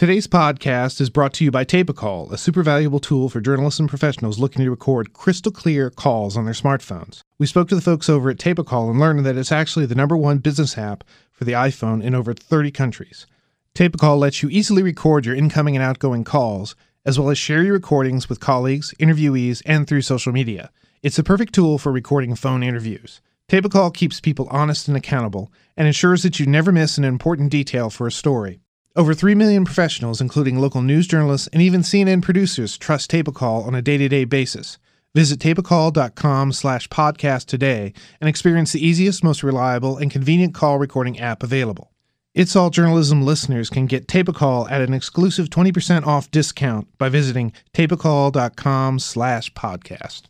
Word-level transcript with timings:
Today's 0.00 0.26
podcast 0.26 0.98
is 1.02 1.10
brought 1.10 1.34
to 1.34 1.44
you 1.44 1.50
by 1.50 1.62
TapeACall, 1.62 2.32
a 2.32 2.38
super 2.38 2.62
valuable 2.62 3.00
tool 3.00 3.28
for 3.28 3.42
journalists 3.42 3.78
and 3.78 3.86
professionals 3.86 4.38
looking 4.38 4.64
to 4.64 4.70
record 4.70 5.12
crystal 5.12 5.52
clear 5.52 5.90
calls 5.90 6.38
on 6.38 6.46
their 6.46 6.54
smartphones. 6.54 7.22
We 7.38 7.46
spoke 7.46 7.68
to 7.68 7.74
the 7.74 7.82
folks 7.82 8.08
over 8.08 8.30
at 8.30 8.38
TapeACall 8.38 8.90
and 8.90 8.98
learned 8.98 9.26
that 9.26 9.36
it's 9.36 9.52
actually 9.52 9.84
the 9.84 9.94
number 9.94 10.16
one 10.16 10.38
business 10.38 10.78
app 10.78 11.04
for 11.30 11.44
the 11.44 11.52
iPhone 11.52 12.02
in 12.02 12.14
over 12.14 12.32
30 12.32 12.70
countries. 12.70 13.26
TapeACall 13.74 14.18
lets 14.18 14.42
you 14.42 14.48
easily 14.48 14.82
record 14.82 15.26
your 15.26 15.34
incoming 15.34 15.76
and 15.76 15.84
outgoing 15.84 16.24
calls, 16.24 16.74
as 17.04 17.18
well 17.18 17.28
as 17.28 17.36
share 17.36 17.62
your 17.62 17.74
recordings 17.74 18.26
with 18.26 18.40
colleagues, 18.40 18.94
interviewees, 18.98 19.60
and 19.66 19.86
through 19.86 20.00
social 20.00 20.32
media. 20.32 20.70
It's 21.02 21.16
the 21.16 21.22
perfect 21.22 21.54
tool 21.54 21.76
for 21.76 21.92
recording 21.92 22.34
phone 22.36 22.62
interviews. 22.62 23.20
TapeACall 23.50 23.92
keeps 23.92 24.18
people 24.18 24.48
honest 24.50 24.88
and 24.88 24.96
accountable 24.96 25.52
and 25.76 25.86
ensures 25.86 26.22
that 26.22 26.40
you 26.40 26.46
never 26.46 26.72
miss 26.72 26.96
an 26.96 27.04
important 27.04 27.50
detail 27.50 27.90
for 27.90 28.06
a 28.06 28.10
story. 28.10 28.62
Over 28.96 29.14
3 29.14 29.36
million 29.36 29.64
professionals, 29.64 30.20
including 30.20 30.58
local 30.58 30.82
news 30.82 31.06
journalists 31.06 31.48
and 31.52 31.62
even 31.62 31.82
CNN 31.82 32.22
producers, 32.22 32.76
trust 32.76 33.08
TapeACall 33.10 33.64
on 33.64 33.74
a 33.76 33.82
day-to-day 33.82 34.24
basis. 34.24 34.78
Visit 35.14 35.38
tapeacall.com 35.38 36.52
slash 36.52 36.88
podcast 36.88 37.46
today 37.46 37.92
and 38.20 38.28
experience 38.28 38.72
the 38.72 38.84
easiest, 38.84 39.22
most 39.22 39.44
reliable, 39.44 39.96
and 39.96 40.10
convenient 40.10 40.54
call 40.54 40.78
recording 40.78 41.20
app 41.20 41.44
available. 41.44 41.92
It's 42.34 42.56
All 42.56 42.70
Journalism 42.70 43.22
listeners 43.22 43.70
can 43.70 43.86
get 43.86 44.08
TapeACall 44.08 44.70
at 44.70 44.80
an 44.80 44.94
exclusive 44.94 45.48
20% 45.48 46.04
off 46.06 46.30
discount 46.30 46.86
by 46.98 47.08
visiting 47.08 47.52
tapeacall.com 47.72 48.98
slash 48.98 49.52
podcast 49.54 50.29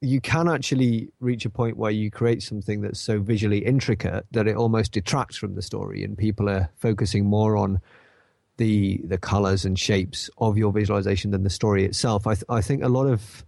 you 0.00 0.20
can 0.20 0.48
actually 0.48 1.10
reach 1.20 1.44
a 1.44 1.50
point 1.50 1.76
where 1.76 1.90
you 1.90 2.10
create 2.10 2.42
something 2.42 2.80
that's 2.80 3.00
so 3.00 3.20
visually 3.20 3.58
intricate 3.58 4.24
that 4.30 4.48
it 4.48 4.56
almost 4.56 4.92
detracts 4.92 5.36
from 5.36 5.54
the 5.54 5.62
story 5.62 6.02
and 6.02 6.16
people 6.16 6.48
are 6.48 6.70
focusing 6.76 7.26
more 7.26 7.56
on 7.56 7.80
the 8.56 9.00
the 9.04 9.18
colors 9.18 9.64
and 9.64 9.78
shapes 9.78 10.30
of 10.38 10.56
your 10.56 10.72
visualization 10.72 11.30
than 11.30 11.44
the 11.44 11.50
story 11.50 11.84
itself. 11.84 12.26
I, 12.26 12.34
th- 12.34 12.44
I 12.48 12.60
think 12.60 12.82
a 12.82 12.88
lot 12.88 13.06
of 13.06 13.44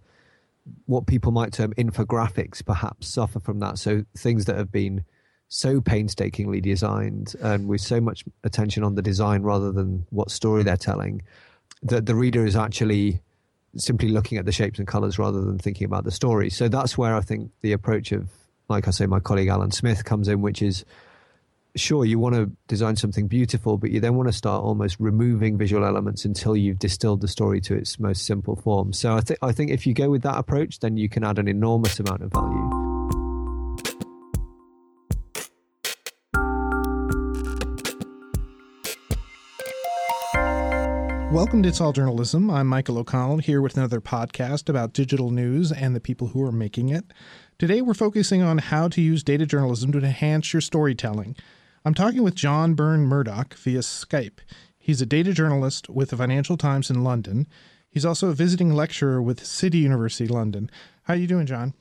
what 0.85 1.07
people 1.07 1.31
might 1.31 1.53
term 1.53 1.73
infographics 1.73 2.63
perhaps 2.65 3.07
suffer 3.07 3.39
from 3.39 3.59
that. 3.59 3.77
So 3.77 4.05
things 4.15 4.45
that 4.45 4.55
have 4.55 4.71
been 4.71 5.05
so 5.49 5.81
painstakingly 5.81 6.61
designed 6.61 7.35
and 7.41 7.67
with 7.67 7.81
so 7.81 7.99
much 8.01 8.25
attention 8.43 8.83
on 8.83 8.95
the 8.95 9.01
design 9.01 9.43
rather 9.43 9.71
than 9.71 10.05
what 10.09 10.31
story 10.31 10.63
they're 10.63 10.77
telling 10.77 11.21
that 11.83 12.05
the 12.05 12.15
reader 12.15 12.45
is 12.45 12.55
actually 12.55 13.21
simply 13.77 14.09
looking 14.09 14.37
at 14.37 14.45
the 14.45 14.51
shapes 14.51 14.79
and 14.79 14.87
colors 14.87 15.17
rather 15.17 15.41
than 15.41 15.57
thinking 15.57 15.85
about 15.85 16.03
the 16.03 16.11
story. 16.11 16.49
So 16.49 16.67
that's 16.67 16.97
where 16.97 17.15
I 17.15 17.21
think 17.21 17.51
the 17.61 17.71
approach 17.71 18.11
of, 18.11 18.29
like 18.69 18.87
I 18.87 18.91
say, 18.91 19.05
my 19.05 19.19
colleague 19.19 19.47
Alan 19.47 19.71
Smith 19.71 20.05
comes 20.05 20.27
in, 20.27 20.41
which 20.41 20.61
is 20.61 20.85
sure 21.75 22.05
you 22.05 22.19
want 22.19 22.35
to 22.35 22.51
design 22.67 22.95
something 22.95 23.27
beautiful, 23.27 23.77
but 23.77 23.91
you 23.91 23.99
then 23.99 24.15
want 24.15 24.29
to 24.29 24.33
start 24.33 24.63
almost 24.63 24.97
removing 24.99 25.57
visual 25.57 25.85
elements 25.85 26.23
until 26.25 26.55
you've 26.55 26.79
distilled 26.79 27.21
the 27.21 27.27
story 27.27 27.59
to 27.61 27.75
its 27.75 27.99
most 27.99 28.25
simple 28.25 28.55
form. 28.55 28.93
So 28.93 29.15
I 29.15 29.21
think 29.21 29.39
I 29.41 29.51
think 29.51 29.71
if 29.71 29.87
you 29.87 29.93
go 29.93 30.09
with 30.09 30.21
that 30.23 30.37
approach, 30.37 30.79
then 30.79 30.97
you 30.97 31.09
can 31.09 31.23
add 31.23 31.39
an 31.39 31.47
enormous 31.47 31.99
amount 31.99 32.21
of 32.21 32.31
value. 32.31 32.82
Welcome 41.33 41.63
to 41.63 41.69
It's 41.69 41.81
All 41.81 41.93
Journalism. 41.93 42.51
I'm 42.51 42.67
Michael 42.67 42.99
O'Connell 42.99 43.39
here 43.39 43.59
with 43.59 43.75
another 43.75 43.99
podcast 43.99 44.69
about 44.69 44.93
digital 44.93 45.31
news 45.31 45.71
and 45.71 45.95
the 45.95 45.99
people 45.99 46.27
who 46.27 46.45
are 46.45 46.51
making 46.51 46.89
it. 46.89 47.05
Today 47.57 47.81
we're 47.81 47.95
focusing 47.95 48.43
on 48.43 48.59
how 48.59 48.87
to 48.89 49.01
use 49.01 49.23
data 49.23 49.47
journalism 49.47 49.91
to 49.93 49.97
enhance 49.97 50.53
your 50.53 50.61
storytelling. 50.61 51.35
I'm 51.83 51.95
talking 51.95 52.21
with 52.21 52.35
John 52.35 52.75
Burn-Murdoch 52.75 53.55
via 53.55 53.79
Skype. 53.79 54.41
He's 54.77 55.01
a 55.01 55.07
data 55.07 55.33
journalist 55.33 55.89
with 55.89 56.11
the 56.11 56.17
Financial 56.17 56.55
Times 56.55 56.91
in 56.91 57.03
London. 57.03 57.47
He's 57.89 58.05
also 58.05 58.29
a 58.29 58.33
visiting 58.33 58.71
lecturer 58.71 59.19
with 59.19 59.43
City 59.43 59.79
University 59.79 60.27
London. 60.27 60.69
How 61.05 61.15
are 61.15 61.17
you 61.17 61.25
doing, 61.25 61.47
John? 61.47 61.73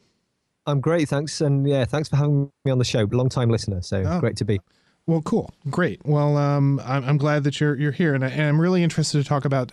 I'm 0.65 0.81
great, 0.81 1.11
thanks. 1.11 1.43
And 1.43 1.69
yeah, 1.69 1.85
thanks 1.85 2.09
for 2.09 2.17
having 2.17 2.51
me 2.65 2.71
on 2.73 2.79
the 2.79 2.87
show. 2.87 3.07
Long 3.13 3.29
time 3.29 3.51
listener, 3.51 3.83
so 3.83 4.03
oh. 4.03 4.19
great 4.19 4.39
to 4.39 4.47
be. 4.47 4.61
Well, 5.07 5.23
cool, 5.23 5.53
great. 5.69 6.01
Well, 6.05 6.37
um, 6.37 6.81
I'm, 6.85 7.05
I'm, 7.05 7.17
glad 7.17 7.43
that 7.45 7.61
you're 7.61 7.77
you're 7.77 7.93
here, 7.93 8.15
and, 8.15 8.25
I, 8.25 8.31
am 8.31 8.61
really 8.61 8.85
interested 8.85 9.19
to 9.21 9.29
talk 9.29 9.45
about 9.45 9.73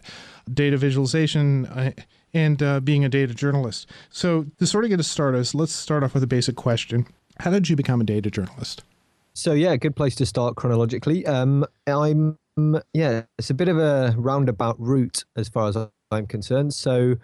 data 0.51 0.75
visualization 0.75 1.67
uh, 1.67 1.91
and 2.33 2.61
uh, 2.63 2.79
being 2.79 3.05
a 3.05 3.09
data 3.09 3.35
journalist. 3.35 3.87
So, 4.09 4.47
to 4.57 4.65
sort 4.65 4.85
of 4.85 4.89
get 4.89 4.99
us 4.99 5.07
started, 5.07 5.53
let's 5.53 5.71
start 5.71 6.03
off 6.03 6.15
with 6.15 6.23
a 6.23 6.27
basic 6.27 6.55
question: 6.55 7.05
How 7.39 7.51
did 7.51 7.69
you 7.69 7.75
become 7.75 8.01
a 8.01 8.03
data 8.03 8.31
journalist? 8.31 8.83
So, 9.35 9.53
yeah, 9.53 9.75
good 9.75 9.95
place 9.95 10.15
to 10.15 10.25
start 10.25 10.55
chronologically. 10.55 11.25
Um, 11.27 11.63
I'm 11.85 12.37
yeah, 12.93 13.23
it's 13.37 13.51
a 13.51 13.53
bit 13.53 13.67
of 13.67 13.77
a 13.77 14.15
roundabout 14.17 14.77
route 14.79 15.23
as 15.35 15.47
far 15.47 15.67
as 15.69 15.77
I'm 16.09 16.25
concerned. 16.25 16.73
So, 16.73 17.17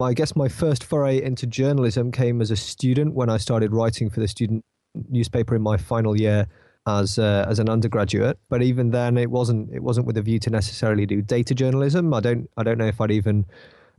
I 0.00 0.14
guess 0.14 0.34
my 0.34 0.48
first 0.48 0.82
foray 0.82 1.22
into 1.22 1.46
journalism 1.46 2.12
came 2.12 2.40
as 2.40 2.50
a 2.50 2.56
student 2.56 3.14
when 3.14 3.28
I 3.28 3.36
started 3.36 3.74
writing 3.74 4.08
for 4.08 4.20
the 4.20 4.28
student 4.28 4.64
newspaper 5.10 5.54
in 5.54 5.60
my 5.60 5.76
final 5.76 6.18
year 6.18 6.46
as 6.86 7.18
uh, 7.18 7.46
as 7.48 7.58
an 7.58 7.68
undergraduate. 7.68 8.38
But 8.48 8.62
even 8.62 8.90
then, 8.90 9.16
it 9.16 9.30
wasn't 9.30 9.72
it 9.72 9.82
wasn't 9.82 10.06
with 10.06 10.16
a 10.16 10.22
view 10.22 10.38
to 10.40 10.50
necessarily 10.50 11.06
do 11.06 11.22
data 11.22 11.54
journalism. 11.54 12.12
I 12.14 12.20
don't 12.20 12.48
I 12.56 12.62
don't 12.62 12.78
know 12.78 12.86
if 12.86 13.00
I'd 13.00 13.10
even 13.10 13.46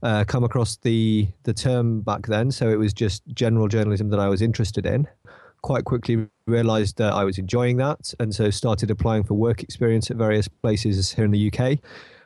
uh, 0.02 0.24
come 0.26 0.44
across 0.44 0.78
the 0.78 1.28
the 1.44 1.54
term 1.54 2.02
back 2.02 2.28
then. 2.28 2.52
So 2.52 2.70
it 2.70 2.78
was 2.78 2.94
just 2.94 3.24
general 3.34 3.68
journalism 3.68 4.10
that 4.10 4.20
I 4.20 4.28
was 4.28 4.42
interested 4.42 4.86
in. 4.86 5.08
Quite 5.62 5.86
quickly 5.86 6.28
realised 6.46 6.98
that 6.98 7.14
I 7.14 7.24
was 7.24 7.38
enjoying 7.38 7.78
that, 7.78 8.14
and 8.20 8.36
so 8.36 8.50
started 8.50 8.92
applying 8.92 9.24
for 9.24 9.36
work 9.36 9.64
experience 9.64 10.12
at 10.12 10.18
various 10.18 10.48
places 10.48 11.14
here 11.14 11.26
in 11.26 11.32
the 11.32 11.52
UK. 11.52 11.80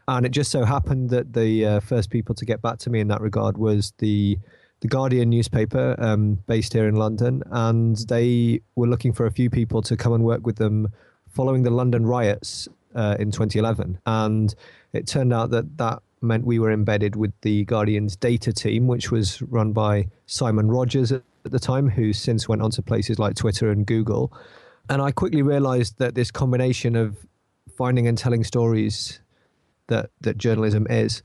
And 0.10 0.26
it 0.26 0.30
just 0.30 0.52
so 0.52 0.64
happened 0.64 1.10
that 1.10 1.34
the 1.34 1.66
uh, 1.66 1.80
first 1.82 2.10
people 2.10 2.34
to 2.36 2.46
get 2.46 2.62
back 2.62 2.78
to 2.80 2.90
me 2.90 3.02
in 3.02 3.10
that 3.10 3.20
regard 3.20 3.58
was 3.58 3.94
the 3.98 4.40
the 4.80 4.88
Guardian 4.88 5.30
newspaper 5.30 5.96
um, 5.98 6.36
based 6.48 6.74
here 6.74 6.88
in 6.88 6.96
London, 6.96 7.44
and 7.52 7.98
they 8.08 8.62
were 8.76 8.88
looking 8.88 9.14
for 9.14 9.26
a 9.26 9.32
few 9.32 9.50
people 9.50 9.82
to 9.84 9.98
come 9.98 10.14
and 10.14 10.24
work 10.24 10.46
with 10.46 10.58
them 10.58 10.90
following 11.30 11.64
the 11.64 11.72
London 11.72 12.06
riots 12.06 12.68
uh, 12.96 13.16
in 13.20 13.32
2011. 13.32 14.00
And 14.06 14.54
it 14.94 15.08
turned 15.08 15.34
out 15.34 15.52
that 15.52 15.78
that 15.78 16.02
meant 16.22 16.46
we 16.46 16.60
were 16.60 16.72
embedded 16.72 17.16
with 17.16 17.34
the 17.42 17.66
Guardian's 17.66 18.16
data 18.16 18.52
team, 18.52 18.88
which 18.88 19.12
was 19.12 19.42
run 19.44 19.72
by 19.74 20.08
Simon 20.26 20.70
Rogers 20.70 21.12
at 21.12 21.24
the 21.44 21.60
time, 21.60 21.90
who 21.90 22.14
since 22.14 22.48
went 22.48 22.62
on 22.62 22.72
to 22.72 22.82
places 22.82 23.20
like 23.20 23.36
Twitter 23.36 23.70
and 23.70 23.86
Google. 23.86 24.32
And 24.90 25.02
I 25.02 25.12
quickly 25.12 25.42
realized 25.42 25.98
that 26.00 26.16
this 26.16 26.32
combination 26.32 26.96
of 26.96 27.18
finding 27.78 28.08
and 28.08 28.18
telling 28.18 28.44
stories 28.44 29.20
that, 29.88 30.10
that 30.22 30.38
journalism 30.38 30.88
is, 30.90 31.22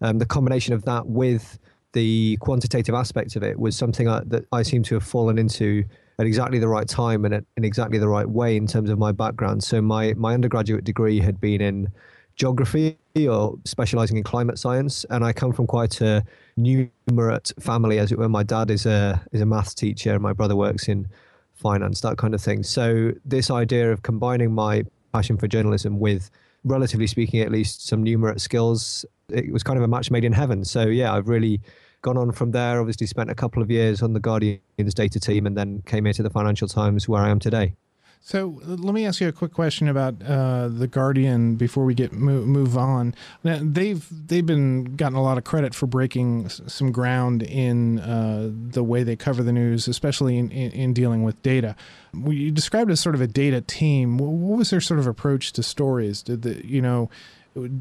um, 0.00 0.18
the 0.18 0.26
combination 0.26 0.74
of 0.74 0.84
that 0.84 1.06
with 1.06 1.58
the 1.92 2.36
quantitative 2.40 2.94
aspect 2.94 3.36
of 3.36 3.42
it 3.42 3.58
was 3.58 3.76
something 3.76 4.08
I, 4.08 4.22
that 4.26 4.44
I 4.52 4.62
seem 4.62 4.82
to 4.84 4.94
have 4.94 5.04
fallen 5.04 5.38
into 5.38 5.84
at 6.18 6.26
exactly 6.26 6.58
the 6.58 6.68
right 6.68 6.88
time 6.88 7.24
and 7.24 7.34
at, 7.34 7.44
in 7.56 7.64
exactly 7.64 7.98
the 7.98 8.08
right 8.08 8.28
way 8.28 8.56
in 8.56 8.66
terms 8.66 8.90
of 8.90 8.98
my 8.98 9.12
background. 9.12 9.62
So 9.64 9.80
my 9.80 10.14
my 10.14 10.34
undergraduate 10.34 10.84
degree 10.84 11.20
had 11.20 11.40
been 11.40 11.60
in 11.60 11.88
geography 12.36 12.96
or 13.28 13.58
specializing 13.64 14.16
in 14.16 14.22
climate 14.22 14.58
science, 14.58 15.04
and 15.10 15.24
I 15.24 15.32
come 15.32 15.52
from 15.52 15.66
quite 15.66 16.00
a 16.00 16.24
numerate 16.58 17.52
family, 17.60 17.98
as 17.98 18.12
it 18.12 18.18
were. 18.18 18.28
My 18.28 18.42
dad 18.42 18.70
is 18.70 18.86
a 18.86 19.24
is 19.32 19.40
a 19.40 19.46
maths 19.46 19.74
teacher, 19.74 20.12
and 20.12 20.22
my 20.22 20.32
brother 20.32 20.56
works 20.56 20.88
in 20.88 21.08
finance, 21.54 22.00
that 22.02 22.16
kind 22.18 22.34
of 22.34 22.40
thing. 22.40 22.62
So 22.62 23.12
this 23.24 23.50
idea 23.50 23.92
of 23.92 24.02
combining 24.02 24.52
my 24.52 24.84
passion 25.12 25.36
for 25.36 25.48
journalism 25.48 25.98
with 25.98 26.30
relatively 26.64 27.06
speaking, 27.06 27.40
at 27.40 27.50
least 27.50 27.86
some 27.86 28.04
numerate 28.04 28.40
skills 28.40 29.04
it 29.30 29.52
was 29.52 29.62
kind 29.62 29.76
of 29.76 29.84
a 29.84 29.88
match 29.88 30.10
made 30.10 30.24
in 30.24 30.32
heaven. 30.32 30.64
So 30.64 30.86
yeah, 30.86 31.12
I've 31.12 31.28
really 31.28 31.60
gone 32.02 32.16
on 32.16 32.32
from 32.32 32.52
there. 32.52 32.80
Obviously, 32.80 33.06
spent 33.06 33.30
a 33.30 33.34
couple 33.34 33.62
of 33.62 33.70
years 33.70 34.02
on 34.02 34.12
the 34.12 34.20
Guardian's 34.20 34.94
data 34.94 35.20
team, 35.20 35.46
and 35.46 35.56
then 35.56 35.82
came 35.86 36.04
here 36.04 36.14
to 36.14 36.22
the 36.22 36.30
Financial 36.30 36.68
Times, 36.68 37.08
where 37.08 37.22
I 37.22 37.28
am 37.28 37.38
today. 37.38 37.74
So 38.20 38.60
let 38.64 38.92
me 38.92 39.06
ask 39.06 39.20
you 39.20 39.28
a 39.28 39.32
quick 39.32 39.52
question 39.52 39.88
about 39.88 40.22
uh, 40.22 40.68
the 40.68 40.86
Guardian 40.86 41.56
before 41.56 41.84
we 41.84 41.94
get 41.94 42.12
move, 42.12 42.46
move 42.46 42.76
on. 42.76 43.14
Now, 43.42 43.58
they've 43.62 44.06
they've 44.10 44.44
been 44.44 44.96
gotten 44.96 45.16
a 45.16 45.22
lot 45.22 45.38
of 45.38 45.44
credit 45.44 45.74
for 45.74 45.86
breaking 45.86 46.48
some 46.48 46.92
ground 46.92 47.42
in 47.42 48.00
uh, 48.00 48.50
the 48.52 48.82
way 48.82 49.02
they 49.02 49.16
cover 49.16 49.42
the 49.42 49.52
news, 49.52 49.88
especially 49.88 50.36
in, 50.36 50.50
in, 50.50 50.72
in 50.72 50.92
dealing 50.92 51.22
with 51.22 51.40
data. 51.42 51.74
You 52.12 52.50
described 52.50 52.90
as 52.90 53.00
sort 53.00 53.14
of 53.14 53.20
a 53.20 53.26
data 53.26 53.60
team. 53.60 54.18
What 54.18 54.58
was 54.58 54.70
their 54.70 54.80
sort 54.80 55.00
of 55.00 55.06
approach 55.06 55.52
to 55.52 55.62
stories? 55.62 56.22
Did 56.22 56.42
the 56.42 56.66
you 56.66 56.82
know 56.82 57.08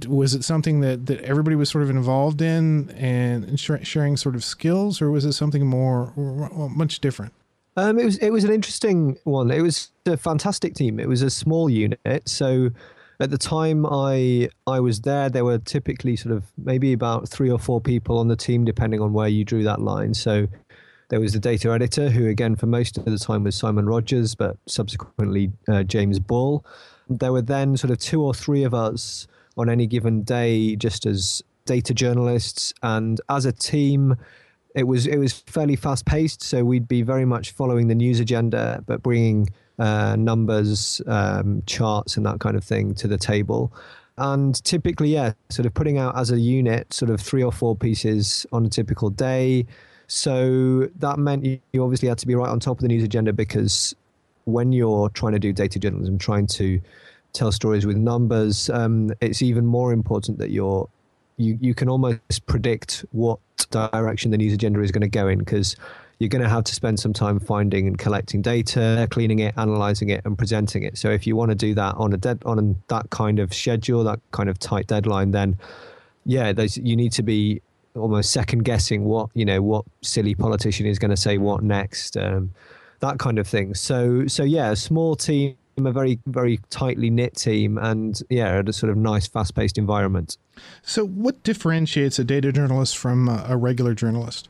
was 0.07 0.33
it 0.33 0.43
something 0.43 0.79
that, 0.81 1.05
that 1.05 1.21
everybody 1.21 1.55
was 1.55 1.69
sort 1.69 1.83
of 1.83 1.89
involved 1.89 2.41
in 2.41 2.89
and 2.91 3.59
sharing 3.59 4.17
sort 4.17 4.35
of 4.35 4.43
skills, 4.43 5.01
or 5.01 5.11
was 5.11 5.25
it 5.25 5.33
something 5.33 5.65
more 5.65 6.13
much 6.69 6.99
different? 6.99 7.33
Um, 7.77 7.99
it 7.99 8.05
was 8.05 8.17
it 8.17 8.31
was 8.31 8.43
an 8.43 8.51
interesting 8.51 9.17
one. 9.23 9.51
It 9.51 9.61
was 9.61 9.91
a 10.07 10.17
fantastic 10.17 10.73
team. 10.73 10.99
It 10.99 11.07
was 11.07 11.21
a 11.21 11.29
small 11.29 11.69
unit, 11.69 12.27
so 12.27 12.71
at 13.19 13.29
the 13.29 13.37
time 13.37 13.85
I 13.85 14.49
I 14.65 14.79
was 14.79 15.01
there, 15.01 15.29
there 15.29 15.45
were 15.45 15.59
typically 15.59 16.15
sort 16.15 16.35
of 16.35 16.43
maybe 16.57 16.91
about 16.91 17.29
three 17.29 17.51
or 17.51 17.59
four 17.59 17.79
people 17.79 18.17
on 18.17 18.29
the 18.29 18.35
team, 18.35 18.65
depending 18.65 18.99
on 18.99 19.13
where 19.13 19.27
you 19.27 19.45
drew 19.45 19.63
that 19.63 19.79
line. 19.79 20.15
So 20.15 20.47
there 21.09 21.19
was 21.19 21.33
the 21.33 21.39
data 21.39 21.71
editor, 21.71 22.09
who 22.09 22.27
again 22.27 22.55
for 22.55 22.65
most 22.65 22.97
of 22.97 23.05
the 23.05 23.19
time 23.19 23.43
was 23.43 23.55
Simon 23.55 23.85
Rogers, 23.85 24.33
but 24.33 24.57
subsequently 24.67 25.51
uh, 25.67 25.83
James 25.83 26.19
Ball. 26.19 26.65
There 27.09 27.31
were 27.31 27.43
then 27.43 27.77
sort 27.77 27.91
of 27.91 27.99
two 27.99 28.23
or 28.23 28.33
three 28.33 28.63
of 28.63 28.73
us 28.73 29.27
on 29.55 29.69
any 29.69 29.85
given 29.85 30.23
day, 30.23 30.75
just 30.75 31.05
as 31.05 31.43
data 31.65 31.93
journalists 31.93 32.73
and 32.81 33.21
as 33.29 33.45
a 33.45 33.51
team. 33.51 34.15
It 34.77 34.85
was 34.85 35.07
it 35.07 35.17
was 35.17 35.33
fairly 35.33 35.75
fast 35.75 36.05
paced, 36.05 36.43
so 36.43 36.63
we'd 36.63 36.87
be 36.87 37.01
very 37.01 37.25
much 37.25 37.51
following 37.51 37.87
the 37.87 37.95
news 37.95 38.19
agenda, 38.19 38.83
but 38.85 39.01
bringing 39.01 39.49
uh, 39.79 40.15
numbers, 40.15 41.01
um, 41.07 41.63
charts, 41.65 42.15
and 42.15 42.25
that 42.27 42.39
kind 42.39 42.55
of 42.55 42.63
thing 42.63 42.93
to 42.95 43.07
the 43.07 43.17
table. 43.17 43.73
And 44.19 44.63
typically, 44.63 45.09
yeah, 45.09 45.33
sort 45.49 45.65
of 45.65 45.73
putting 45.73 45.97
out 45.97 46.15
as 46.15 46.29
a 46.29 46.39
unit, 46.39 46.93
sort 46.93 47.09
of 47.09 47.19
three 47.19 47.43
or 47.43 47.51
four 47.51 47.75
pieces 47.75 48.45
on 48.51 48.67
a 48.67 48.69
typical 48.69 49.09
day. 49.09 49.65
So 50.05 50.89
that 50.99 51.17
meant 51.17 51.43
you, 51.43 51.83
obviously 51.83 52.07
had 52.07 52.19
to 52.19 52.27
be 52.27 52.35
right 52.35 52.49
on 52.49 52.59
top 52.59 52.77
of 52.77 52.81
the 52.81 52.87
news 52.87 53.03
agenda 53.03 53.33
because 53.33 53.95
when 54.45 54.71
you're 54.71 55.09
trying 55.09 55.33
to 55.33 55.39
do 55.39 55.53
data 55.53 55.79
journalism, 55.79 56.19
trying 56.19 56.45
to 56.47 56.79
tell 57.33 57.51
stories 57.51 57.87
with 57.87 57.97
numbers, 57.97 58.69
um, 58.69 59.11
it's 59.21 59.41
even 59.41 59.65
more 59.65 59.91
important 59.91 60.37
that 60.37 60.51
you're 60.51 60.87
you 61.37 61.57
you 61.61 61.73
can 61.73 61.89
almost 61.89 62.45
predict 62.45 63.05
what 63.11 63.39
direction 63.71 64.31
the 64.31 64.37
news 64.37 64.53
agenda 64.53 64.81
is 64.81 64.91
going 64.91 65.01
to 65.01 65.07
go 65.07 65.27
in 65.27 65.39
because 65.39 65.75
you're 66.19 66.29
going 66.29 66.43
to 66.43 66.49
have 66.49 66.63
to 66.63 66.73
spend 66.73 66.99
some 66.99 67.13
time 67.13 67.39
finding 67.39 67.85
and 67.85 67.99
collecting 67.99 68.41
data, 68.41 69.07
cleaning 69.11 69.39
it, 69.39 69.53
analyzing 69.55 70.09
it, 70.09 70.21
and 70.25 70.35
presenting 70.35 70.81
it. 70.81 70.97
So 70.97 71.11
if 71.11 71.27
you 71.27 71.35
want 71.35 71.51
to 71.51 71.55
do 71.55 71.75
that 71.75 71.95
on 71.95 72.11
a 72.11 72.17
dead 72.17 72.41
on 72.45 72.75
that 72.87 73.09
kind 73.11 73.39
of 73.39 73.53
schedule, 73.53 74.03
that 74.03 74.19
kind 74.31 74.49
of 74.49 74.57
tight 74.57 74.87
deadline, 74.87 75.31
then 75.31 75.57
yeah, 76.25 76.51
you 76.57 76.95
need 76.95 77.11
to 77.13 77.23
be 77.23 77.61
almost 77.97 78.31
second 78.31 78.63
guessing 78.63 79.05
what 79.05 79.29
you 79.33 79.45
know 79.45 79.61
what 79.61 79.85
silly 80.01 80.35
politician 80.35 80.85
is 80.85 80.99
going 80.99 81.11
to 81.11 81.17
say 81.17 81.37
what 81.37 81.63
next 81.63 82.15
um, 82.17 82.53
that 82.99 83.17
kind 83.19 83.39
of 83.39 83.47
thing 83.47 83.73
so 83.73 84.27
so 84.27 84.43
yeah 84.43 84.71
a 84.71 84.75
small 84.75 85.15
team 85.15 85.55
a 85.85 85.91
very 85.91 86.19
very 86.25 86.59
tightly 86.69 87.09
knit 87.09 87.35
team 87.35 87.77
and 87.77 88.21
yeah 88.29 88.57
at 88.57 88.69
a 88.69 88.73
sort 88.73 88.89
of 88.89 88.97
nice 88.97 89.27
fast 89.27 89.53
paced 89.53 89.77
environment. 89.77 90.37
So 90.81 91.05
what 91.05 91.43
differentiates 91.43 92.17
a 92.17 92.23
data 92.23 92.51
journalist 92.51 92.97
from 92.97 93.29
a 93.29 93.55
regular 93.55 93.93
journalist? 93.93 94.49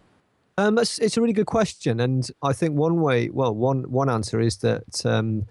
Um, 0.59 0.77
it's, 0.77 0.97
it's 0.99 1.17
a 1.17 1.21
really 1.21 1.33
good 1.33 1.45
question 1.45 1.99
and 1.99 2.27
i 2.41 2.51
think 2.51 2.73
one 2.73 2.99
way 2.99 3.29
well 3.29 3.53
one 3.53 3.83
one 3.91 4.09
answer 4.09 4.39
is 4.39 4.57
that 4.57 5.05
um, 5.05 5.45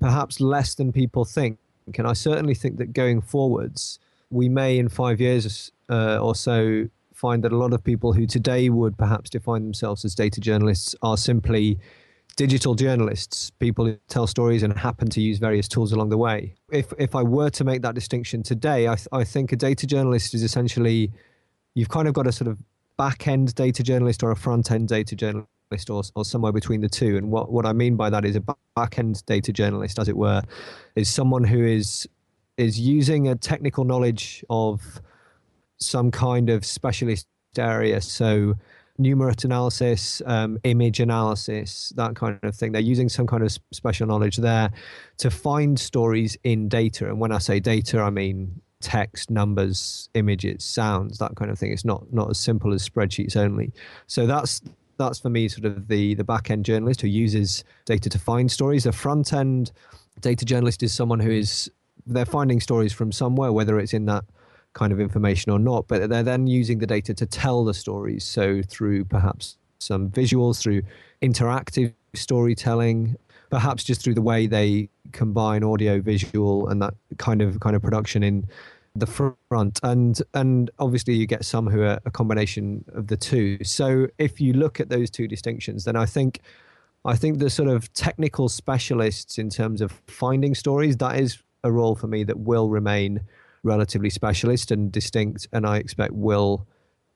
perhaps 0.00 0.38
less 0.38 0.74
than 0.74 0.92
people 0.92 1.24
think 1.24 1.56
and 1.96 2.06
i 2.06 2.12
certainly 2.12 2.54
think 2.54 2.76
that 2.76 2.92
going 2.92 3.22
forwards 3.22 3.98
we 4.30 4.50
may 4.50 4.78
in 4.78 4.90
five 4.90 5.18
years 5.18 5.72
uh, 5.88 6.18
or 6.18 6.34
so 6.34 6.88
find 7.14 7.42
that 7.42 7.52
a 7.52 7.56
lot 7.56 7.72
of 7.72 7.82
people 7.82 8.12
who 8.12 8.26
today 8.26 8.68
would 8.68 8.98
perhaps 8.98 9.30
define 9.30 9.62
themselves 9.62 10.04
as 10.04 10.14
data 10.14 10.40
journalists 10.40 10.94
are 11.02 11.16
simply 11.16 11.78
digital 12.36 12.74
journalists, 12.74 13.50
people 13.50 13.84
who 13.84 13.96
tell 14.08 14.26
stories 14.26 14.62
and 14.62 14.76
happen 14.76 15.08
to 15.10 15.20
use 15.20 15.38
various 15.38 15.68
tools 15.68 15.92
along 15.92 16.08
the 16.10 16.18
way. 16.18 16.54
If 16.72 16.92
if 16.98 17.14
I 17.14 17.22
were 17.22 17.50
to 17.50 17.64
make 17.64 17.82
that 17.82 17.94
distinction 17.94 18.42
today, 18.42 18.88
I, 18.88 18.94
th- 18.94 19.08
I 19.12 19.24
think 19.24 19.52
a 19.52 19.56
data 19.56 19.86
journalist 19.86 20.34
is 20.34 20.42
essentially 20.42 21.10
you've 21.74 21.88
kind 21.88 22.08
of 22.08 22.14
got 22.14 22.26
a 22.26 22.32
sort 22.32 22.48
of 22.48 22.58
back 22.96 23.28
end 23.28 23.54
data 23.54 23.82
journalist 23.82 24.22
or 24.22 24.30
a 24.30 24.36
front 24.36 24.70
end 24.70 24.88
data 24.88 25.16
journalist 25.16 25.48
or, 25.88 26.02
or 26.14 26.24
somewhere 26.24 26.52
between 26.52 26.80
the 26.80 26.88
two. 26.88 27.16
And 27.16 27.30
what, 27.30 27.50
what 27.52 27.64
I 27.64 27.72
mean 27.72 27.96
by 27.96 28.10
that 28.10 28.24
is 28.24 28.36
a 28.36 28.42
back 28.74 28.98
end 28.98 29.24
data 29.26 29.52
journalist, 29.52 29.98
as 29.98 30.08
it 30.08 30.16
were, 30.16 30.42
is 30.96 31.08
someone 31.08 31.44
who 31.44 31.64
is 31.64 32.08
is 32.56 32.78
using 32.78 33.28
a 33.28 33.34
technical 33.34 33.84
knowledge 33.84 34.44
of 34.50 35.00
some 35.78 36.10
kind 36.10 36.50
of 36.50 36.66
specialist 36.66 37.26
area. 37.56 38.00
So 38.00 38.54
numerate 39.00 39.44
analysis, 39.44 40.22
um, 40.26 40.58
image 40.64 41.00
analysis, 41.00 41.92
that 41.96 42.14
kind 42.14 42.38
of 42.42 42.54
thing. 42.54 42.72
They're 42.72 42.80
using 42.80 43.08
some 43.08 43.26
kind 43.26 43.42
of 43.42 43.56
special 43.72 44.06
knowledge 44.06 44.36
there 44.36 44.70
to 45.18 45.30
find 45.30 45.78
stories 45.78 46.36
in 46.44 46.68
data. 46.68 47.08
And 47.08 47.18
when 47.18 47.32
I 47.32 47.38
say 47.38 47.60
data, 47.60 48.00
I 48.00 48.10
mean 48.10 48.60
text, 48.80 49.30
numbers, 49.30 50.08
images, 50.14 50.64
sounds, 50.64 51.18
that 51.18 51.36
kind 51.36 51.50
of 51.50 51.58
thing. 51.58 51.72
It's 51.72 51.84
not 51.84 52.12
not 52.12 52.30
as 52.30 52.38
simple 52.38 52.72
as 52.72 52.88
spreadsheets 52.88 53.36
only. 53.36 53.72
So 54.06 54.26
that's 54.26 54.62
that's 54.96 55.20
for 55.20 55.30
me 55.30 55.48
sort 55.48 55.64
of 55.64 55.88
the 55.88 56.14
the 56.14 56.24
back 56.24 56.50
end 56.50 56.64
journalist 56.64 57.00
who 57.00 57.08
uses 57.08 57.64
data 57.84 58.10
to 58.10 58.18
find 58.18 58.50
stories. 58.50 58.84
The 58.84 58.92
front 58.92 59.32
end 59.32 59.72
data 60.20 60.44
journalist 60.44 60.82
is 60.82 60.92
someone 60.92 61.20
who 61.20 61.30
is 61.30 61.70
they're 62.06 62.26
finding 62.26 62.60
stories 62.60 62.92
from 62.92 63.12
somewhere, 63.12 63.52
whether 63.52 63.78
it's 63.78 63.94
in 63.94 64.06
that 64.06 64.24
kind 64.72 64.92
of 64.92 65.00
information 65.00 65.52
or 65.52 65.58
not, 65.58 65.88
but 65.88 66.08
they're 66.08 66.22
then 66.22 66.46
using 66.46 66.78
the 66.78 66.86
data 66.86 67.12
to 67.14 67.26
tell 67.26 67.64
the 67.64 67.74
stories. 67.74 68.24
So 68.24 68.62
through 68.62 69.04
perhaps 69.04 69.56
some 69.78 70.10
visuals, 70.10 70.60
through 70.60 70.82
interactive 71.22 71.92
storytelling, 72.14 73.16
perhaps 73.50 73.84
just 73.84 74.02
through 74.02 74.14
the 74.14 74.22
way 74.22 74.46
they 74.46 74.88
combine 75.12 75.64
audio, 75.64 76.00
visual, 76.00 76.68
and 76.68 76.80
that 76.82 76.94
kind 77.18 77.42
of 77.42 77.60
kind 77.60 77.74
of 77.74 77.82
production 77.82 78.22
in 78.22 78.46
the 78.94 79.06
front. 79.06 79.80
And 79.82 80.20
and 80.34 80.70
obviously 80.78 81.14
you 81.14 81.26
get 81.26 81.44
some 81.44 81.66
who 81.66 81.82
are 81.82 82.00
a 82.04 82.10
combination 82.10 82.84
of 82.94 83.08
the 83.08 83.16
two. 83.16 83.62
So 83.64 84.06
if 84.18 84.40
you 84.40 84.52
look 84.52 84.80
at 84.80 84.88
those 84.88 85.10
two 85.10 85.26
distinctions, 85.26 85.84
then 85.84 85.96
I 85.96 86.06
think 86.06 86.40
I 87.04 87.16
think 87.16 87.38
the 87.38 87.50
sort 87.50 87.68
of 87.68 87.92
technical 87.94 88.48
specialists 88.48 89.38
in 89.38 89.48
terms 89.48 89.80
of 89.80 90.00
finding 90.06 90.54
stories, 90.54 90.96
that 90.98 91.18
is 91.18 91.38
a 91.64 91.72
role 91.72 91.94
for 91.94 92.06
me 92.06 92.24
that 92.24 92.38
will 92.38 92.68
remain 92.68 93.20
relatively 93.62 94.10
specialist 94.10 94.70
and 94.70 94.90
distinct, 94.90 95.48
and 95.52 95.66
I 95.66 95.76
expect 95.78 96.12
will 96.12 96.66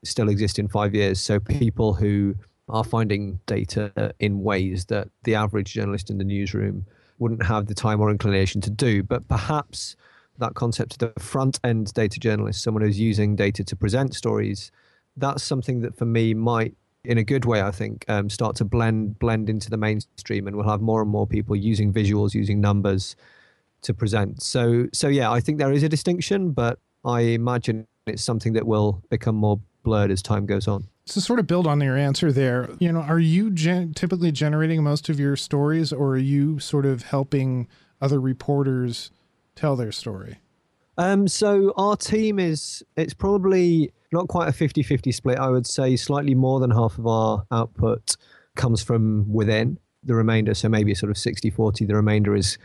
still 0.05 0.29
exist 0.29 0.58
in 0.58 0.69
five 0.69 0.94
years. 0.94 1.20
So 1.20 1.41
people 1.41 1.94
who 1.94 2.35
are 2.69 2.85
finding 2.85 3.41
data 3.46 4.14
in 4.19 4.43
ways 4.43 4.87
that 4.87 5.08
the 5.25 5.35
average 5.35 5.73
journalist 5.73 6.11
in 6.11 6.19
the 6.19 6.25
newsroom 6.25 6.87
wouldn't 7.19 7.44
have 7.44 7.67
the 7.67 7.75
time 7.75 8.00
or 8.00 8.11
inclination 8.11 8.61
to 8.62 8.70
do. 8.70 9.02
But 9.02 9.26
perhaps 9.29 9.96
that 10.38 10.55
concept 10.55 10.94
of 10.94 10.99
the 10.99 11.20
front 11.20 11.61
end 11.62 11.93
data 11.94 12.19
journalist, 12.19 12.62
someone 12.62 12.82
who's 12.82 12.99
using 12.99 13.37
data 13.37 13.64
to 13.64 13.76
present 13.76 14.14
stories, 14.14 14.70
that's 15.17 15.43
something 15.43 15.81
that 15.82 15.96
for 15.96 16.06
me 16.06 16.35
might, 16.35 16.75
in 17.05 17.19
a 17.19 17.25
good 17.25 17.44
way, 17.44 17.62
I 17.62 17.70
think, 17.70 18.05
um, 18.08 18.29
start 18.31 18.56
to 18.56 18.64
blend 18.64 19.19
blend 19.19 19.49
into 19.49 19.70
the 19.70 19.76
mainstream, 19.76 20.46
and 20.46 20.56
we'll 20.56 20.69
have 20.69 20.81
more 20.81 21.02
and 21.02 21.11
more 21.11 21.26
people 21.26 21.55
using 21.55 21.93
visuals, 21.93 22.35
using 22.35 22.61
numbers, 22.61 23.14
to 23.85 23.95
present. 23.95 24.43
So 24.43 24.87
so 24.93 25.09
yeah, 25.09 25.31
I 25.31 25.41
think 25.41 25.59
there 25.59 25.73
is 25.73 25.83
a 25.83 25.89
distinction, 25.89 26.51
but 26.51 26.79
I 27.05 27.21
imagine 27.21 27.87
it's 28.07 28.23
something 28.23 28.53
that 28.55 28.67
will 28.67 29.03
become 29.11 29.37
more 29.37 29.61
blurred 29.83 30.11
as 30.11 30.23
time 30.23 30.47
goes 30.47 30.67
on. 30.67 30.89
To 31.07 31.21
sort 31.21 31.39
of 31.39 31.47
build 31.47 31.67
on 31.67 31.81
your 31.81 31.97
answer 31.97 32.33
there, 32.33 32.71
you 32.79 32.91
know, 32.91 33.01
are 33.01 33.21
you 33.21 33.51
gen- 33.51 33.93
typically 33.93 34.33
generating 34.33 34.83
most 34.83 35.09
of 35.09 35.21
your 35.21 35.37
stories, 35.37 35.93
or 35.93 36.13
are 36.13 36.19
you 36.19 36.59
sort 36.59 36.87
of 36.87 37.03
helping 37.03 37.69
other 38.01 38.21
reporters 38.21 39.11
tell 39.55 39.77
their 39.77 39.93
story? 39.93 40.39
Um, 40.97 41.29
so 41.29 41.73
our 41.77 41.97
team 41.97 42.39
is 42.39 42.83
it's 42.97 43.15
probably 43.15 43.93
not 44.13 44.29
quite 44.29 44.49
a 44.49 44.53
50-50 44.53 45.13
split. 45.13 45.39
I 45.39 45.51
would 45.51 45.67
say 45.67 45.97
slightly 45.97 46.35
more 46.35 46.61
than 46.61 46.70
half 46.70 46.99
of 46.99 47.06
our 47.06 47.44
output 47.51 48.17
comes 48.56 48.82
from 48.82 49.31
within. 49.32 49.79
The 50.05 50.15
remainder, 50.15 50.55
so 50.55 50.69
maybe 50.69 50.94
sort 50.94 51.11
of 51.11 51.17
60-40, 51.17 51.87
the 51.87 51.97
remainder 51.97 52.37
is 52.37 52.58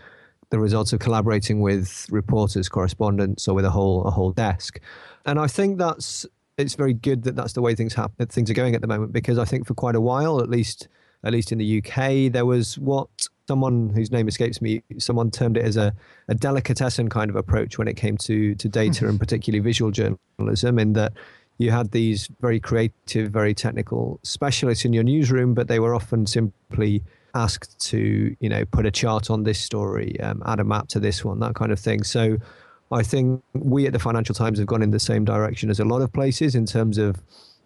the 0.49 0.59
results 0.59 0.93
of 0.93 0.99
collaborating 0.99 1.61
with 1.61 2.07
reporters, 2.09 2.69
correspondents, 2.69 3.47
or 3.47 3.55
with 3.55 3.65
a 3.65 3.69
whole 3.69 4.03
a 4.05 4.11
whole 4.11 4.31
desk. 4.31 4.79
And 5.25 5.39
I 5.39 5.47
think 5.47 5.77
that's 5.77 6.25
it's 6.57 6.75
very 6.75 6.93
good 6.93 7.23
that 7.23 7.35
that's 7.35 7.53
the 7.53 7.61
way 7.61 7.75
things 7.75 7.93
happen. 7.93 8.27
Things 8.27 8.49
are 8.49 8.53
going 8.53 8.75
at 8.75 8.81
the 8.81 8.87
moment 8.87 9.13
because 9.13 9.37
I 9.37 9.45
think 9.45 9.65
for 9.65 9.73
quite 9.73 9.95
a 9.95 10.01
while, 10.01 10.41
at 10.41 10.49
least 10.49 10.87
at 11.23 11.33
least 11.33 11.51
in 11.51 11.57
the 11.57 11.83
UK, 11.83 12.31
there 12.31 12.45
was 12.45 12.77
what 12.77 13.09
someone 13.47 13.89
whose 13.89 14.11
name 14.11 14.27
escapes 14.27 14.61
me, 14.61 14.81
someone 14.99 15.31
termed 15.31 15.57
it 15.57 15.65
as 15.65 15.75
a, 15.75 15.93
a 16.27 16.35
delicatessen 16.35 17.09
kind 17.09 17.29
of 17.29 17.35
approach 17.35 17.77
when 17.77 17.87
it 17.87 17.95
came 17.95 18.17
to 18.17 18.55
to 18.55 18.69
data 18.69 19.07
and 19.07 19.19
particularly 19.19 19.59
visual 19.59 19.91
journalism, 19.91 20.79
in 20.79 20.93
that 20.93 21.13
you 21.57 21.71
had 21.71 21.91
these 21.91 22.29
very 22.39 22.59
creative, 22.59 23.31
very 23.31 23.53
technical 23.53 24.19
specialists 24.23 24.85
in 24.85 24.93
your 24.93 25.03
newsroom, 25.03 25.53
but 25.53 25.67
they 25.67 25.79
were 25.79 25.93
often 25.93 26.25
simply 26.25 27.03
asked 27.33 27.79
to 27.89 28.35
you 28.39 28.49
know 28.49 28.65
put 28.65 28.85
a 28.85 28.91
chart 28.91 29.29
on 29.29 29.43
this 29.43 29.59
story, 29.59 30.19
um, 30.21 30.41
add 30.45 30.59
a 30.59 30.63
map 30.63 30.87
to 30.89 30.99
this 30.99 31.23
one, 31.23 31.39
that 31.39 31.55
kind 31.55 31.71
of 31.71 31.79
thing. 31.79 32.03
So 32.03 32.37
I 32.91 33.03
think 33.03 33.43
we 33.53 33.85
at 33.85 33.93
the 33.93 33.99
Financial 33.99 34.33
Times 34.33 34.57
have 34.59 34.67
gone 34.67 34.81
in 34.81 34.91
the 34.91 34.99
same 34.99 35.25
direction 35.25 35.69
as 35.69 35.79
a 35.79 35.85
lot 35.85 36.01
of 36.01 36.11
places 36.11 36.55
in 36.55 36.65
terms 36.65 36.97
of 36.97 37.17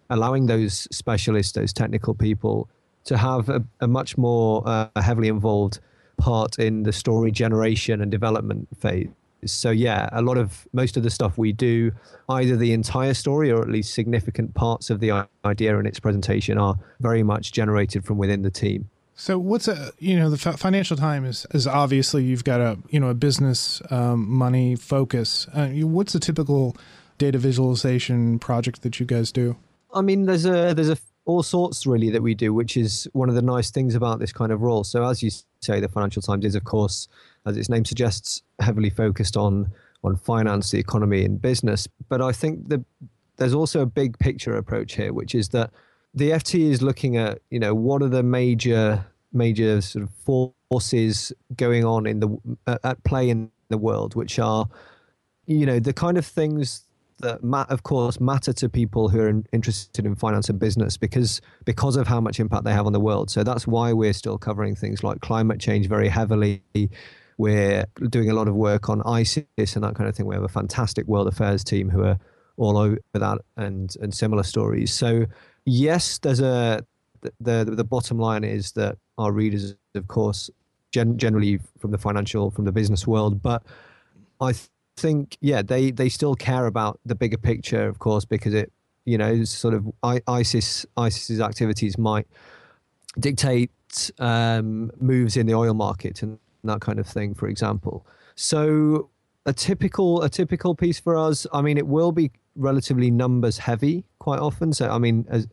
allowing 0.09 0.47
those 0.47 0.87
specialists, 0.91 1.53
those 1.53 1.71
technical 1.71 2.13
people, 2.13 2.69
to 3.05 3.17
have 3.17 3.49
a, 3.49 3.63
a 3.79 3.87
much 3.87 4.17
more 4.17 4.63
uh, 4.65 4.89
heavily 5.01 5.27
involved 5.27 5.79
part 6.17 6.59
in 6.59 6.83
the 6.83 6.93
story 6.93 7.31
generation 7.31 8.01
and 8.01 8.11
development 8.11 8.67
phase. 8.79 9.09
So 9.45 9.71
yeah, 9.71 10.09
a 10.11 10.21
lot 10.21 10.37
of 10.37 10.67
most 10.71 10.95
of 10.95 11.03
the 11.03 11.09
stuff 11.09 11.37
we 11.37 11.51
do, 11.51 11.91
either 12.29 12.55
the 12.55 12.71
entire 12.71 13.13
story 13.13 13.51
or 13.51 13.61
at 13.61 13.69
least 13.69 13.93
significant 13.93 14.53
parts 14.53 14.89
of 14.89 14.99
the 14.99 15.27
idea 15.43 15.77
and 15.77 15.87
its 15.87 15.99
presentation 15.99 16.57
are 16.57 16.75
very 17.01 17.23
much 17.23 17.51
generated 17.51 18.05
from 18.05 18.17
within 18.17 18.41
the 18.41 18.51
team. 18.51 18.89
So 19.15 19.37
what's 19.37 19.67
a 19.67 19.91
you 19.99 20.17
know 20.17 20.29
the 20.29 20.37
Financial 20.37 20.97
Times 20.97 21.27
is, 21.27 21.47
is 21.53 21.67
obviously 21.67 22.23
you've 22.23 22.43
got 22.43 22.61
a 22.61 22.77
you 22.89 22.99
know 22.99 23.09
a 23.09 23.13
business 23.13 23.81
um, 23.89 24.27
money 24.29 24.75
focus. 24.75 25.47
Uh, 25.53 25.67
what's 25.67 26.15
a 26.15 26.19
typical 26.19 26.75
data 27.17 27.37
visualization 27.37 28.39
project 28.39 28.81
that 28.81 28.99
you 28.99 29.05
guys 29.05 29.31
do? 29.31 29.55
I 29.93 30.01
mean, 30.01 30.25
there's 30.25 30.45
a 30.45 30.73
there's 30.73 30.89
a 30.89 30.97
all 31.25 31.43
sorts 31.43 31.85
really 31.85 32.09
that 32.09 32.21
we 32.21 32.33
do, 32.33 32.53
which 32.53 32.75
is 32.75 33.07
one 33.13 33.29
of 33.29 33.35
the 33.35 33.41
nice 33.41 33.71
things 33.71 33.95
about 33.95 34.19
this 34.19 34.33
kind 34.33 34.51
of 34.51 34.61
role. 34.61 34.83
So 34.83 35.05
as 35.05 35.23
you 35.23 35.29
say, 35.61 35.79
the 35.79 35.87
Financial 35.87 36.21
Times 36.21 36.43
is 36.43 36.55
of 36.55 36.63
course, 36.63 37.07
as 37.45 37.55
its 37.55 37.69
name 37.69 37.85
suggests, 37.85 38.41
heavily 38.59 38.89
focused 38.89 39.37
on 39.37 39.71
on 40.03 40.17
finance, 40.17 40.71
the 40.71 40.79
economy, 40.79 41.23
and 41.23 41.41
business. 41.41 41.87
But 42.09 42.21
I 42.21 42.31
think 42.31 42.67
the, 42.67 42.83
there's 43.37 43.53
also 43.53 43.81
a 43.81 43.85
big 43.85 44.17
picture 44.19 44.55
approach 44.57 44.95
here, 44.95 45.13
which 45.13 45.33
is 45.33 45.49
that 45.49 45.71
the 46.13 46.31
FT 46.31 46.69
is 46.69 46.81
looking 46.81 47.17
at 47.17 47.39
you 47.49 47.59
know 47.59 47.73
what 47.73 48.01
are 48.01 48.09
the 48.09 48.23
major 48.23 49.05
major 49.31 49.81
sort 49.81 50.03
of 50.03 50.11
forces 50.69 51.33
going 51.55 51.83
on 51.83 52.05
in 52.05 52.19
the 52.19 52.37
at 52.83 53.03
play 53.03 53.29
in 53.29 53.51
the 53.69 53.77
world, 53.77 54.15
which 54.15 54.39
are 54.39 54.67
you 55.45 55.65
know 55.65 55.79
the 55.79 55.93
kind 55.93 56.17
of 56.17 56.25
things 56.25 56.83
that 57.19 57.43
ma- 57.43 57.65
of 57.69 57.83
course 57.83 58.19
matter 58.19 58.51
to 58.53 58.67
people 58.69 59.07
who 59.09 59.19
are 59.19 59.29
in, 59.29 59.45
interested 59.53 60.05
in 60.05 60.15
finance 60.15 60.49
and 60.49 60.59
business 60.59 60.97
because 60.97 61.41
because 61.65 61.95
of 61.95 62.07
how 62.07 62.19
much 62.19 62.39
impact 62.39 62.63
they 62.63 62.73
have 62.73 62.85
on 62.85 62.93
the 62.93 62.99
world. 62.99 63.29
So 63.29 63.43
that's 63.43 63.65
why 63.65 63.93
we're 63.93 64.13
still 64.13 64.37
covering 64.37 64.75
things 64.75 65.03
like 65.03 65.21
climate 65.21 65.59
change 65.59 65.87
very 65.87 66.09
heavily. 66.09 66.61
We're 67.37 67.85
doing 68.09 68.29
a 68.29 68.33
lot 68.33 68.47
of 68.47 68.55
work 68.55 68.89
on 68.89 69.01
ISIS 69.03 69.75
and 69.75 69.83
that 69.83 69.95
kind 69.95 70.07
of 70.07 70.15
thing. 70.15 70.27
We 70.27 70.35
have 70.35 70.43
a 70.43 70.49
fantastic 70.49 71.07
world 71.07 71.27
affairs 71.27 71.63
team 71.63 71.89
who 71.89 72.03
are 72.03 72.19
all 72.57 72.77
over 72.77 72.99
that 73.13 73.39
and 73.57 73.95
and 74.01 74.13
similar 74.13 74.43
stories. 74.43 74.93
So 74.93 75.25
yes, 75.65 76.17
there's 76.19 76.39
a 76.39 76.85
the 77.39 77.63
the 77.65 77.83
bottom 77.83 78.19
line 78.19 78.43
is 78.43 78.73
that 78.73 78.97
our 79.17 79.31
readers, 79.31 79.75
of 79.95 80.07
course, 80.07 80.49
gen- 80.91 81.17
generally 81.17 81.59
from 81.79 81.91
the 81.91 81.97
financial 81.97 82.51
from 82.51 82.65
the 82.65 82.71
business 82.71 83.07
world, 83.07 83.41
but 83.41 83.63
I 84.41 84.53
think 84.97 85.37
yeah 85.41 85.61
they 85.61 85.91
they 85.91 86.09
still 86.09 86.35
care 86.35 86.65
about 86.67 86.99
the 87.05 87.15
bigger 87.15 87.37
picture, 87.37 87.87
of 87.87 87.99
course, 87.99 88.25
because 88.25 88.53
it 88.53 88.71
you 89.05 89.17
know 89.17 89.43
sort 89.43 89.73
of 89.73 89.91
ISIS 90.27 90.85
ISIS's 90.97 91.39
activities 91.39 91.97
might 91.97 92.27
dictate 93.19 93.71
um, 94.19 94.91
moves 94.99 95.37
in 95.37 95.45
the 95.45 95.53
oil 95.53 95.73
market 95.73 96.23
and 96.23 96.39
that 96.63 96.81
kind 96.81 96.99
of 96.99 97.07
thing, 97.07 97.33
for 97.33 97.47
example. 97.47 98.05
So 98.35 99.09
a 99.45 99.53
typical 99.53 100.21
a 100.21 100.29
typical 100.29 100.75
piece 100.75 100.99
for 100.99 101.17
us. 101.17 101.45
I 101.53 101.61
mean, 101.61 101.77
it 101.77 101.87
will 101.87 102.11
be 102.11 102.31
relatively 102.55 103.11
numbers 103.11 103.57
heavy 103.57 104.05
quite 104.23 104.39
often. 104.39 104.71
So 104.71 104.89
I 104.89 104.97
mean, 104.97 105.25
as, 105.29 105.47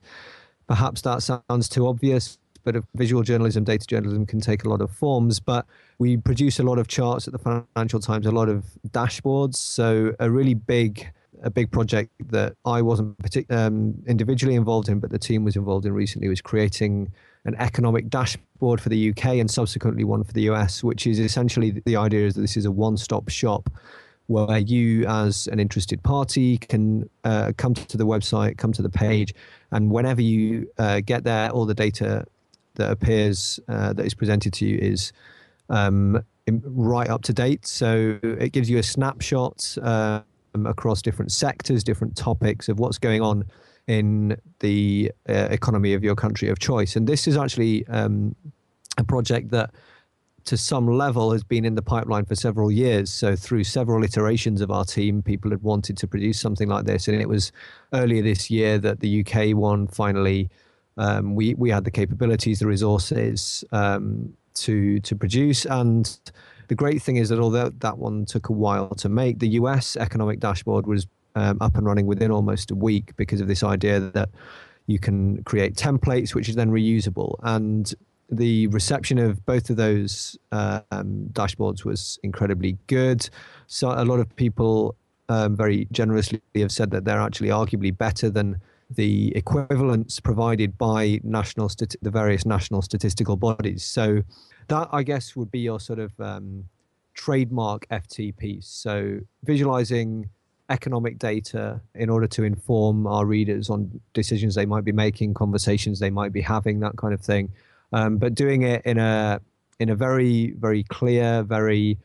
perhaps 0.68 1.02
that 1.02 1.22
sounds 1.22 1.68
too 1.68 1.88
obvious, 1.88 2.38
but 2.62 2.76
visual 2.94 3.22
journalism, 3.22 3.64
data 3.64 3.84
journalism 3.84 4.24
can 4.26 4.40
take 4.40 4.64
a 4.64 4.68
lot 4.68 4.80
of 4.80 4.90
forms. 4.92 5.40
But 5.40 5.66
we 5.98 6.16
produce 6.16 6.60
a 6.60 6.62
lot 6.62 6.78
of 6.78 6.86
charts 6.86 7.26
at 7.26 7.32
the 7.32 7.64
Financial 7.74 7.98
Times, 7.98 8.26
a 8.26 8.30
lot 8.30 8.48
of 8.48 8.64
dashboards. 8.88 9.56
So 9.56 10.14
a 10.20 10.30
really 10.30 10.54
big 10.54 11.10
a 11.42 11.50
big 11.50 11.70
project 11.70 12.10
that 12.30 12.54
I 12.66 12.82
wasn't 12.82 13.16
partic- 13.18 13.50
um, 13.50 13.94
individually 14.06 14.54
involved 14.54 14.90
in, 14.90 15.00
but 15.00 15.10
the 15.10 15.18
team 15.18 15.42
was 15.42 15.56
involved 15.56 15.86
in 15.86 15.94
recently 15.94 16.28
was 16.28 16.42
creating 16.42 17.10
an 17.46 17.54
economic 17.54 18.10
dashboard 18.10 18.78
for 18.78 18.90
the 18.90 19.10
UK 19.10 19.24
and 19.40 19.50
subsequently 19.50 20.04
one 20.04 20.22
for 20.22 20.34
the 20.34 20.42
US, 20.50 20.84
which 20.84 21.06
is 21.06 21.18
essentially 21.18 21.70
the 21.86 21.96
idea 21.96 22.26
is 22.26 22.34
that 22.34 22.42
this 22.42 22.58
is 22.58 22.66
a 22.66 22.70
one-stop 22.70 23.30
shop 23.30 23.70
where 24.30 24.58
you, 24.58 25.04
as 25.06 25.48
an 25.48 25.58
interested 25.58 26.00
party, 26.04 26.56
can 26.56 27.10
uh, 27.24 27.52
come 27.56 27.74
to 27.74 27.96
the 27.96 28.06
website, 28.06 28.56
come 28.58 28.72
to 28.72 28.80
the 28.80 28.88
page, 28.88 29.34
and 29.72 29.90
whenever 29.90 30.22
you 30.22 30.70
uh, 30.78 31.00
get 31.00 31.24
there, 31.24 31.50
all 31.50 31.66
the 31.66 31.74
data 31.74 32.24
that 32.76 32.92
appears 32.92 33.58
uh, 33.68 33.92
that 33.92 34.06
is 34.06 34.14
presented 34.14 34.52
to 34.52 34.64
you 34.64 34.78
is 34.78 35.12
um, 35.68 36.24
right 36.48 37.10
up 37.10 37.22
to 37.22 37.32
date. 37.32 37.66
So 37.66 38.20
it 38.22 38.52
gives 38.52 38.70
you 38.70 38.78
a 38.78 38.84
snapshot 38.84 39.76
um, 39.82 40.22
across 40.64 41.02
different 41.02 41.32
sectors, 41.32 41.82
different 41.82 42.16
topics 42.16 42.68
of 42.68 42.78
what's 42.78 42.98
going 42.98 43.22
on 43.22 43.44
in 43.88 44.36
the 44.60 45.10
uh, 45.28 45.48
economy 45.50 45.92
of 45.92 46.04
your 46.04 46.14
country 46.14 46.48
of 46.48 46.60
choice. 46.60 46.94
And 46.94 47.08
this 47.08 47.26
is 47.26 47.36
actually 47.36 47.84
um, 47.88 48.36
a 48.96 49.02
project 49.02 49.50
that 49.50 49.70
to 50.44 50.56
some 50.56 50.86
level 50.86 51.32
has 51.32 51.44
been 51.44 51.64
in 51.64 51.74
the 51.74 51.82
pipeline 51.82 52.24
for 52.24 52.34
several 52.34 52.70
years. 52.70 53.10
So 53.10 53.36
through 53.36 53.64
several 53.64 54.04
iterations 54.04 54.60
of 54.60 54.70
our 54.70 54.84
team, 54.84 55.22
people 55.22 55.50
had 55.50 55.62
wanted 55.62 55.96
to 55.98 56.06
produce 56.06 56.40
something 56.40 56.68
like 56.68 56.84
this, 56.84 57.08
and 57.08 57.20
it 57.20 57.28
was 57.28 57.52
earlier 57.92 58.22
this 58.22 58.50
year 58.50 58.78
that 58.78 59.00
the 59.00 59.24
UK 59.24 59.56
one 59.56 59.86
finally 59.86 60.48
um, 60.96 61.34
we 61.34 61.54
we 61.54 61.70
had 61.70 61.84
the 61.84 61.90
capabilities, 61.90 62.58
the 62.58 62.66
resources 62.66 63.64
um, 63.72 64.32
to 64.54 65.00
to 65.00 65.16
produce. 65.16 65.64
And 65.64 66.18
the 66.68 66.74
great 66.74 67.02
thing 67.02 67.16
is 67.16 67.28
that 67.30 67.38
although 67.38 67.70
that 67.70 67.98
one 67.98 68.24
took 68.26 68.48
a 68.48 68.52
while 68.52 68.94
to 68.96 69.08
make, 69.08 69.38
the 69.38 69.48
US 69.60 69.96
economic 69.96 70.40
dashboard 70.40 70.86
was 70.86 71.06
um, 71.34 71.58
up 71.60 71.76
and 71.76 71.86
running 71.86 72.06
within 72.06 72.30
almost 72.30 72.70
a 72.70 72.74
week 72.74 73.16
because 73.16 73.40
of 73.40 73.48
this 73.48 73.62
idea 73.62 74.00
that 74.00 74.28
you 74.86 74.98
can 74.98 75.42
create 75.44 75.74
templates 75.74 76.34
which 76.34 76.48
is 76.48 76.56
then 76.56 76.70
reusable. 76.70 77.36
And 77.42 77.94
the 78.30 78.68
reception 78.68 79.18
of 79.18 79.44
both 79.44 79.70
of 79.70 79.76
those 79.76 80.38
uh, 80.52 80.80
um, 80.90 81.28
dashboards 81.32 81.84
was 81.84 82.18
incredibly 82.22 82.78
good. 82.86 83.28
So 83.66 83.90
a 83.90 84.04
lot 84.04 84.20
of 84.20 84.34
people 84.36 84.96
um, 85.28 85.56
very 85.56 85.86
generously 85.92 86.40
have 86.56 86.72
said 86.72 86.90
that 86.92 87.04
they're 87.04 87.20
actually 87.20 87.48
arguably 87.48 87.96
better 87.96 88.30
than 88.30 88.60
the 88.90 89.34
equivalents 89.36 90.18
provided 90.18 90.76
by 90.76 91.20
national 91.22 91.70
the 92.02 92.10
various 92.10 92.44
national 92.44 92.82
statistical 92.82 93.36
bodies. 93.36 93.84
So 93.84 94.22
that 94.68 94.88
I 94.92 95.02
guess 95.02 95.36
would 95.36 95.50
be 95.50 95.60
your 95.60 95.80
sort 95.80 95.98
of 95.98 96.18
um, 96.20 96.64
trademark 97.14 97.88
FT 97.88 98.36
piece. 98.36 98.66
So 98.66 99.20
visualizing 99.44 100.28
economic 100.70 101.18
data 101.18 101.80
in 101.94 102.08
order 102.08 102.26
to 102.28 102.44
inform 102.44 103.06
our 103.06 103.26
readers 103.26 103.70
on 103.70 104.00
decisions 104.14 104.54
they 104.54 104.66
might 104.66 104.84
be 104.84 104.92
making, 104.92 105.34
conversations 105.34 105.98
they 105.98 106.10
might 106.10 106.32
be 106.32 106.40
having, 106.40 106.80
that 106.80 106.96
kind 106.96 107.12
of 107.12 107.20
thing. 107.20 107.52
Um, 107.92 108.18
but 108.18 108.34
doing 108.34 108.62
it 108.62 108.82
in 108.84 108.98
a 108.98 109.40
in 109.78 109.88
a 109.88 109.94
very 109.94 110.52
very 110.52 110.84
clear, 110.84 111.42
very 111.42 111.98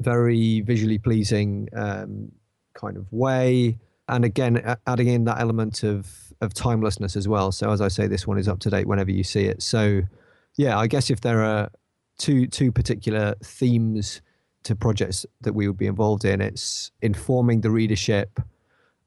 very 0.00 0.60
visually 0.60 0.98
pleasing 0.98 1.68
um, 1.74 2.32
kind 2.74 2.96
of 2.96 3.12
way, 3.12 3.78
and 4.08 4.24
again 4.24 4.76
adding 4.86 5.08
in 5.08 5.24
that 5.24 5.40
element 5.40 5.82
of 5.82 6.08
of 6.40 6.54
timelessness 6.54 7.16
as 7.16 7.26
well. 7.26 7.52
So 7.52 7.70
as 7.70 7.80
I 7.80 7.88
say, 7.88 8.06
this 8.06 8.26
one 8.26 8.38
is 8.38 8.48
up 8.48 8.60
to 8.60 8.70
date 8.70 8.86
whenever 8.86 9.10
you 9.10 9.24
see 9.24 9.44
it. 9.44 9.62
So 9.62 10.02
yeah, 10.56 10.78
I 10.78 10.86
guess 10.86 11.10
if 11.10 11.20
there 11.20 11.42
are 11.42 11.70
two 12.18 12.46
two 12.46 12.72
particular 12.72 13.34
themes 13.42 14.22
to 14.64 14.74
projects 14.74 15.24
that 15.42 15.52
we 15.52 15.68
would 15.68 15.76
be 15.76 15.86
involved 15.86 16.24
in, 16.24 16.40
it's 16.40 16.90
informing 17.00 17.60
the 17.60 17.70
readership 17.70 18.40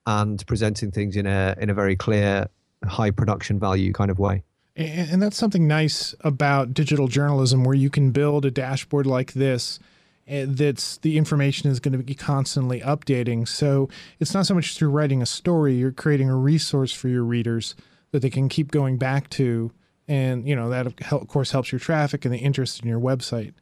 and 0.05 0.45
presenting 0.47 0.91
things 0.91 1.15
in 1.15 1.25
a 1.25 1.55
in 1.59 1.69
a 1.69 1.73
very 1.73 1.95
clear, 1.95 2.47
high 2.85 3.11
production 3.11 3.59
value 3.59 3.93
kind 3.93 4.11
of 4.11 4.19
way. 4.19 4.43
And 4.79 5.21
that's 5.21 5.35
something 5.35 5.67
nice 5.67 6.15
about 6.21 6.73
digital 6.73 7.09
journalism, 7.09 7.65
where 7.65 7.75
you 7.75 7.89
can 7.89 8.11
build 8.11 8.45
a 8.45 8.51
dashboard 8.51 9.05
like 9.05 9.33
this 9.33 9.77
eh, 10.25 10.45
that's 10.47 10.97
the 10.99 11.17
information 11.17 11.69
is 11.69 11.81
going 11.81 11.91
to 11.91 12.01
be 12.01 12.15
constantly 12.15 12.79
updating. 12.79 13.45
So 13.45 13.89
it's 14.21 14.33
not 14.33 14.45
so 14.45 14.53
much 14.53 14.77
through 14.77 14.89
writing 14.89 15.21
a 15.21 15.25
story, 15.25 15.75
you're 15.75 15.91
creating 15.91 16.29
a 16.29 16.35
resource 16.35 16.93
for 16.93 17.09
your 17.09 17.23
readers 17.23 17.75
that 18.11 18.21
they 18.21 18.29
can 18.29 18.47
keep 18.47 18.71
going 18.71 18.97
back 18.97 19.29
to. 19.31 19.71
And, 20.07 20.47
you 20.47 20.55
know, 20.55 20.69
that 20.69 20.87
of 21.11 21.27
course 21.27 21.51
helps 21.51 21.73
your 21.73 21.79
traffic 21.79 22.23
and 22.23 22.33
the 22.33 22.39
interest 22.39 22.81
in 22.81 22.87
your 22.87 23.01
website. 23.01 23.53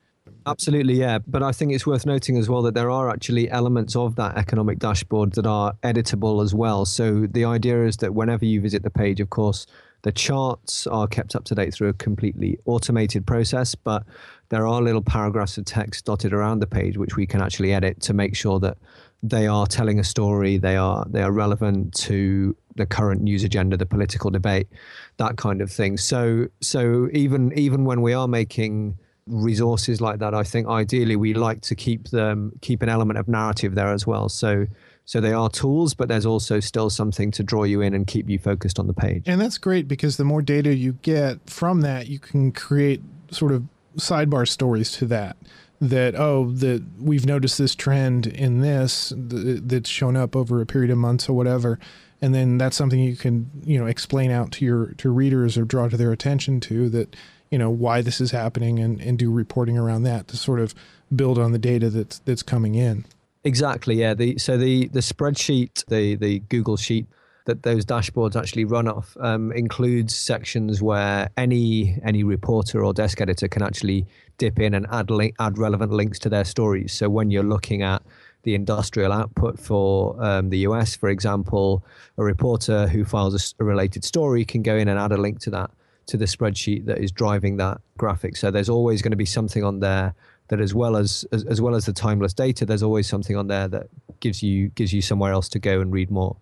Absolutely, 0.46 0.94
yeah. 0.94 1.20
But 1.26 1.42
I 1.42 1.52
think 1.52 1.74
it's 1.74 1.86
worth 1.86 2.06
noting 2.06 2.38
as 2.38 2.48
well 2.48 2.62
that 2.62 2.74
there 2.74 2.92
are 2.92 3.10
actually 3.10 3.50
elements 3.50 3.96
of 3.96 4.16
that 4.16 4.38
economic 4.38 4.80
dashboard 4.80 5.34
that 5.34 5.46
are 5.46 5.74
editable 5.84 6.44
as 6.44 6.54
well. 6.54 6.86
So 6.86 7.26
the 7.30 7.44
idea 7.44 7.86
is 7.86 7.98
that 7.98 8.14
whenever 8.14 8.46
you 8.46 8.62
visit 8.62 8.84
the 8.84 8.90
page, 8.90 9.20
of 9.20 9.30
course, 9.30 9.66
the 10.08 10.12
charts 10.14 10.88
are 10.88 11.06
kept 11.06 11.36
up 11.36 11.44
to 11.44 11.54
date 11.54 11.74
through 11.74 11.90
a 11.90 11.94
completely 11.94 12.58
automated 12.64 13.28
process, 13.28 13.76
but 13.76 14.06
there 14.48 14.66
are 14.66 14.82
little 14.82 15.02
paragraphs 15.02 15.58
of 15.58 15.66
text 15.66 16.06
dotted 16.06 16.32
around 16.32 16.60
the 16.60 16.66
page 16.66 16.96
which 16.96 17.18
we 17.18 17.26
can 17.26 17.42
actually 17.42 17.74
edit 17.74 18.00
to 18.00 18.14
make 18.14 18.34
sure 18.34 18.58
that 18.58 18.78
they 19.22 19.48
are 19.48 19.68
telling 19.68 20.00
a 20.00 20.06
story, 20.06 20.56
they 20.56 20.78
are 20.78 21.06
they 21.10 21.22
are 21.22 21.34
relevant 21.34 21.94
to 21.96 22.56
the 22.78 22.86
current 22.86 23.22
news 23.22 23.44
agenda, 23.44 23.76
the 23.76 23.86
political 23.86 24.32
debate, 24.32 24.70
that 25.18 25.36
kind 25.36 25.62
of 25.62 25.70
thing. 25.70 25.98
So 25.98 26.48
so 26.62 27.10
even 27.12 27.52
even 27.60 27.84
when 27.84 28.02
we 28.02 28.14
are 28.14 28.30
making 28.30 28.98
resources 29.26 30.00
like 30.00 30.20
that, 30.20 30.34
I 30.34 30.44
think 30.44 30.70
ideally 30.70 31.18
we 31.18 31.34
like 31.34 31.60
to 31.64 31.76
keep 31.76 32.12
them 32.12 32.54
keep 32.62 32.82
an 32.82 32.88
element 32.88 33.20
of 33.20 33.28
narrative 33.28 33.76
there 33.76 33.92
as 33.92 34.08
well. 34.08 34.30
So 34.30 34.68
so 35.08 35.22
they 35.22 35.32
are 35.32 35.50
tools, 35.50 35.94
but 35.94 36.10
there's 36.10 36.26
also 36.26 36.60
still 36.60 36.90
something 36.90 37.32
to 37.32 37.42
draw 37.42 37.64
you 37.64 37.80
in 37.80 37.94
and 37.94 38.06
keep 38.06 38.30
you 38.30 38.38
focused 38.38 38.78
on 38.78 38.88
the 38.88 38.94
page. 38.94 39.24
And 39.26 39.40
that's 39.40 39.58
great 39.58 39.88
because 39.88 40.18
the 40.18 40.26
more 40.26 40.42
data 40.42 40.76
you 40.76 40.94
get 41.02 41.50
from 41.50 41.80
that, 41.82 42.08
you 42.08 42.20
can 42.20 42.52
create 42.52 43.02
sort 43.32 43.54
of 43.54 43.64
sidebar 43.96 44.46
stories 44.46 44.92
to 44.92 45.06
that 45.06 45.38
that 45.80 46.16
oh 46.16 46.52
that 46.52 46.84
we've 47.00 47.26
noticed 47.26 47.58
this 47.58 47.74
trend 47.74 48.28
in 48.28 48.62
this 48.62 49.14
that's 49.16 49.90
shown 49.90 50.16
up 50.16 50.36
over 50.36 50.60
a 50.60 50.66
period 50.66 50.92
of 50.92 50.98
months 50.98 51.30
or 51.30 51.34
whatever 51.34 51.80
and 52.22 52.34
then 52.34 52.58
that's 52.58 52.76
something 52.76 53.00
you 53.00 53.16
can 53.16 53.50
you 53.64 53.80
know 53.80 53.86
explain 53.86 54.32
out 54.32 54.52
to 54.52 54.66
your 54.66 54.88
to 54.94 55.10
readers 55.10 55.58
or 55.58 55.66
draw 55.66 55.88
to 55.88 55.98
their 55.98 56.12
attention 56.12 56.60
to 56.60 56.90
that 56.90 57.16
you 57.52 57.58
know 57.58 57.70
why 57.70 58.02
this 58.02 58.20
is 58.20 58.32
happening 58.32 58.80
and, 58.80 59.00
and 59.02 59.20
do 59.20 59.32
reporting 59.32 59.78
around 59.78 60.04
that 60.04 60.28
to 60.28 60.38
sort 60.38 60.60
of 60.60 60.74
build 61.16 61.38
on 61.38 61.52
the 61.52 61.60
data 61.60 61.90
that's 61.90 62.20
that's 62.20 62.44
coming 62.44 62.76
in 62.76 63.06
exactly 63.48 63.96
yeah 63.96 64.14
the 64.14 64.38
so 64.38 64.58
the 64.58 64.88
the 64.90 65.00
spreadsheet 65.00 65.86
the 65.86 66.16
the 66.16 66.40
google 66.40 66.78
sheet 66.78 67.08
that 67.48 67.64
those 67.64 67.86
dashboards 67.86 68.36
actually 68.36 68.66
run 68.66 68.88
off 68.88 69.16
um, 69.22 69.54
includes 69.54 70.14
sections 70.16 70.82
where 70.82 71.30
any 71.38 71.98
any 72.04 72.24
reporter 72.24 72.84
or 72.84 72.94
desk 72.94 73.22
editor 73.22 73.48
can 73.48 73.64
actually 73.64 74.06
dip 74.38 74.60
in 74.60 74.74
and 74.74 74.86
add 74.92 75.10
link, 75.10 75.34
add 75.40 75.58
relevant 75.58 75.92
links 75.92 76.20
to 76.20 76.30
their 76.30 76.44
stories. 76.44 76.94
So 76.94 77.10
when 77.10 77.32
you're 77.32 77.44
looking 77.44 77.82
at 77.82 78.04
the 78.44 78.54
industrial 78.54 79.12
output 79.12 79.60
for 79.60 80.22
um, 80.24 80.50
the 80.50 80.60
US, 80.60 80.96
for 80.96 81.10
example, 81.10 81.84
a 82.18 82.24
reporter 82.24 82.88
who 82.88 83.04
files 83.04 83.34
a, 83.34 83.64
a, 83.64 83.66
related 83.66 84.04
story 84.04 84.46
can 84.46 84.62
go 84.62 84.76
in 84.76 84.88
and 84.88 85.00
add 85.00 85.12
a 85.12 85.18
link 85.18 85.40
to 85.40 85.50
that 85.52 85.72
to 86.08 86.18
the 86.18 86.26
spreadsheet 86.26 86.86
that 86.86 87.00
is 87.00 87.12
driving 87.12 87.58
that 87.58 87.82
graphic. 87.98 88.38
So 88.38 88.52
there's 88.52 88.70
always 88.70 89.02
going 89.02 89.12
to 89.12 89.18
be 89.18 89.26
something 89.26 89.64
on 89.64 89.80
there 89.80 90.14
that, 90.50 90.60
as 90.60 90.74
well 90.74 90.96
as, 90.96 91.26
as 91.32 91.44
as 91.46 91.62
well 91.62 91.76
as 91.76 91.86
the 91.86 91.94
timeless 91.94 92.34
data, 92.34 92.66
there's 92.66 92.84
always 92.84 93.08
something 93.08 93.36
on 93.36 93.48
there 93.48 93.68
that 93.68 93.88
gives 94.20 94.42
you 94.42 94.70
gives 94.70 94.94
you 94.94 95.02
somewhere 95.02 95.32
else 95.32 95.50
to 95.50 95.60
go 95.60 95.82
and 95.82 95.92
read 95.92 96.10
more. 96.12 96.36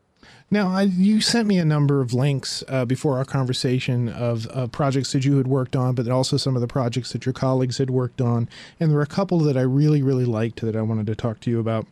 Now, 0.52 0.70
I, 0.70 0.84
you 0.84 1.22
sent 1.22 1.48
me 1.48 1.58
a 1.58 1.66
number 1.66 2.02
of 2.02 2.14
links 2.14 2.64
uh, 2.68 2.86
before 2.86 3.18
our 3.18 3.26
conversation 3.26 4.10
of 4.10 4.48
uh, 4.52 4.68
projects 4.68 5.12
that 5.14 5.26
you 5.26 5.38
had 5.38 5.48
worked 5.48 5.76
on, 5.76 5.96
but 5.96 6.08
also 6.08 6.38
some 6.38 6.56
of 6.56 6.62
the 6.62 6.68
projects 6.68 7.12
that 7.14 7.26
your 7.26 7.34
colleagues 7.34 7.80
had 7.80 7.90
worked 7.90 8.22
on. 8.22 8.48
And 8.80 8.92
there 8.92 8.98
were 8.98 9.04
a 9.04 9.08
couple 9.08 9.40
that 9.40 9.58
I 9.58 9.62
really, 9.62 10.04
really 10.04 10.26
liked 10.26 10.62
that 10.62 10.76
I 10.76 10.82
wanted 10.84 11.08
to 11.08 11.16
talk 11.16 11.40
to 11.42 11.50
you 11.50 11.60
about. 11.60 11.88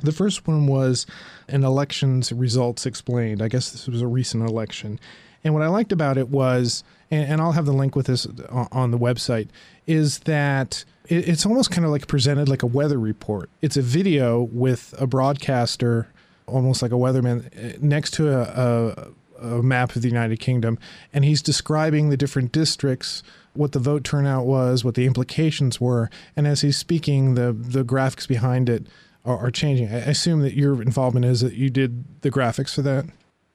The 0.00 0.12
first 0.12 0.46
one 0.48 0.66
was 0.66 1.06
an 1.48 1.62
election's 1.62 2.32
results 2.32 2.86
explained. 2.86 3.40
I 3.40 3.48
guess 3.48 3.70
this 3.70 3.86
was 3.86 4.02
a 4.02 4.06
recent 4.08 4.48
election. 4.48 4.98
And 5.44 5.54
what 5.54 5.62
I 5.62 5.68
liked 5.68 5.92
about 5.92 6.18
it 6.18 6.28
was, 6.28 6.82
and, 7.10 7.30
and 7.30 7.40
I'll 7.40 7.52
have 7.52 7.66
the 7.66 7.72
link 7.72 7.94
with 7.94 8.06
this 8.06 8.26
on, 8.48 8.68
on 8.72 8.90
the 8.90 8.98
website, 8.98 9.48
is 9.86 10.18
that 10.20 10.84
it's 11.08 11.46
almost 11.46 11.70
kind 11.70 11.84
of 11.84 11.90
like 11.90 12.06
presented 12.06 12.48
like 12.48 12.62
a 12.62 12.66
weather 12.66 12.98
report. 12.98 13.50
It's 13.62 13.76
a 13.76 13.82
video 13.82 14.42
with 14.42 14.94
a 14.98 15.06
broadcaster 15.06 16.08
almost 16.46 16.82
like 16.82 16.92
a 16.92 16.96
weatherman, 16.96 17.48
eh, 17.54 17.76
next 17.80 18.12
to 18.14 18.30
a, 18.30 19.12
a, 19.40 19.56
a 19.58 19.62
map 19.62 19.94
of 19.96 20.02
the 20.02 20.08
United 20.08 20.40
Kingdom, 20.40 20.78
and 21.12 21.24
he's 21.24 21.42
describing 21.42 22.08
the 22.08 22.16
different 22.16 22.52
districts, 22.52 23.22
what 23.54 23.72
the 23.72 23.78
vote 23.78 24.04
turnout 24.04 24.46
was, 24.46 24.84
what 24.84 24.94
the 24.94 25.06
implications 25.06 25.80
were, 25.80 26.10
and 26.36 26.46
as 26.46 26.60
he's 26.60 26.76
speaking, 26.76 27.34
the 27.34 27.52
the 27.52 27.84
graphics 27.84 28.26
behind 28.26 28.68
it 28.68 28.86
are, 29.24 29.38
are 29.38 29.50
changing. 29.50 29.88
I 29.88 29.98
assume 29.98 30.40
that 30.42 30.54
your 30.54 30.80
involvement 30.82 31.26
is 31.26 31.40
that 31.40 31.54
you 31.54 31.70
did 31.70 32.22
the 32.22 32.30
graphics 32.30 32.74
for 32.74 32.82
that. 32.82 33.06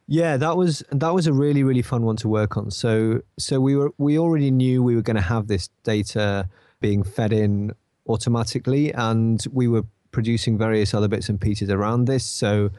Yeah, 0.08 0.38
that 0.38 0.58
was 0.58 0.84
that 0.91 1.13
was 1.13 1.27
a 1.27 1.34
really 1.34 1.63
really 1.63 1.81
fun 1.81 2.03
one 2.03 2.17
to 2.17 2.27
work 2.27 2.58
on. 2.58 2.72
So 2.72 3.22
so 3.39 3.62
we 3.62 3.75
were 3.75 3.93
we 3.98 4.17
already 4.17 4.51
knew 4.51 4.84
we 4.84 4.96
were 4.96 5.01
going 5.01 5.15
to 5.15 5.22
have 5.22 5.48
this 5.48 5.70
data 5.84 6.50
being 6.81 7.03
fed 7.03 7.31
in 7.31 7.71
automatically, 8.07 8.93
and 8.93 9.45
we 9.51 9.67
were 9.67 9.83
producing 10.11 10.57
various 10.57 10.93
other 10.93 11.07
bits 11.07 11.29
and 11.29 11.39
pieces 11.39 11.69
around 11.69 12.05
this. 12.05 12.25
So 12.25 12.69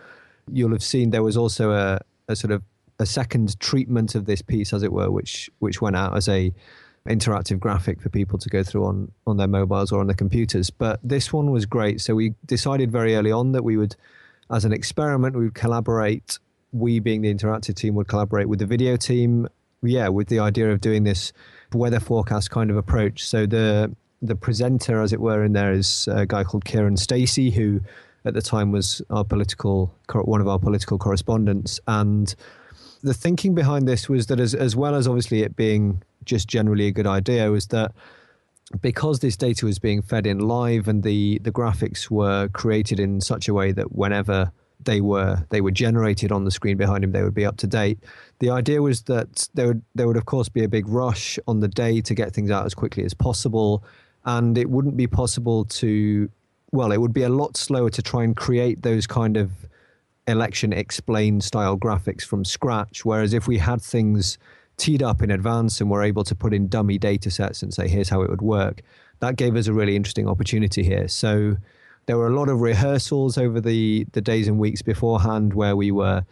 you'll 0.51 0.73
have 0.73 0.83
seen 0.83 1.11
there 1.11 1.23
was 1.23 1.37
also 1.37 1.73
a, 1.73 2.01
a 2.29 2.37
sort 2.37 2.53
of 2.53 2.63
a 2.99 3.07
second 3.07 3.59
treatment 3.59 4.15
of 4.15 4.27
this 4.27 4.43
piece, 4.43 4.73
as 4.73 4.83
it 4.83 4.93
were, 4.93 5.11
which 5.11 5.51
which 5.61 5.81
went 5.81 5.97
out 5.97 6.17
as 6.17 6.29
a 6.29 6.53
interactive 7.07 7.59
graphic 7.59 8.01
for 8.01 8.09
people 8.09 8.39
to 8.39 8.49
go 8.49 8.63
through 8.63 8.85
on 8.85 9.11
on 9.27 9.37
their 9.37 9.49
mobiles 9.49 9.91
or 9.93 10.01
on 10.01 10.07
their 10.07 10.17
computers. 10.17 10.71
But 10.71 11.01
this 11.03 11.33
one 11.33 11.51
was 11.51 11.67
great. 11.67 12.01
So 12.01 12.15
we 12.15 12.35
decided 12.47 12.93
very 12.93 13.17
early 13.17 13.33
on 13.33 13.53
that 13.53 13.65
we 13.65 13.77
would, 13.77 13.97
as 14.51 14.65
an 14.65 14.73
experiment, 14.73 15.37
we 15.37 15.45
would 15.45 15.55
collaborate. 15.55 16.39
We, 16.75 17.01
being 17.01 17.21
the 17.21 17.35
interactive 17.35 17.75
team, 17.75 17.95
would 17.97 18.09
collaborate 18.09 18.49
with 18.49 18.59
the 18.59 18.67
video 18.67 18.97
team. 18.97 19.49
Yeah, 19.83 20.09
with 20.09 20.29
the 20.29 20.39
idea 20.39 20.71
of 20.71 20.81
doing 20.81 21.05
this 21.05 21.33
weather 21.75 22.01
forecast 22.01 22.51
kind 22.51 22.71
of 22.71 22.77
approach. 22.77 23.25
So 23.25 23.47
the 23.47 23.95
the 24.21 24.37
presenter, 24.37 25.01
as 25.03 25.13
it 25.13 25.21
were, 25.21 25.45
in 25.45 25.53
there 25.53 25.73
is 25.73 26.09
a 26.11 26.25
guy 26.25 26.45
called 26.45 26.65
Kiran 26.65 26.99
Stacey, 26.99 27.51
who 27.51 27.81
at 28.25 28.35
the 28.35 28.43
time 28.43 28.71
was 28.71 29.03
our 29.11 29.25
political 29.25 29.93
one 30.13 30.41
of 30.41 30.49
our 30.49 30.59
political 30.59 30.99
correspondents. 30.99 31.81
And 31.89 32.35
the 33.03 33.15
thinking 33.15 33.55
behind 33.55 33.89
this 33.89 34.09
was 34.09 34.27
that, 34.27 34.39
as 34.39 34.55
as 34.55 34.77
well 34.77 34.95
as 34.95 35.07
obviously 35.09 35.43
it 35.43 35.57
being 35.57 36.03
just 36.25 36.49
generally 36.49 36.87
a 36.87 36.93
good 36.93 37.07
idea, 37.07 37.51
was 37.51 37.67
that 37.69 37.93
because 38.81 39.21
this 39.21 39.37
data 39.37 39.67
was 39.67 39.79
being 39.79 40.03
fed 40.03 40.27
in 40.27 40.39
live 40.39 40.89
and 40.89 41.03
the 41.03 41.39
the 41.41 41.53
graphics 41.53 42.11
were 42.11 42.49
created 42.49 43.01
in 43.01 43.21
such 43.21 43.49
a 43.49 43.55
way 43.55 43.73
that 43.73 43.93
whenever 43.93 44.53
they 44.85 45.01
were 45.01 45.45
they 45.51 45.61
were 45.61 45.71
generated 45.71 46.33
on 46.33 46.45
the 46.45 46.51
screen 46.51 46.77
behind 46.77 47.05
him 47.05 47.13
they 47.13 47.23
would 47.23 47.35
be 47.35 47.45
up 47.45 47.57
to 47.59 47.67
date. 47.67 47.99
The 48.39 48.51
idea 48.51 48.83
was 48.83 49.03
that 49.03 49.49
there 49.55 49.69
would 49.69 49.83
there 49.95 50.07
would 50.07 50.17
of 50.17 50.27
course 50.27 50.49
be 50.49 50.65
a 50.65 50.69
big 50.69 50.89
rush 50.89 51.39
on 51.47 51.61
the 51.61 51.69
day 51.69 52.01
to 52.03 52.15
get 52.15 52.33
things 52.33 52.51
out 52.51 52.67
as 52.67 52.75
quickly 52.75 53.05
as 53.05 53.15
possible 53.15 53.85
and 54.25 54.57
it 54.57 54.71
wouldn't 54.71 54.97
be 54.97 55.07
possible 55.07 55.65
to 55.65 56.31
well 56.71 56.93
it 56.93 57.01
would 57.01 57.13
be 57.13 57.23
a 57.23 57.29
lot 57.29 57.57
slower 57.57 57.91
to 57.91 58.03
try 58.03 58.23
and 58.23 58.37
create 58.37 58.83
those 58.83 59.07
kind 59.07 59.37
of 59.37 59.51
election 60.29 60.73
explained 60.73 61.43
style 61.43 61.77
graphics 61.77 62.23
from 62.23 62.45
scratch 62.45 63.05
whereas 63.05 63.35
if 63.35 63.49
we 63.49 63.59
had 63.59 63.83
things 63.83 64.39
teed 64.77 65.03
up 65.03 65.21
in 65.23 65.31
advance 65.31 65.81
and 65.81 65.91
were 65.91 66.03
able 66.03 66.23
to 66.23 66.35
put 66.35 66.55
in 66.55 66.69
dummy 66.69 66.97
data 66.99 67.31
sets 67.31 67.63
and 67.63 67.75
say 67.75 67.89
here's 67.89 68.09
how 68.09 68.23
it 68.23 68.31
would 68.31 68.41
work 68.43 68.83
that 69.23 69.37
gave 69.37 69.55
us 69.55 69.69
a 69.69 69.73
really 69.73 69.95
interesting 69.95 70.29
opportunity 70.29 70.83
here. 70.83 71.07
So 71.07 71.57
there 72.07 72.19
were 72.19 72.27
a 72.27 72.35
lot 72.35 72.49
of 72.49 72.61
rehearsals 72.61 73.39
over 73.39 73.61
the 73.61 74.07
the 74.13 74.21
days 74.21 74.49
and 74.49 74.59
weeks 74.59 74.83
beforehand 74.83 75.55
where 75.55 75.77
we 75.77 75.91
were 75.91 76.25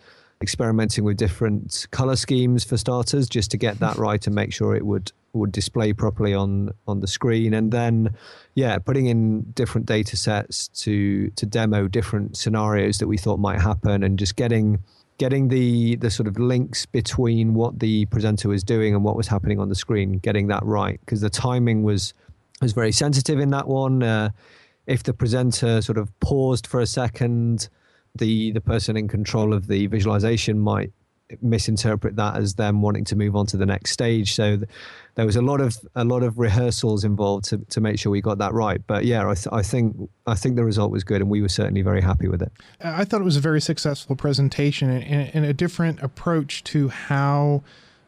experimenting 0.42 1.04
with 1.04 1.16
different 1.18 1.86
color 1.90 2.16
schemes 2.16 2.64
for 2.64 2.78
starters 2.78 3.28
just 3.28 3.50
to 3.50 3.58
get 3.58 3.78
that 3.78 3.96
right 3.96 4.26
and 4.26 4.34
make 4.34 4.52
sure 4.52 4.74
it 4.74 4.86
would 4.86 5.12
would 5.32 5.52
display 5.52 5.92
properly 5.92 6.34
on 6.34 6.70
on 6.88 7.00
the 7.00 7.06
screen. 7.06 7.54
And 7.54 7.72
then 7.72 8.14
yeah 8.54 8.78
putting 8.78 9.06
in 9.06 9.42
different 9.52 9.86
data 9.86 10.16
sets 10.16 10.68
to 10.68 11.30
to 11.30 11.46
demo 11.46 11.88
different 11.88 12.36
scenarios 12.36 12.98
that 12.98 13.06
we 13.06 13.16
thought 13.16 13.38
might 13.38 13.60
happen 13.60 14.02
and 14.02 14.18
just 14.18 14.36
getting 14.36 14.78
getting 15.18 15.48
the 15.48 15.96
the 15.96 16.10
sort 16.10 16.26
of 16.26 16.38
links 16.38 16.86
between 16.86 17.52
what 17.52 17.78
the 17.78 18.06
presenter 18.06 18.48
was 18.48 18.64
doing 18.64 18.94
and 18.94 19.04
what 19.04 19.16
was 19.16 19.28
happening 19.28 19.60
on 19.60 19.68
the 19.68 19.74
screen 19.74 20.14
getting 20.14 20.48
that 20.48 20.64
right 20.64 20.98
because 21.00 21.20
the 21.20 21.30
timing 21.30 21.82
was 21.82 22.14
was 22.60 22.72
very 22.72 22.92
sensitive 22.92 23.38
in 23.38 23.50
that 23.50 23.66
one. 23.66 24.02
Uh, 24.02 24.30
if 24.90 25.04
the 25.04 25.14
presenter 25.14 25.80
sort 25.80 25.96
of 25.96 26.06
paused 26.20 26.66
for 26.66 26.80
a 26.80 26.86
second 26.86 27.68
the 28.16 28.50
the 28.52 28.60
person 28.60 28.96
in 28.96 29.06
control 29.06 29.54
of 29.54 29.68
the 29.68 29.86
visualization 29.86 30.58
might 30.58 30.92
misinterpret 31.42 32.16
that 32.16 32.36
as 32.36 32.54
them 32.54 32.82
wanting 32.82 33.04
to 33.04 33.14
move 33.14 33.36
on 33.36 33.46
to 33.46 33.56
the 33.56 33.66
next 33.66 33.92
stage. 33.92 34.34
So 34.34 34.56
th- 34.56 34.68
there 35.14 35.26
was 35.26 35.36
a 35.36 35.42
lot 35.42 35.60
of 35.60 35.76
a 35.94 36.04
lot 36.04 36.24
of 36.24 36.38
rehearsals 36.38 37.04
involved 37.04 37.44
to, 37.46 37.58
to 37.58 37.80
make 37.80 37.98
sure 37.98 38.10
we 38.10 38.20
got 38.20 38.38
that 38.38 38.52
right. 38.52 38.84
But 38.84 39.04
yeah, 39.04 39.28
I, 39.28 39.34
th- 39.34 39.48
I 39.52 39.62
think 39.62 39.96
I 40.26 40.34
think 40.34 40.56
the 40.56 40.64
result 40.64 40.90
was 40.90 41.04
good, 41.04 41.20
and 41.20 41.30
we 41.30 41.40
were 41.40 41.48
certainly 41.48 41.82
very 41.82 42.00
happy 42.00 42.28
with 42.28 42.42
it. 42.42 42.52
I 42.80 43.04
thought 43.04 43.20
it 43.20 43.24
was 43.24 43.36
a 43.36 43.40
very 43.40 43.60
successful 43.60 44.16
presentation 44.16 44.90
and, 44.90 45.30
and 45.34 45.44
a 45.44 45.52
different 45.52 46.02
approach 46.02 46.64
to 46.64 46.88
how 46.88 47.62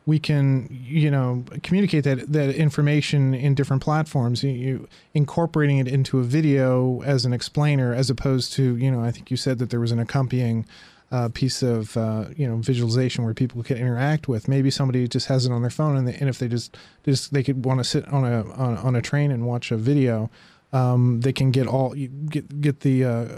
we 0.07 0.19
can 0.19 0.69
you 0.71 1.11
know 1.11 1.45
communicate 1.63 2.05
that 2.05 2.33
that 2.33 2.55
information 2.55 3.35
in 3.35 3.55
different 3.55 3.83
platforms 3.83 4.43
you, 4.43 4.51
you, 4.51 4.89
incorporating 5.15 5.79
it 5.79 5.89
into 5.89 6.19
a 6.19 6.23
video 6.23 7.03
as 7.03 7.25
an 7.25 7.33
explainer 7.33 7.95
as 7.95 8.11
opposed 8.11 8.53
to 8.53 8.77
you 8.77 8.91
know 8.91 9.01
i 9.01 9.11
think 9.11 9.31
you 9.31 9.37
said 9.37 9.59
that 9.59 9.71
there 9.71 9.81
was 9.81 9.93
an 9.93 9.99
accompanying 9.99 10.67
uh, 11.13 11.29
piece 11.29 11.63
of 11.63 11.95
uh, 11.97 12.25
you 12.37 12.49
know 12.49 12.57
visualization 12.57 13.23
where 13.23 13.35
people 13.35 13.63
can 13.63 13.77
interact 13.77 14.29
with. 14.29 14.49
Maybe 14.49 14.71
somebody 14.71 15.07
just 15.07 15.29
has 15.29 15.45
it 15.45 15.53
on 15.53 15.61
their 15.61 15.71
phone, 15.71 15.95
and, 15.97 16.09
they, 16.09 16.15
and 16.15 16.29
if 16.29 16.39
they 16.39 16.49
just 16.49 16.77
just 17.05 17.35
they 17.35 17.43
could 17.43 17.65
want 17.67 17.81
to 17.81 17.85
sit 17.85 18.09
on 18.09 18.25
a 18.25 18.51
on, 18.53 18.79
on, 18.79 18.97
a 18.97 19.03
train 19.03 19.31
and 19.31 19.47
watch 19.47 19.71
a 19.71 19.77
video, 19.77 20.31
um, 20.73 21.21
they 21.21 21.33
can 21.33 21.51
get 21.51 21.67
all 21.67 21.91
get 21.91 22.63
get 22.63 22.81
the 22.81 23.05
uh, 23.05 23.29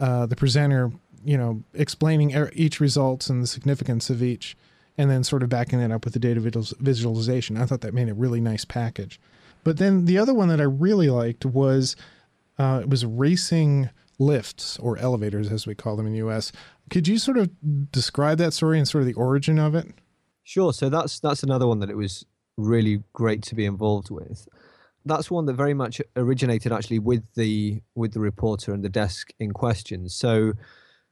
uh, 0.00 0.24
the 0.24 0.34
presenter 0.34 0.90
you 1.22 1.36
know 1.36 1.62
explaining 1.74 2.34
each 2.54 2.80
results 2.80 3.28
and 3.28 3.42
the 3.42 3.46
significance 3.46 4.08
of 4.08 4.22
each, 4.22 4.56
and 5.00 5.10
then 5.10 5.24
sort 5.24 5.42
of 5.42 5.48
backing 5.48 5.78
that 5.78 5.90
up 5.90 6.04
with 6.04 6.12
the 6.12 6.20
data 6.20 6.40
visualization. 6.78 7.56
I 7.56 7.64
thought 7.64 7.80
that 7.80 7.94
made 7.94 8.10
a 8.10 8.14
really 8.14 8.38
nice 8.38 8.66
package. 8.66 9.18
But 9.64 9.78
then 9.78 10.04
the 10.04 10.18
other 10.18 10.34
one 10.34 10.48
that 10.48 10.60
I 10.60 10.64
really 10.64 11.08
liked 11.08 11.46
was 11.46 11.96
uh, 12.58 12.80
it 12.82 12.90
was 12.90 13.06
racing 13.06 13.88
lifts 14.18 14.78
or 14.78 14.98
elevators 14.98 15.50
as 15.50 15.66
we 15.66 15.74
call 15.74 15.96
them 15.96 16.06
in 16.06 16.12
the 16.12 16.18
US. 16.28 16.52
Could 16.90 17.08
you 17.08 17.16
sort 17.16 17.38
of 17.38 17.48
describe 17.90 18.36
that 18.38 18.52
story 18.52 18.76
and 18.76 18.86
sort 18.86 19.00
of 19.00 19.06
the 19.06 19.14
origin 19.14 19.58
of 19.58 19.74
it? 19.74 19.86
Sure. 20.44 20.70
So 20.70 20.90
that's 20.90 21.18
that's 21.18 21.42
another 21.42 21.66
one 21.66 21.78
that 21.78 21.88
it 21.88 21.96
was 21.96 22.26
really 22.58 23.02
great 23.14 23.42
to 23.44 23.54
be 23.54 23.64
involved 23.64 24.10
with. 24.10 24.46
That's 25.06 25.30
one 25.30 25.46
that 25.46 25.54
very 25.54 25.72
much 25.72 26.02
originated 26.14 26.72
actually 26.72 26.98
with 26.98 27.24
the 27.36 27.80
with 27.94 28.12
the 28.12 28.20
reporter 28.20 28.74
and 28.74 28.84
the 28.84 28.90
desk 28.90 29.30
in 29.38 29.52
question. 29.52 30.10
So 30.10 30.52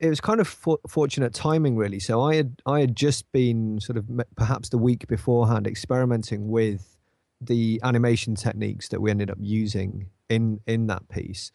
it 0.01 0.09
was 0.09 0.21
kind 0.21 0.41
of 0.41 0.49
for, 0.49 0.79
fortunate 0.89 1.35
timing 1.35 1.77
really. 1.77 1.99
So 1.99 2.23
I 2.23 2.37
had 2.37 2.61
I 2.67 2.81
had 2.81 2.97
just 2.97 3.31
been 3.33 3.81
sort 3.81 3.97
of 3.97 4.07
perhaps 4.37 4.69
the 4.69 4.79
week 4.79 5.07
beforehand 5.09 5.67
experimenting 5.67 6.49
with 6.49 6.97
the 7.41 7.81
animation 7.85 8.35
techniques 8.35 8.89
that 8.89 9.01
we 9.01 9.11
ended 9.11 9.31
up 9.31 9.39
using 9.41 10.11
in 10.29 10.61
in 10.67 10.87
that 10.89 11.09
piece 11.09 11.53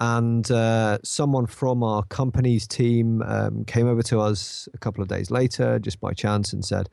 and 0.00 0.48
uh, 0.50 0.98
someone 1.02 1.46
from 1.46 1.82
our 1.82 2.04
company's 2.04 2.66
team 2.66 3.22
um, 3.22 3.64
came 3.64 3.88
over 3.88 4.02
to 4.04 4.20
us 4.20 4.68
a 4.72 4.78
couple 4.78 5.02
of 5.02 5.08
days 5.08 5.30
later, 5.30 5.78
just 5.78 6.00
by 6.00 6.12
chance, 6.12 6.52
and 6.52 6.64
said, 6.64 6.88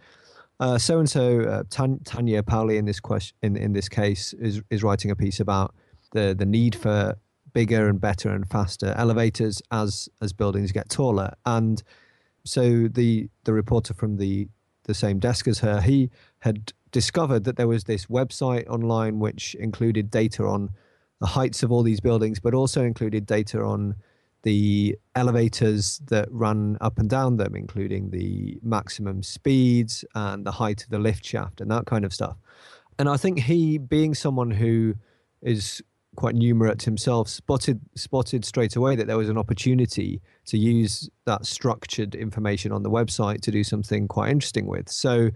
"So 0.78 1.00
and 1.00 1.10
so, 1.10 1.64
Tanya 1.70 2.42
Powley, 2.42 2.78
in 2.78 2.86
this 2.86 3.00
question, 3.00 3.38
in 3.44 3.56
in 3.58 3.74
this 3.74 3.90
case, 3.90 4.34
is 4.34 4.62
is 4.72 4.84
writing 4.84 5.12
a 5.12 5.16
piece 5.16 5.40
about 5.40 5.76
the 6.14 6.34
the 6.38 6.46
need 6.46 6.74
for 6.74 7.16
bigger 7.60 7.90
and 7.90 8.00
better 8.00 8.30
and 8.30 8.48
faster 8.48 8.94
elevators 8.98 9.62
as 9.72 10.10
as 10.22 10.34
buildings 10.34 10.72
get 10.72 10.90
taller." 10.90 11.32
And 11.46 11.82
so 12.44 12.88
the 12.88 13.30
the 13.46 13.54
reporter 13.54 13.94
from 13.94 14.18
the 14.18 14.48
the 14.84 14.94
same 14.94 15.18
desk 15.20 15.48
as 15.48 15.60
her, 15.60 15.82
he 15.82 16.12
had 16.40 16.74
discovered 16.92 17.44
that 17.46 17.58
there 17.58 17.68
was 17.68 17.86
this 17.86 18.06
website 18.06 18.68
online 18.68 19.20
which 19.20 19.56
included 19.56 20.12
data 20.12 20.44
on 20.44 20.70
the 21.20 21.28
heights 21.28 21.64
of 21.64 21.72
all 21.72 21.84
these 21.84 22.00
buildings, 22.00 22.40
but 22.40 22.54
also 22.54 22.84
included 22.84 23.26
data 23.26 23.62
on 23.62 23.96
the 24.44 24.96
elevators 25.16 26.00
that 26.06 26.28
run 26.30 26.78
up 26.80 27.00
and 27.00 27.10
down 27.10 27.38
them, 27.38 27.56
including 27.56 28.12
the 28.12 28.60
maximum 28.62 29.24
speeds 29.24 30.06
and 30.14 30.46
the 30.46 30.52
height 30.52 30.84
of 30.84 30.90
the 30.90 31.00
lift 31.00 31.26
shaft 31.26 31.60
and 31.62 31.72
that 31.72 31.86
kind 31.88 32.06
of 32.06 32.14
stuff. 32.14 32.38
And 33.00 33.10
I 33.10 33.18
think 33.18 33.40
he, 33.40 33.80
being 33.80 34.14
someone 34.14 34.52
who 34.52 34.94
is 35.42 35.82
quite 36.16 36.36
numerate 36.36 36.84
himself, 36.84 37.28
spotted 37.28 37.80
spotted 37.96 38.46
straight 38.46 38.76
away 38.76 38.96
that 38.96 39.08
there 39.08 39.18
was 39.18 39.30
an 39.30 39.38
opportunity 39.38 40.22
to 40.46 40.58
use 40.58 41.10
that 41.26 41.46
structured 41.46 42.16
information 42.16 42.72
on 42.72 42.84
the 42.84 42.90
website 42.90 43.42
to 43.42 43.52
do 43.52 43.64
something 43.64 44.08
quite 44.08 44.30
interesting 44.32 44.68
with. 44.68 44.90
So 44.90 45.30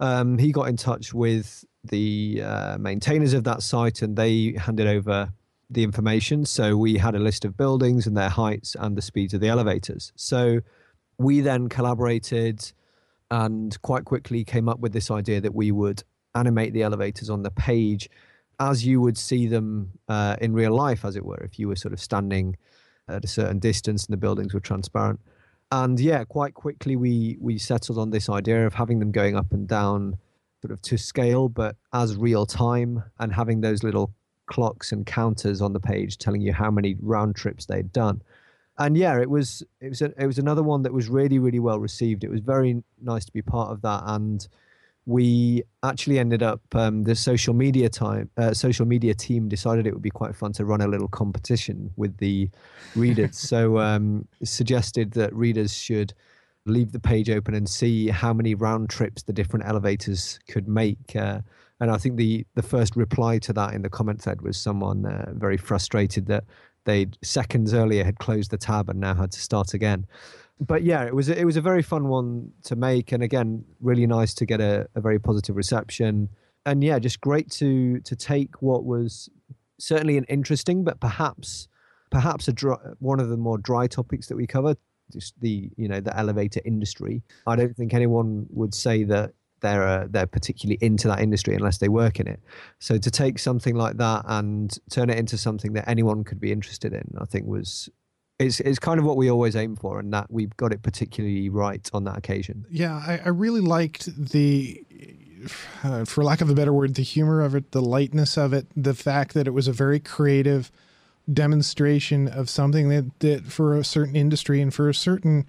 um, 0.00 0.38
he 0.38 0.52
got 0.52 0.68
in 0.68 0.76
touch 0.76 1.12
with 1.12 1.64
the 1.84 2.42
uh, 2.44 2.78
maintainers 2.78 3.34
of 3.34 3.44
that 3.44 3.62
site, 3.62 4.02
and 4.02 4.16
they 4.16 4.54
handed 4.58 4.86
over 4.86 5.32
the 5.70 5.82
information. 5.82 6.44
So 6.44 6.76
we 6.76 6.98
had 6.98 7.14
a 7.14 7.18
list 7.18 7.44
of 7.44 7.56
buildings 7.56 8.06
and 8.06 8.16
their 8.16 8.28
heights 8.28 8.76
and 8.78 8.96
the 8.96 9.02
speeds 9.02 9.34
of 9.34 9.40
the 9.40 9.48
elevators. 9.48 10.12
So 10.16 10.60
we 11.18 11.40
then 11.40 11.68
collaborated 11.68 12.72
and 13.30 13.80
quite 13.82 14.04
quickly 14.04 14.44
came 14.44 14.68
up 14.68 14.80
with 14.80 14.92
this 14.92 15.10
idea 15.10 15.40
that 15.40 15.54
we 15.54 15.72
would 15.72 16.04
animate 16.34 16.72
the 16.74 16.82
elevators 16.82 17.30
on 17.30 17.42
the 17.42 17.50
page 17.50 18.08
as 18.60 18.84
you 18.84 19.00
would 19.00 19.18
see 19.18 19.46
them 19.46 19.90
uh, 20.08 20.36
in 20.40 20.52
real 20.52 20.74
life, 20.74 21.04
as 21.04 21.16
it 21.16 21.24
were, 21.24 21.42
if 21.42 21.58
you 21.58 21.68
were 21.68 21.76
sort 21.76 21.92
of 21.92 22.00
standing 22.00 22.56
at 23.08 23.24
a 23.24 23.28
certain 23.28 23.58
distance 23.58 24.06
and 24.06 24.12
the 24.12 24.18
buildings 24.18 24.54
were 24.54 24.60
transparent. 24.60 25.20
And 25.70 25.98
yeah, 25.98 26.24
quite 26.24 26.54
quickly 26.54 26.96
we 26.96 27.38
we 27.40 27.58
settled 27.58 27.98
on 27.98 28.10
this 28.10 28.28
idea 28.28 28.66
of 28.66 28.74
having 28.74 28.98
them 28.98 29.10
going 29.10 29.36
up 29.36 29.52
and 29.52 29.66
down 29.66 30.18
sort 30.60 30.70
of 30.70 30.82
to 30.82 30.98
scale, 30.98 31.48
but 31.48 31.76
as 31.92 32.16
real 32.16 32.46
time 32.46 33.02
and 33.18 33.32
having 33.32 33.60
those 33.60 33.82
little 33.82 34.14
clocks 34.46 34.92
and 34.92 35.06
counters 35.06 35.62
on 35.62 35.72
the 35.72 35.80
page 35.80 36.18
telling 36.18 36.42
you 36.42 36.52
how 36.52 36.70
many 36.70 36.96
round 37.00 37.34
trips 37.34 37.66
they'd 37.66 37.92
done. 37.92 38.22
And 38.78 38.96
yeah, 38.96 39.18
it 39.18 39.30
was 39.30 39.62
it 39.80 39.88
was 39.88 40.02
a, 40.02 40.12
it 40.18 40.26
was 40.26 40.38
another 40.38 40.62
one 40.62 40.82
that 40.82 40.92
was 40.92 41.08
really 41.08 41.38
really 41.38 41.58
well 41.58 41.80
received. 41.80 42.22
It 42.22 42.30
was 42.30 42.40
very 42.40 42.82
nice 43.00 43.24
to 43.24 43.32
be 43.32 43.42
part 43.42 43.70
of 43.70 43.82
that, 43.82 44.02
and 44.06 44.46
we 45.06 45.62
actually 45.82 46.18
ended 46.18 46.42
up 46.42 46.60
um, 46.74 47.02
the 47.02 47.14
social 47.14 47.54
media 47.54 47.88
time 47.88 48.30
uh, 48.36 48.52
social 48.52 48.86
media 48.86 49.14
team 49.14 49.48
decided 49.48 49.86
it 49.86 49.92
would 49.92 50.02
be 50.02 50.10
quite 50.10 50.34
fun 50.34 50.52
to 50.52 50.64
run 50.64 50.80
a 50.80 50.86
little 50.86 51.08
competition 51.08 51.90
with 51.96 52.16
the 52.18 52.48
readers. 52.94 53.36
so 53.48 53.78
um, 53.78 54.26
suggested 54.44 55.12
that 55.12 55.34
readers 55.34 55.76
should 55.76 56.14
leave 56.66 56.92
the 56.92 57.00
page 57.00 57.28
open 57.28 57.54
and 57.54 57.68
see 57.68 58.08
how 58.08 58.32
many 58.32 58.54
round 58.54 58.88
trips 58.88 59.24
the 59.24 59.32
different 59.32 59.66
elevators 59.66 60.38
could 60.48 60.68
make. 60.68 61.16
Uh, 61.16 61.40
and 61.80 61.90
I 61.90 61.96
think 61.96 62.16
the 62.16 62.46
the 62.54 62.62
first 62.62 62.94
reply 62.94 63.38
to 63.40 63.52
that 63.54 63.74
in 63.74 63.82
the 63.82 63.90
comment 63.90 64.22
thread 64.22 64.40
was 64.42 64.56
someone 64.56 65.04
uh, 65.04 65.32
very 65.34 65.56
frustrated 65.56 66.26
that 66.26 66.44
they 66.84 67.06
seconds 67.22 67.74
earlier 67.74 68.04
had 68.04 68.18
closed 68.18 68.50
the 68.50 68.58
tab 68.58 68.88
and 68.88 69.00
now 69.00 69.14
had 69.14 69.32
to 69.32 69.40
start 69.40 69.74
again. 69.74 70.06
But 70.60 70.82
yeah, 70.84 71.04
it 71.04 71.14
was 71.14 71.28
it 71.28 71.44
was 71.44 71.56
a 71.56 71.60
very 71.60 71.82
fun 71.82 72.08
one 72.08 72.52
to 72.64 72.76
make, 72.76 73.12
and 73.12 73.22
again, 73.22 73.64
really 73.80 74.06
nice 74.06 74.34
to 74.34 74.46
get 74.46 74.60
a, 74.60 74.88
a 74.94 75.00
very 75.00 75.18
positive 75.18 75.56
reception. 75.56 76.28
And 76.64 76.84
yeah, 76.84 76.98
just 76.98 77.20
great 77.20 77.50
to 77.52 78.00
to 78.00 78.16
take 78.16 78.62
what 78.62 78.84
was 78.84 79.28
certainly 79.78 80.16
an 80.16 80.24
interesting, 80.24 80.84
but 80.84 81.00
perhaps 81.00 81.68
perhaps 82.10 82.46
a 82.46 82.52
dry, 82.52 82.76
one 83.00 83.18
of 83.18 83.28
the 83.28 83.36
more 83.36 83.58
dry 83.58 83.86
topics 83.88 84.28
that 84.28 84.36
we 84.36 84.46
covered, 84.46 84.76
just 85.12 85.34
the 85.40 85.70
you 85.76 85.88
know 85.88 86.00
the 86.00 86.16
elevator 86.16 86.60
industry. 86.64 87.22
I 87.46 87.56
don't 87.56 87.76
think 87.76 87.94
anyone 87.94 88.46
would 88.50 88.74
say 88.74 89.02
that 89.04 89.32
they're 89.60 89.86
uh, 89.86 90.06
they're 90.10 90.26
particularly 90.26 90.78
into 90.80 91.08
that 91.08 91.20
industry 91.20 91.54
unless 91.54 91.78
they 91.78 91.88
work 91.88 92.20
in 92.20 92.28
it. 92.28 92.40
So 92.78 92.98
to 92.98 93.10
take 93.10 93.38
something 93.38 93.74
like 93.74 93.96
that 93.96 94.24
and 94.26 94.76
turn 94.90 95.10
it 95.10 95.18
into 95.18 95.38
something 95.38 95.72
that 95.72 95.88
anyone 95.88 96.22
could 96.22 96.40
be 96.40 96.52
interested 96.52 96.92
in, 96.92 97.14
I 97.18 97.24
think 97.24 97.46
was 97.46 97.88
it's 98.42 98.60
it's 98.60 98.78
kind 98.78 98.98
of 98.98 99.04
what 99.04 99.16
we 99.16 99.30
always 99.30 99.56
aim 99.56 99.76
for, 99.76 99.98
and 99.98 100.12
that 100.12 100.30
we've 100.30 100.56
got 100.56 100.72
it 100.72 100.82
particularly 100.82 101.48
right 101.48 101.88
on 101.92 102.04
that 102.04 102.16
occasion. 102.16 102.66
Yeah, 102.70 102.94
I, 102.94 103.20
I 103.24 103.28
really 103.28 103.60
liked 103.60 104.14
the. 104.16 104.84
Uh, 105.82 106.04
for 106.04 106.22
lack 106.22 106.40
of 106.40 106.48
a 106.48 106.54
better 106.54 106.72
word, 106.72 106.94
the 106.94 107.02
humor 107.02 107.40
of 107.40 107.56
it, 107.56 107.72
the 107.72 107.82
lightness 107.82 108.38
of 108.38 108.52
it, 108.52 108.64
the 108.76 108.94
fact 108.94 109.34
that 109.34 109.48
it 109.48 109.50
was 109.50 109.66
a 109.66 109.72
very 109.72 109.98
creative 109.98 110.70
demonstration 111.32 112.28
of 112.28 112.48
something 112.48 112.88
that, 112.90 113.10
that 113.18 113.46
for 113.46 113.76
a 113.76 113.82
certain 113.82 114.14
industry 114.14 114.60
and 114.60 114.72
for 114.72 114.88
a 114.88 114.94
certain, 114.94 115.44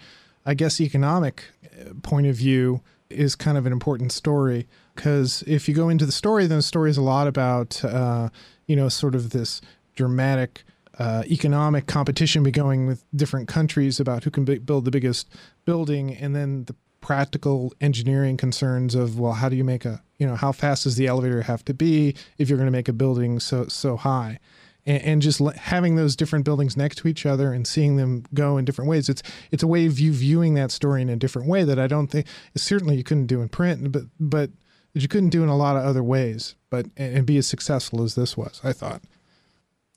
I 0.47 0.55
guess, 0.55 0.81
economic 0.81 1.43
uh, 1.63 1.93
point 2.01 2.25
of 2.25 2.35
view, 2.35 2.81
is 3.11 3.35
kind 3.35 3.57
of 3.57 3.65
an 3.65 3.71
important 3.71 4.11
story 4.11 4.67
because 4.95 5.43
if 5.47 5.67
you 5.67 5.73
go 5.73 5.89
into 5.89 6.05
the 6.05 6.11
story, 6.11 6.45
then 6.45 6.57
the 6.57 6.63
story 6.63 6.89
is 6.89 6.97
a 6.97 7.01
lot 7.01 7.27
about 7.27 7.83
uh, 7.83 8.29
you 8.67 8.75
know 8.75 8.89
sort 8.89 9.15
of 9.15 9.31
this 9.31 9.61
dramatic 9.95 10.63
uh, 10.99 11.23
economic 11.25 11.87
competition 11.87 12.43
be 12.43 12.51
going 12.51 12.85
with 12.85 13.03
different 13.15 13.47
countries 13.47 13.99
about 13.99 14.23
who 14.23 14.31
can 14.31 14.45
b- 14.45 14.59
build 14.59 14.85
the 14.85 14.91
biggest 14.91 15.29
building, 15.65 16.15
and 16.15 16.35
then 16.35 16.65
the 16.65 16.75
practical 17.01 17.73
engineering 17.81 18.37
concerns 18.37 18.95
of 18.95 19.19
well, 19.19 19.33
how 19.33 19.49
do 19.49 19.55
you 19.55 19.63
make 19.63 19.85
a 19.85 20.01
you 20.17 20.27
know 20.27 20.35
how 20.35 20.51
fast 20.51 20.83
does 20.83 20.95
the 20.95 21.07
elevator 21.07 21.41
have 21.41 21.65
to 21.65 21.73
be 21.73 22.15
if 22.37 22.49
you're 22.49 22.57
going 22.57 22.67
to 22.67 22.71
make 22.71 22.87
a 22.87 22.93
building 22.93 23.39
so 23.39 23.67
so 23.67 23.97
high 23.97 24.39
and, 24.85 25.01
and 25.03 25.21
just 25.21 25.39
having 25.55 25.95
those 25.95 26.15
different 26.15 26.45
buildings 26.45 26.75
next 26.77 26.97
to 26.97 27.07
each 27.07 27.25
other 27.25 27.53
and 27.53 27.67
seeing 27.67 27.97
them 27.97 28.23
go 28.33 28.57
in 28.57 28.65
different 28.65 28.89
ways. 28.89 29.09
It's 29.09 29.23
it's 29.51 29.63
a 29.63 29.67
way 29.67 29.85
of 29.85 29.99
you 29.99 30.11
viewing 30.11 30.53
that 30.55 30.71
story 30.71 31.01
in 31.01 31.09
a 31.09 31.15
different 31.15 31.47
way 31.47 31.63
that 31.63 31.79
I 31.79 31.87
don't 31.87 32.07
think 32.07 32.27
certainly 32.55 32.95
you 32.95 33.03
couldn't 33.03 33.27
do 33.27 33.41
in 33.41 33.49
print, 33.49 33.91
but 33.91 34.03
but 34.19 34.51
you 34.93 35.07
couldn't 35.07 35.29
do 35.29 35.43
in 35.43 35.49
a 35.49 35.57
lot 35.57 35.75
of 35.75 35.83
other 35.83 36.03
ways. 36.03 36.55
But 36.69 36.87
and 36.97 37.25
be 37.25 37.37
as 37.37 37.47
successful 37.47 38.03
as 38.03 38.15
this 38.15 38.37
was, 38.37 38.61
I 38.63 38.73
thought. 38.73 39.01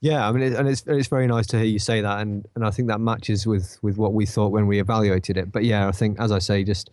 Yeah, 0.00 0.28
I 0.28 0.32
mean, 0.32 0.42
it, 0.42 0.52
and 0.54 0.68
it's 0.68 0.84
it's 0.86 1.08
very 1.08 1.26
nice 1.26 1.46
to 1.48 1.56
hear 1.56 1.66
you 1.66 1.78
say 1.78 2.00
that, 2.00 2.20
and 2.20 2.46
and 2.54 2.66
I 2.66 2.70
think 2.70 2.88
that 2.88 3.00
matches 3.00 3.46
with 3.46 3.78
with 3.82 3.96
what 3.96 4.12
we 4.12 4.26
thought 4.26 4.52
when 4.52 4.66
we 4.66 4.78
evaluated 4.78 5.36
it. 5.36 5.50
But 5.50 5.64
yeah, 5.64 5.88
I 5.88 5.92
think 5.92 6.20
as 6.20 6.32
I 6.32 6.38
say, 6.38 6.64
just 6.64 6.90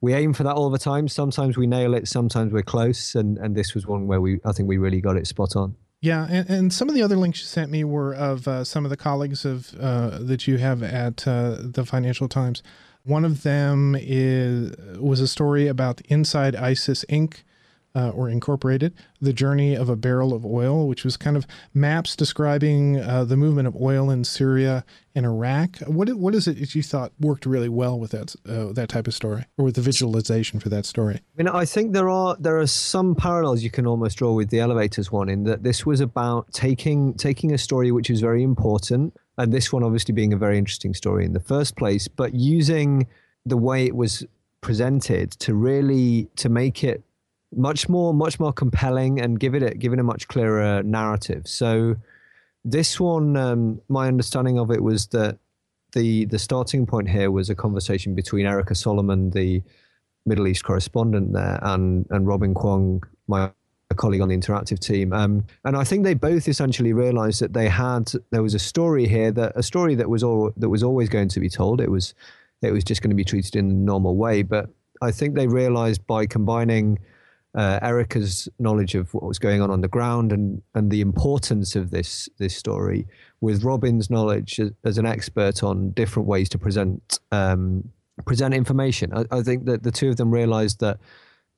we 0.00 0.14
aim 0.14 0.32
for 0.32 0.42
that 0.42 0.54
all 0.54 0.70
the 0.70 0.78
time. 0.78 1.06
Sometimes 1.08 1.56
we 1.56 1.66
nail 1.66 1.94
it, 1.94 2.08
sometimes 2.08 2.52
we're 2.52 2.62
close, 2.62 3.14
and 3.14 3.38
and 3.38 3.54
this 3.54 3.74
was 3.74 3.86
one 3.86 4.06
where 4.06 4.20
we 4.20 4.40
I 4.44 4.52
think 4.52 4.68
we 4.68 4.78
really 4.78 5.00
got 5.00 5.16
it 5.16 5.26
spot 5.26 5.54
on. 5.54 5.76
Yeah, 6.00 6.26
and, 6.30 6.48
and 6.48 6.72
some 6.72 6.88
of 6.88 6.94
the 6.94 7.02
other 7.02 7.16
links 7.16 7.40
you 7.40 7.46
sent 7.46 7.70
me 7.70 7.84
were 7.84 8.14
of 8.14 8.48
uh, 8.48 8.64
some 8.64 8.84
of 8.84 8.90
the 8.90 8.96
colleagues 8.96 9.44
of 9.44 9.74
uh, 9.78 10.18
that 10.20 10.48
you 10.48 10.56
have 10.56 10.82
at 10.82 11.28
uh, 11.28 11.56
the 11.60 11.84
Financial 11.84 12.26
Times. 12.26 12.62
One 13.04 13.24
of 13.24 13.42
them 13.42 13.94
is 13.98 14.74
was 14.98 15.20
a 15.20 15.28
story 15.28 15.68
about 15.68 16.00
Inside 16.02 16.56
ISIS 16.56 17.04
Inc 17.08 17.42
uh, 17.94 18.10
or 18.10 18.28
Incorporated, 18.28 18.94
The 19.20 19.32
Journey 19.32 19.74
of 19.74 19.88
a 19.88 19.96
Barrel 19.96 20.32
of 20.32 20.44
Oil, 20.44 20.86
which 20.86 21.04
was 21.04 21.16
kind 21.16 21.36
of 21.36 21.46
maps 21.74 22.16
describing 22.16 23.00
uh, 23.00 23.24
the 23.24 23.36
movement 23.36 23.68
of 23.68 23.76
oil 23.76 24.10
in 24.10 24.24
Syria 24.24 24.84
and 25.14 25.26
Iraq. 25.26 25.78
What 25.86 26.08
what 26.14 26.34
is 26.34 26.46
it 26.46 26.60
that 26.60 26.74
you 26.74 26.82
thought 26.82 27.12
worked 27.18 27.46
really 27.46 27.68
well 27.68 27.98
with 27.98 28.12
that 28.12 28.34
uh, 28.48 28.72
that 28.72 28.88
type 28.88 29.08
of 29.08 29.14
story, 29.14 29.44
or 29.58 29.64
with 29.64 29.74
the 29.74 29.80
visualization 29.80 30.60
for 30.60 30.68
that 30.68 30.86
story? 30.86 31.16
I 31.16 31.42
mean, 31.42 31.48
I 31.48 31.64
think 31.64 31.92
there 31.92 32.08
are 32.08 32.36
there 32.38 32.58
are 32.58 32.66
some 32.66 33.14
parallels 33.14 33.62
you 33.62 33.70
can 33.70 33.86
almost 33.86 34.18
draw 34.18 34.32
with 34.32 34.50
the 34.50 34.60
elevators 34.60 35.10
one, 35.10 35.28
in 35.28 35.44
that 35.44 35.62
this 35.62 35.84
was 35.84 36.00
about 36.00 36.52
taking 36.52 37.14
taking 37.14 37.52
a 37.52 37.58
story 37.58 37.90
which 37.90 38.10
is 38.10 38.20
very 38.20 38.42
important, 38.42 39.14
and 39.36 39.52
this 39.52 39.72
one 39.72 39.82
obviously 39.82 40.14
being 40.14 40.32
a 40.32 40.36
very 40.36 40.58
interesting 40.58 40.94
story 40.94 41.24
in 41.24 41.32
the 41.32 41.40
first 41.40 41.76
place, 41.76 42.06
but 42.06 42.34
using 42.34 43.06
the 43.44 43.56
way 43.56 43.86
it 43.86 43.96
was 43.96 44.24
presented 44.60 45.30
to 45.32 45.54
really 45.54 46.28
to 46.36 46.48
make 46.48 46.84
it 46.84 47.02
much 47.54 47.88
more 47.88 48.14
much 48.14 48.38
more 48.38 48.52
compelling 48.52 49.20
and 49.20 49.40
give 49.40 49.54
it 49.54 49.62
a, 49.62 49.92
a 49.92 50.02
much 50.02 50.28
clearer 50.28 50.82
narrative. 50.82 51.46
So 51.46 51.96
this 52.64 53.00
one, 53.00 53.36
um, 53.36 53.80
my 53.88 54.06
understanding 54.06 54.58
of 54.58 54.70
it 54.70 54.82
was 54.82 55.06
that 55.08 55.38
the 55.92 56.26
the 56.26 56.38
starting 56.38 56.86
point 56.86 57.08
here 57.08 57.30
was 57.30 57.50
a 57.50 57.54
conversation 57.54 58.14
between 58.14 58.46
Erika 58.46 58.74
Solomon, 58.74 59.30
the 59.30 59.62
Middle 60.26 60.46
East 60.46 60.64
correspondent 60.64 61.32
there, 61.32 61.58
and 61.62 62.06
and 62.10 62.26
Robin 62.26 62.54
Kwong, 62.54 63.02
my 63.26 63.50
colleague 63.96 64.20
on 64.20 64.28
the 64.28 64.36
interactive 64.36 64.78
team. 64.78 65.12
Um, 65.12 65.44
and 65.64 65.76
I 65.76 65.84
think 65.84 66.04
they 66.04 66.14
both 66.14 66.48
essentially 66.48 66.92
realized 66.92 67.40
that 67.40 67.52
they 67.52 67.68
had 67.68 68.12
there 68.30 68.42
was 68.42 68.54
a 68.54 68.58
story 68.58 69.08
here 69.08 69.32
that 69.32 69.52
a 69.56 69.62
story 69.62 69.94
that 69.96 70.08
was 70.08 70.22
all 70.22 70.52
that 70.56 70.68
was 70.68 70.82
always 70.82 71.08
going 71.08 71.28
to 71.28 71.40
be 71.40 71.48
told. 71.48 71.80
It 71.80 71.90
was 71.90 72.14
it 72.62 72.72
was 72.72 72.84
just 72.84 73.02
going 73.02 73.10
to 73.10 73.16
be 73.16 73.24
treated 73.24 73.56
in 73.56 73.68
the 73.68 73.74
normal 73.74 74.16
way. 74.16 74.42
But 74.42 74.68
I 75.02 75.10
think 75.10 75.34
they 75.34 75.46
realized 75.46 76.06
by 76.06 76.26
combining 76.26 76.98
uh, 77.54 77.80
Erika's 77.82 78.48
knowledge 78.58 78.94
of 78.94 79.12
what 79.12 79.24
was 79.24 79.38
going 79.38 79.60
on 79.60 79.70
on 79.70 79.80
the 79.80 79.88
ground 79.88 80.32
and 80.32 80.62
and 80.74 80.90
the 80.90 81.00
importance 81.00 81.74
of 81.74 81.90
this 81.90 82.28
this 82.38 82.56
story, 82.56 83.06
with 83.40 83.64
Robin's 83.64 84.10
knowledge 84.10 84.60
as, 84.84 84.98
an 84.98 85.06
expert 85.06 85.62
on 85.62 85.90
different 85.90 86.28
ways 86.28 86.48
to 86.50 86.58
present 86.58 87.18
um, 87.32 87.88
present 88.24 88.54
information. 88.54 89.12
I, 89.14 89.24
I, 89.30 89.42
think 89.42 89.64
that 89.64 89.82
the 89.82 89.90
two 89.90 90.10
of 90.10 90.16
them 90.16 90.30
realized 90.30 90.80
that 90.80 90.98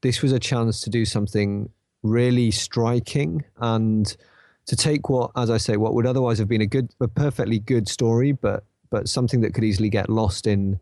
this 0.00 0.22
was 0.22 0.32
a 0.32 0.38
chance 0.38 0.80
to 0.82 0.90
do 0.90 1.04
something 1.04 1.68
really 2.02 2.50
striking 2.50 3.44
and 3.58 4.16
to 4.66 4.76
take 4.76 5.08
what, 5.08 5.30
as 5.36 5.50
I 5.50 5.56
say, 5.56 5.76
what 5.76 5.94
would 5.94 6.06
otherwise 6.06 6.38
have 6.38 6.48
been 6.48 6.60
a 6.60 6.66
good, 6.66 6.94
a 7.00 7.08
perfectly 7.08 7.58
good 7.58 7.88
story, 7.88 8.32
but 8.32 8.64
but 8.90 9.08
something 9.08 9.40
that 9.40 9.54
could 9.54 9.64
easily 9.64 9.88
get 9.88 10.08
lost 10.08 10.46
in 10.46 10.78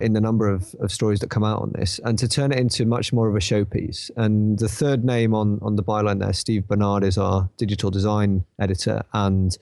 in 0.00 0.12
the 0.12 0.20
number 0.20 0.48
of, 0.48 0.74
of 0.80 0.90
stories 0.92 1.20
that 1.20 1.30
come 1.30 1.44
out 1.44 1.60
on 1.60 1.72
this 1.72 2.00
and 2.04 2.18
to 2.18 2.28
turn 2.28 2.52
it 2.52 2.58
into 2.58 2.84
much 2.84 3.12
more 3.12 3.28
of 3.28 3.34
a 3.34 3.38
showpiece. 3.38 4.10
And 4.16 4.58
the 4.58 4.68
third 4.68 5.04
name 5.04 5.34
on, 5.34 5.58
on 5.62 5.76
the 5.76 5.82
byline 5.82 6.20
there, 6.20 6.32
Steve 6.32 6.66
Bernard, 6.66 7.04
is 7.04 7.18
our 7.18 7.48
digital 7.56 7.90
design 7.90 8.44
editor. 8.58 9.02
And 9.12 9.56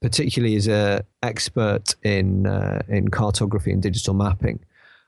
particularly 0.00 0.56
is 0.56 0.68
a 0.68 1.04
expert 1.22 1.94
in 2.02 2.46
uh, 2.46 2.82
in 2.88 3.08
cartography 3.08 3.70
and 3.70 3.80
digital 3.80 4.14
mapping. 4.14 4.58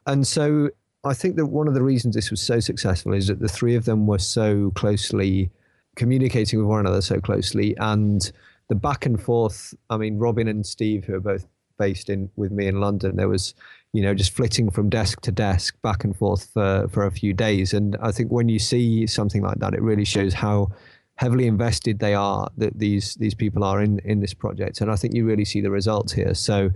And 0.06 0.26
so 0.26 0.70
I 1.02 1.14
think 1.14 1.36
that 1.36 1.46
one 1.46 1.68
of 1.68 1.74
the 1.74 1.82
reasons 1.82 2.14
this 2.14 2.30
was 2.30 2.40
so 2.40 2.60
successful 2.60 3.12
is 3.12 3.26
that 3.26 3.40
the 3.40 3.48
three 3.48 3.74
of 3.74 3.84
them 3.84 4.06
were 4.06 4.18
so 4.18 4.70
closely 4.74 5.50
communicating 5.96 6.58
with 6.58 6.68
one 6.68 6.80
another 6.80 7.00
so 7.00 7.20
closely 7.20 7.76
and 7.78 8.32
the 8.68 8.74
back 8.74 9.06
and 9.06 9.22
forth 9.22 9.74
i 9.90 9.96
mean 9.96 10.18
robin 10.18 10.48
and 10.48 10.66
steve 10.66 11.04
who 11.04 11.14
are 11.14 11.20
both 11.20 11.46
based 11.78 12.08
in 12.08 12.30
with 12.36 12.50
me 12.50 12.66
in 12.66 12.80
london 12.80 13.16
there 13.16 13.28
was 13.28 13.54
you 13.94 14.02
know 14.02 14.12
just 14.12 14.32
flitting 14.34 14.68
from 14.70 14.90
desk 14.90 15.20
to 15.20 15.30
desk 15.30 15.80
back 15.80 16.02
and 16.02 16.16
forth 16.16 16.50
for, 16.52 16.88
for 16.88 17.06
a 17.06 17.12
few 17.12 17.32
days. 17.32 17.72
And 17.72 17.96
i 18.02 18.10
think 18.10 18.30
when 18.30 18.48
you 18.48 18.58
see 18.58 19.06
something 19.06 19.40
like 19.40 19.58
that 19.60 19.72
it 19.72 19.80
really 19.80 20.04
shows 20.04 20.34
how 20.34 20.72
heavily 21.14 21.46
invested 21.46 22.00
they 22.00 22.12
are 22.12 22.50
that 22.56 22.76
these 22.76 23.14
these 23.14 23.34
people 23.34 23.62
are 23.62 23.80
in 23.80 24.00
in 24.00 24.20
this 24.20 24.34
project. 24.34 24.80
And 24.80 24.90
i 24.90 24.96
think 24.96 25.14
you 25.14 25.24
really 25.24 25.44
see 25.44 25.60
the 25.60 25.70
results 25.70 26.12
here. 26.12 26.34
So 26.34 26.70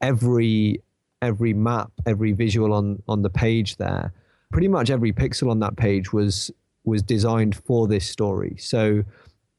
every 0.00 0.80
every 1.20 1.52
map 1.52 1.90
every 2.06 2.32
visual 2.32 2.72
on 2.72 3.02
on 3.08 3.22
the 3.22 3.30
page 3.30 3.76
there 3.76 4.12
pretty 4.52 4.68
much 4.68 4.90
every 4.90 5.12
pixel 5.12 5.50
on 5.50 5.58
that 5.58 5.76
page 5.76 6.12
was 6.12 6.52
was 6.84 7.02
designed 7.02 7.56
for 7.56 7.88
this 7.88 8.08
story. 8.08 8.54
So 8.58 9.02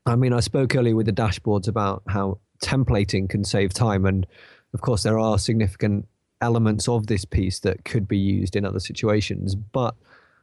i 0.05 0.15
mean 0.15 0.31
i 0.31 0.39
spoke 0.39 0.77
earlier 0.77 0.95
with 0.95 1.07
the 1.07 1.19
dashboards 1.23 1.67
about 1.67 2.03
how 2.07 2.39
templating 2.63 3.29
can 3.29 3.43
save 3.43 3.73
time. 3.73 4.05
And 4.05 4.25
of 4.73 4.79
course 4.79 5.03
there 5.03 5.19
are 5.19 5.37
significant 5.37 6.07
elements 6.41 6.87
of 6.87 7.07
this 7.07 7.25
piece 7.25 7.59
that 7.59 7.85
could 7.85 8.07
be 8.07 8.17
used 8.17 8.55
in 8.55 8.65
other 8.65 8.79
situations 8.79 9.55
but 9.55 9.95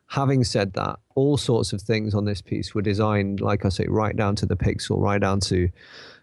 having 0.08 0.42
said 0.42 0.72
that, 0.72 0.98
all 1.14 1.36
sorts 1.36 1.72
of 1.72 1.80
things 1.80 2.14
on 2.14 2.24
this 2.24 2.40
piece 2.40 2.74
were 2.74 2.82
designed, 2.82 3.40
like 3.40 3.64
I 3.64 3.68
say, 3.68 3.86
right 3.88 4.16
down 4.16 4.34
to 4.36 4.46
the 4.46 4.56
pixel, 4.56 5.00
right 5.00 5.20
down 5.20 5.40
to 5.40 5.68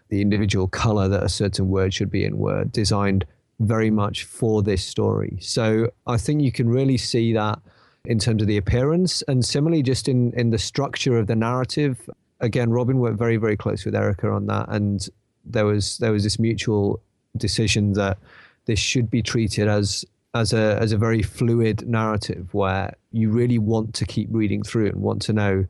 the 0.08 0.20
individual 0.20 0.68
color 0.68 1.08
that 1.08 1.22
a 1.22 1.28
certain 1.28 1.68
word 1.68 1.94
should 1.94 2.10
be 2.10 2.24
in 2.24 2.38
Word, 2.38 2.72
designed 2.72 3.24
very 3.60 3.90
much 3.90 4.24
for 4.24 4.62
this 4.62 4.84
story. 4.84 5.38
So 5.40 5.90
I 6.06 6.16
think 6.16 6.42
you 6.42 6.52
can 6.52 6.68
really 6.68 6.96
see 6.96 7.32
that 7.32 7.58
in 8.04 8.18
terms 8.18 8.42
of 8.42 8.48
the 8.48 8.56
appearance 8.56 9.22
and 9.22 9.44
similarly 9.44 9.82
just 9.82 10.08
in, 10.08 10.32
in 10.34 10.50
the 10.50 10.58
structure 10.58 11.18
of 11.18 11.26
the 11.26 11.34
narrative. 11.34 12.08
Again, 12.40 12.70
Robin 12.70 12.98
worked 12.98 13.18
very, 13.18 13.36
very 13.36 13.56
close 13.56 13.84
with 13.84 13.94
Erika 13.94 14.28
on 14.28 14.46
that. 14.46 14.68
And 14.68 15.08
there 15.44 15.64
was 15.64 15.98
there 15.98 16.12
was 16.12 16.22
this 16.22 16.38
mutual 16.38 17.00
decision 17.36 17.92
that 17.94 18.18
this 18.66 18.78
should 18.78 19.10
be 19.10 19.22
treated 19.22 19.68
as 19.68 20.04
as 20.34 20.52
a 20.52 20.78
as 20.80 20.92
a 20.92 20.98
very 20.98 21.22
fluid 21.22 21.88
narrative 21.88 22.52
where 22.52 22.94
you 23.12 23.30
really 23.30 23.58
want 23.58 23.94
to 23.94 24.04
keep 24.04 24.28
reading 24.30 24.62
through 24.62 24.86
and 24.86 24.96
want 24.96 25.22
to 25.22 25.32
know 25.32 25.64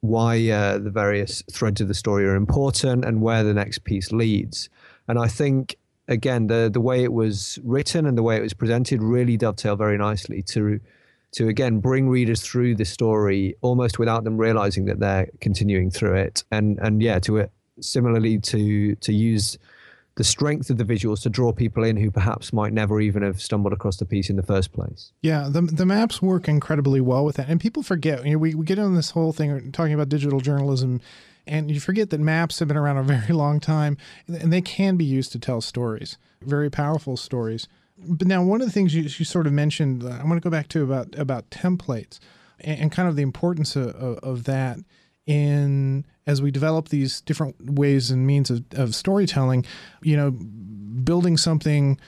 why 0.00 0.48
uh, 0.48 0.78
the 0.78 0.90
various 0.90 1.42
threads 1.50 1.80
of 1.80 1.88
the 1.88 1.94
story 1.94 2.24
are 2.24 2.36
important 2.36 3.04
and 3.04 3.20
where 3.20 3.42
the 3.42 3.54
next 3.54 3.82
piece 3.84 4.12
leads. 4.12 4.68
And 5.08 5.18
I 5.18 5.26
think 5.26 5.76
again 6.08 6.46
the 6.46 6.70
the 6.72 6.80
way 6.80 7.02
it 7.02 7.12
was 7.12 7.58
written 7.64 8.06
and 8.06 8.16
the 8.16 8.22
way 8.22 8.36
it 8.36 8.42
was 8.42 8.54
presented 8.54 9.02
really 9.02 9.36
dovetail 9.36 9.76
very 9.76 9.98
nicely 9.98 10.42
to 10.42 10.80
to 11.32 11.48
again 11.48 11.80
bring 11.80 12.08
readers 12.08 12.40
through 12.40 12.74
the 12.76 12.84
story 12.84 13.56
almost 13.60 13.98
without 13.98 14.24
them 14.24 14.38
realizing 14.38 14.84
that 14.84 15.00
they're 15.00 15.28
continuing 15.40 15.90
through 15.90 16.14
it 16.14 16.44
and 16.52 16.78
and 16.78 17.02
yeah 17.02 17.18
to 17.18 17.38
it 17.38 17.50
similarly 17.80 18.38
to 18.38 18.94
to 18.96 19.12
use 19.12 19.58
the 20.16 20.24
strength 20.24 20.70
of 20.70 20.78
the 20.78 20.84
visuals 20.84 21.22
to 21.22 21.30
draw 21.30 21.52
people 21.52 21.84
in 21.84 21.96
who 21.96 22.10
perhaps 22.10 22.52
might 22.52 22.72
never 22.72 23.00
even 23.00 23.22
have 23.22 23.40
stumbled 23.40 23.74
across 23.74 23.98
the 23.98 24.06
piece 24.06 24.30
in 24.30 24.36
the 24.36 24.42
first 24.42 24.72
place. 24.72 25.12
Yeah, 25.20 25.48
the, 25.50 25.60
the 25.60 25.84
maps 25.84 26.22
work 26.22 26.48
incredibly 26.48 27.02
well 27.02 27.24
with 27.24 27.36
that. 27.36 27.48
And 27.48 27.60
people 27.60 27.82
forget, 27.82 28.24
you 28.24 28.32
know, 28.32 28.38
we, 28.38 28.54
we 28.54 28.64
get 28.64 28.78
on 28.78 28.94
this 28.94 29.10
whole 29.10 29.32
thing 29.32 29.70
talking 29.72 29.92
about 29.92 30.08
digital 30.08 30.40
journalism, 30.40 31.02
and 31.46 31.70
you 31.70 31.80
forget 31.80 32.08
that 32.10 32.20
maps 32.20 32.58
have 32.58 32.68
been 32.68 32.78
around 32.78 32.96
a 32.96 33.02
very 33.02 33.32
long 33.34 33.60
time 33.60 33.98
and 34.26 34.52
they 34.52 34.62
can 34.62 34.96
be 34.96 35.04
used 35.04 35.32
to 35.32 35.38
tell 35.38 35.60
stories, 35.60 36.16
very 36.40 36.70
powerful 36.70 37.18
stories. 37.18 37.68
But 37.98 38.26
now, 38.26 38.42
one 38.42 38.60
of 38.62 38.66
the 38.66 38.72
things 38.72 38.94
you, 38.94 39.02
you 39.02 39.24
sort 39.24 39.46
of 39.46 39.52
mentioned, 39.52 40.02
I 40.02 40.24
want 40.24 40.34
to 40.34 40.40
go 40.40 40.50
back 40.50 40.68
to 40.68 40.82
about, 40.82 41.14
about 41.18 41.50
templates 41.50 42.20
and, 42.60 42.80
and 42.80 42.92
kind 42.92 43.08
of 43.08 43.16
the 43.16 43.22
importance 43.22 43.76
of, 43.76 43.88
of, 43.96 44.18
of 44.18 44.44
that 44.44 44.78
in 45.26 46.04
as 46.26 46.42
we 46.42 46.50
develop 46.50 46.88
these 46.88 47.20
different 47.20 47.72
ways 47.72 48.10
and 48.10 48.26
means 48.26 48.50
of, 48.50 48.64
of 48.72 48.94
storytelling, 48.94 49.64
you 50.02 50.16
know, 50.16 50.30
building 50.30 51.36
something, 51.36 51.98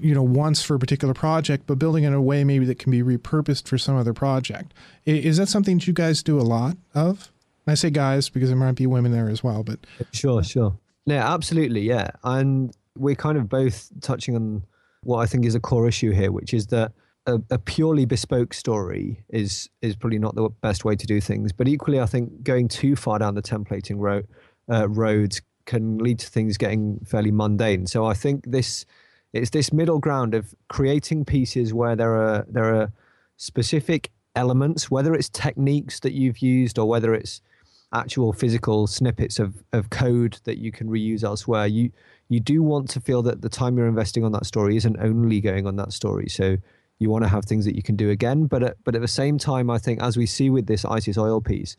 you 0.00 0.14
know, 0.14 0.22
once 0.22 0.62
for 0.62 0.74
a 0.74 0.78
particular 0.78 1.14
project, 1.14 1.64
but 1.66 1.78
building 1.78 2.04
in 2.04 2.12
a 2.12 2.20
way 2.20 2.44
maybe 2.44 2.64
that 2.64 2.78
can 2.78 2.90
be 2.90 3.02
repurposed 3.02 3.66
for 3.66 3.78
some 3.78 3.96
other 3.96 4.12
project. 4.12 4.72
Is 5.04 5.36
that 5.38 5.48
something 5.48 5.78
that 5.78 5.86
you 5.86 5.92
guys 5.92 6.22
do 6.22 6.38
a 6.38 6.42
lot 6.42 6.76
of? 6.94 7.32
And 7.66 7.72
I 7.72 7.74
say 7.74 7.90
guys 7.90 8.28
because 8.28 8.48
there 8.48 8.56
might 8.56 8.76
be 8.76 8.86
women 8.86 9.12
there 9.12 9.28
as 9.28 9.42
well, 9.42 9.64
but 9.64 9.80
sure, 10.12 10.42
sure. 10.44 10.76
Yeah, 11.06 11.32
absolutely. 11.32 11.80
Yeah. 11.82 12.10
And 12.24 12.76
we're 12.96 13.14
kind 13.14 13.38
of 13.38 13.48
both 13.48 13.90
touching 14.00 14.36
on 14.36 14.62
what 15.02 15.18
I 15.18 15.26
think 15.26 15.44
is 15.44 15.54
a 15.54 15.60
core 15.60 15.86
issue 15.86 16.10
here, 16.10 16.32
which 16.32 16.52
is 16.52 16.66
that 16.68 16.92
a, 17.26 17.40
a, 17.50 17.58
purely 17.58 18.04
bespoke 18.04 18.54
story 18.54 19.24
is 19.28 19.68
is 19.82 19.96
probably 19.96 20.18
not 20.18 20.34
the 20.34 20.48
best 20.60 20.84
way 20.84 20.96
to 20.96 21.06
do 21.06 21.20
things. 21.20 21.52
But 21.52 21.68
equally, 21.68 22.00
I 22.00 22.06
think 22.06 22.42
going 22.42 22.68
too 22.68 22.96
far 22.96 23.18
down 23.18 23.34
the 23.34 23.42
templating 23.42 23.96
road 23.98 24.26
uh, 24.70 24.88
roads 24.88 25.42
can 25.66 25.98
lead 25.98 26.18
to 26.20 26.28
things 26.28 26.56
getting 26.56 27.00
fairly 27.04 27.32
mundane. 27.32 27.86
So 27.86 28.06
I 28.06 28.14
think 28.14 28.44
this 28.46 28.86
it's 29.32 29.50
this 29.50 29.72
middle 29.72 29.98
ground 29.98 30.34
of 30.34 30.54
creating 30.68 31.24
pieces 31.24 31.74
where 31.74 31.96
there 31.96 32.14
are 32.14 32.46
there 32.48 32.74
are 32.74 32.92
specific 33.36 34.10
elements, 34.34 34.90
whether 34.90 35.14
it's 35.14 35.28
techniques 35.28 36.00
that 36.00 36.12
you've 36.12 36.38
used 36.38 36.78
or 36.78 36.88
whether 36.88 37.14
it's 37.14 37.40
actual 37.92 38.32
physical 38.32 38.86
snippets 38.86 39.38
of, 39.38 39.62
of 39.72 39.90
code 39.90 40.38
that 40.44 40.58
you 40.58 40.70
can 40.72 40.88
reuse 40.88 41.24
elsewhere. 41.24 41.66
You 41.66 41.90
you 42.28 42.40
do 42.40 42.62
want 42.62 42.90
to 42.90 43.00
feel 43.00 43.22
that 43.22 43.42
the 43.42 43.48
time 43.48 43.76
you're 43.76 43.86
investing 43.86 44.24
on 44.24 44.32
that 44.32 44.46
story 44.46 44.76
isn't 44.76 44.96
only 45.00 45.40
going 45.40 45.66
on 45.66 45.76
that 45.76 45.92
story. 45.92 46.28
So 46.28 46.56
you 46.98 47.10
want 47.10 47.24
to 47.24 47.28
have 47.28 47.44
things 47.44 47.64
that 47.64 47.76
you 47.76 47.82
can 47.82 47.96
do 47.96 48.10
again. 48.10 48.46
But 48.46 48.62
at, 48.62 48.76
but 48.84 48.94
at 48.94 49.00
the 49.00 49.08
same 49.08 49.38
time, 49.38 49.70
I 49.70 49.78
think 49.78 50.02
as 50.02 50.16
we 50.16 50.26
see 50.26 50.50
with 50.50 50.66
this 50.66 50.84
ISIS 50.84 51.18
oil 51.18 51.40
piece, 51.40 51.76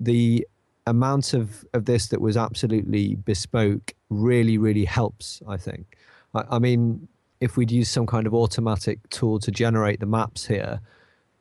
the 0.00 0.46
amount 0.86 1.34
of, 1.34 1.64
of 1.74 1.84
this 1.84 2.08
that 2.08 2.20
was 2.20 2.36
absolutely 2.36 3.16
bespoke 3.16 3.94
really, 4.08 4.56
really 4.56 4.84
helps, 4.84 5.42
I 5.46 5.56
think. 5.56 5.96
I, 6.34 6.44
I 6.52 6.58
mean, 6.58 7.08
if 7.40 7.56
we'd 7.56 7.70
used 7.70 7.92
some 7.92 8.06
kind 8.06 8.26
of 8.26 8.34
automatic 8.34 9.08
tool 9.10 9.38
to 9.40 9.50
generate 9.50 10.00
the 10.00 10.06
maps 10.06 10.46
here, 10.46 10.80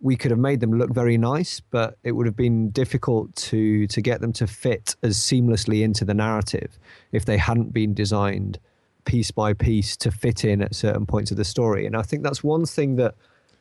we 0.02 0.16
could 0.16 0.32
have 0.32 0.40
made 0.40 0.60
them 0.60 0.78
look 0.78 0.94
very 0.94 1.18
nice, 1.18 1.60
but 1.60 1.98
it 2.04 2.12
would 2.12 2.26
have 2.26 2.36
been 2.36 2.70
difficult 2.70 3.34
to 3.36 3.88
to 3.88 4.02
get 4.02 4.20
them 4.22 4.34
to 4.34 4.46
fit 4.46 4.96
as 5.02 5.18
seamlessly 5.18 5.84
into 5.84 6.04
the 6.04 6.14
narrative 6.14 6.78
if 7.12 7.26
they 7.26 7.38
hadn't 7.38 7.74
been 7.74 7.94
designed 7.94 8.60
piece 9.06 9.32
by 9.32 9.54
piece 9.54 9.96
to 9.98 10.12
fit 10.12 10.44
in 10.44 10.62
at 10.62 10.76
certain 10.76 11.06
points 11.06 11.32
of 11.32 11.38
the 11.38 11.46
story. 11.46 11.86
And 11.86 11.96
I 11.96 12.02
think 12.02 12.24
that's 12.24 12.44
one 12.44 12.66
thing 12.66 12.96
that 12.98 13.16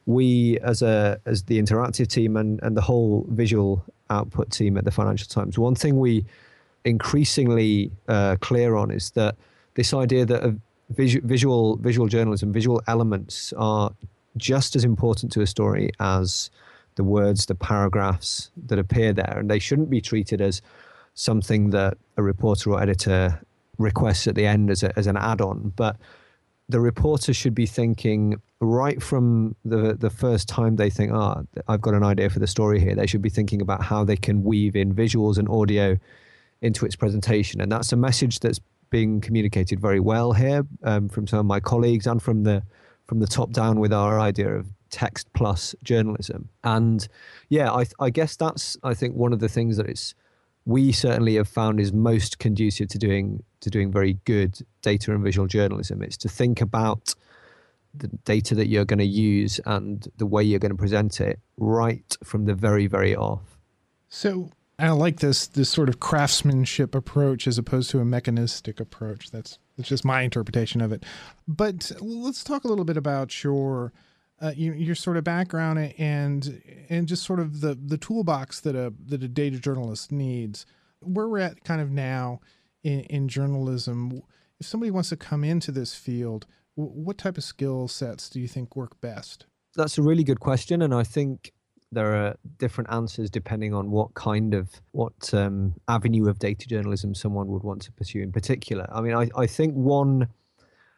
we 0.06 0.58
as 0.60 0.82
a 0.82 1.18
as 1.24 1.44
the 1.44 1.60
interactive 1.60 2.08
team 2.08 2.36
and, 2.36 2.60
and 2.62 2.76
the 2.76 2.80
whole 2.82 3.26
visual 3.30 3.84
output 4.10 4.50
team 4.50 4.76
at 4.76 4.84
the 4.84 4.90
Financial 4.90 5.28
Times, 5.28 5.58
one 5.58 5.74
thing 5.74 5.98
we 5.98 6.24
increasingly 6.84 7.90
uh, 8.08 8.36
clear 8.40 8.76
on 8.76 8.90
is 8.90 9.10
that 9.12 9.36
this 9.74 9.94
idea 9.94 10.26
that 10.26 10.44
a 10.44 10.54
visual, 10.90 11.26
visual 11.26 11.76
visual 11.76 12.08
journalism, 12.08 12.52
visual 12.52 12.82
elements 12.86 13.52
are 13.56 13.92
just 14.36 14.76
as 14.76 14.84
important 14.84 15.32
to 15.32 15.40
a 15.40 15.46
story 15.46 15.90
as 16.00 16.50
the 16.96 17.04
words, 17.04 17.46
the 17.46 17.54
paragraphs 17.54 18.50
that 18.66 18.78
appear 18.78 19.12
there, 19.12 19.36
and 19.38 19.50
they 19.50 19.58
shouldn't 19.58 19.90
be 19.90 20.00
treated 20.00 20.40
as 20.40 20.62
something 21.14 21.70
that 21.70 21.96
a 22.16 22.22
reporter 22.22 22.70
or 22.70 22.82
editor 22.82 23.40
requests 23.78 24.26
at 24.26 24.34
the 24.34 24.46
end 24.46 24.70
as, 24.70 24.82
a, 24.82 24.96
as 24.98 25.06
an 25.06 25.16
add-on 25.16 25.72
but 25.76 25.96
the 26.68 26.80
reporter 26.80 27.34
should 27.34 27.54
be 27.54 27.66
thinking 27.66 28.40
right 28.60 29.02
from 29.02 29.54
the 29.64 29.94
the 29.94 30.10
first 30.10 30.48
time 30.48 30.76
they 30.76 30.90
think 30.90 31.12
ah 31.12 31.36
oh, 31.38 31.62
I've 31.68 31.80
got 31.80 31.94
an 31.94 32.02
idea 32.02 32.30
for 32.30 32.38
the 32.38 32.46
story 32.46 32.80
here. 32.80 32.94
They 32.94 33.06
should 33.06 33.22
be 33.22 33.30
thinking 33.30 33.60
about 33.60 33.82
how 33.82 34.04
they 34.04 34.16
can 34.16 34.42
weave 34.42 34.74
in 34.76 34.94
visuals 34.94 35.38
and 35.38 35.48
audio 35.48 35.98
into 36.62 36.86
its 36.86 36.96
presentation. 36.96 37.60
And 37.60 37.70
that's 37.70 37.92
a 37.92 37.96
message 37.96 38.40
that's 38.40 38.60
being 38.90 39.20
communicated 39.20 39.80
very 39.80 40.00
well 40.00 40.32
here 40.32 40.66
um, 40.82 41.08
from 41.08 41.26
some 41.26 41.40
of 41.40 41.46
my 41.46 41.60
colleagues 41.60 42.06
and 42.06 42.22
from 42.22 42.44
the 42.44 42.62
from 43.06 43.18
the 43.18 43.26
top 43.26 43.50
down 43.50 43.78
with 43.78 43.92
our 43.92 44.18
idea 44.18 44.48
of 44.48 44.66
text 44.88 45.30
plus 45.34 45.74
journalism. 45.82 46.48
And 46.62 47.06
yeah 47.50 47.70
I, 47.72 47.84
I 48.00 48.08
guess 48.08 48.36
that's 48.36 48.78
I 48.82 48.94
think 48.94 49.14
one 49.14 49.34
of 49.34 49.40
the 49.40 49.48
things 49.48 49.76
that 49.76 49.86
it's 49.86 50.14
we 50.64 50.92
certainly 50.92 51.34
have 51.34 51.48
found 51.48 51.78
is 51.78 51.92
most 51.92 52.38
conducive 52.38 52.88
to 52.88 52.98
doing 52.98 53.42
to 53.64 53.70
doing 53.70 53.90
very 53.90 54.14
good 54.24 54.58
data 54.82 55.12
and 55.12 55.22
visual 55.22 55.46
journalism. 55.46 56.02
It's 56.02 56.16
to 56.18 56.28
think 56.28 56.60
about 56.60 57.14
the 57.92 58.08
data 58.24 58.54
that 58.54 58.68
you're 58.68 58.84
going 58.84 58.98
to 58.98 59.04
use 59.04 59.60
and 59.66 60.06
the 60.16 60.26
way 60.26 60.42
you're 60.42 60.58
going 60.58 60.72
to 60.72 60.78
present 60.78 61.20
it 61.20 61.38
right 61.56 62.16
from 62.24 62.44
the 62.44 62.54
very 62.54 62.86
very 62.86 63.14
off. 63.14 63.58
So 64.08 64.50
I 64.78 64.90
like 64.90 65.20
this 65.20 65.46
this 65.46 65.70
sort 65.70 65.88
of 65.88 66.00
craftsmanship 66.00 66.94
approach 66.94 67.46
as 67.46 67.58
opposed 67.58 67.90
to 67.90 68.00
a 68.00 68.04
mechanistic 68.04 68.80
approach. 68.80 69.30
That's 69.30 69.58
that's 69.76 69.88
just 69.88 70.04
my 70.04 70.22
interpretation 70.22 70.80
of 70.80 70.92
it. 70.92 71.04
But 71.46 71.92
let's 72.00 72.42
talk 72.42 72.64
a 72.64 72.68
little 72.68 72.84
bit 72.84 72.96
about 72.96 73.44
your 73.44 73.92
uh, 74.40 74.52
your, 74.56 74.74
your 74.74 74.94
sort 74.94 75.16
of 75.16 75.24
background 75.24 75.78
and 75.98 76.62
and 76.88 77.06
just 77.06 77.22
sort 77.22 77.38
of 77.40 77.60
the 77.60 77.74
the 77.74 77.98
toolbox 77.98 78.60
that 78.60 78.74
a 78.74 78.92
that 79.06 79.22
a 79.22 79.28
data 79.28 79.58
journalist 79.58 80.10
needs. 80.10 80.66
Where 81.00 81.28
we're 81.28 81.38
at 81.38 81.64
kind 81.64 81.80
of 81.80 81.90
now 81.90 82.40
in, 82.84 83.00
in 83.00 83.28
journalism, 83.28 84.22
if 84.60 84.66
somebody 84.66 84.90
wants 84.90 85.08
to 85.08 85.16
come 85.16 85.42
into 85.42 85.72
this 85.72 85.94
field, 85.94 86.46
what 86.76 87.18
type 87.18 87.36
of 87.36 87.44
skill 87.44 87.88
sets 87.88 88.28
do 88.28 88.40
you 88.40 88.46
think 88.46 88.76
work 88.76 89.00
best? 89.00 89.46
That's 89.74 89.98
a 89.98 90.02
really 90.02 90.22
good 90.22 90.40
question, 90.40 90.82
and 90.82 90.94
I 90.94 91.02
think 91.02 91.52
there 91.90 92.14
are 92.14 92.36
different 92.58 92.90
answers 92.90 93.30
depending 93.30 93.72
on 93.72 93.90
what 93.90 94.14
kind 94.14 94.52
of 94.52 94.68
what 94.92 95.32
um, 95.32 95.74
avenue 95.88 96.28
of 96.28 96.38
data 96.38 96.66
journalism 96.66 97.14
someone 97.14 97.48
would 97.48 97.62
want 97.62 97.82
to 97.82 97.92
pursue 97.92 98.20
in 98.20 98.32
particular. 98.32 98.88
I 98.92 99.00
mean, 99.00 99.14
I, 99.14 99.30
I 99.36 99.46
think 99.46 99.74
one 99.74 100.28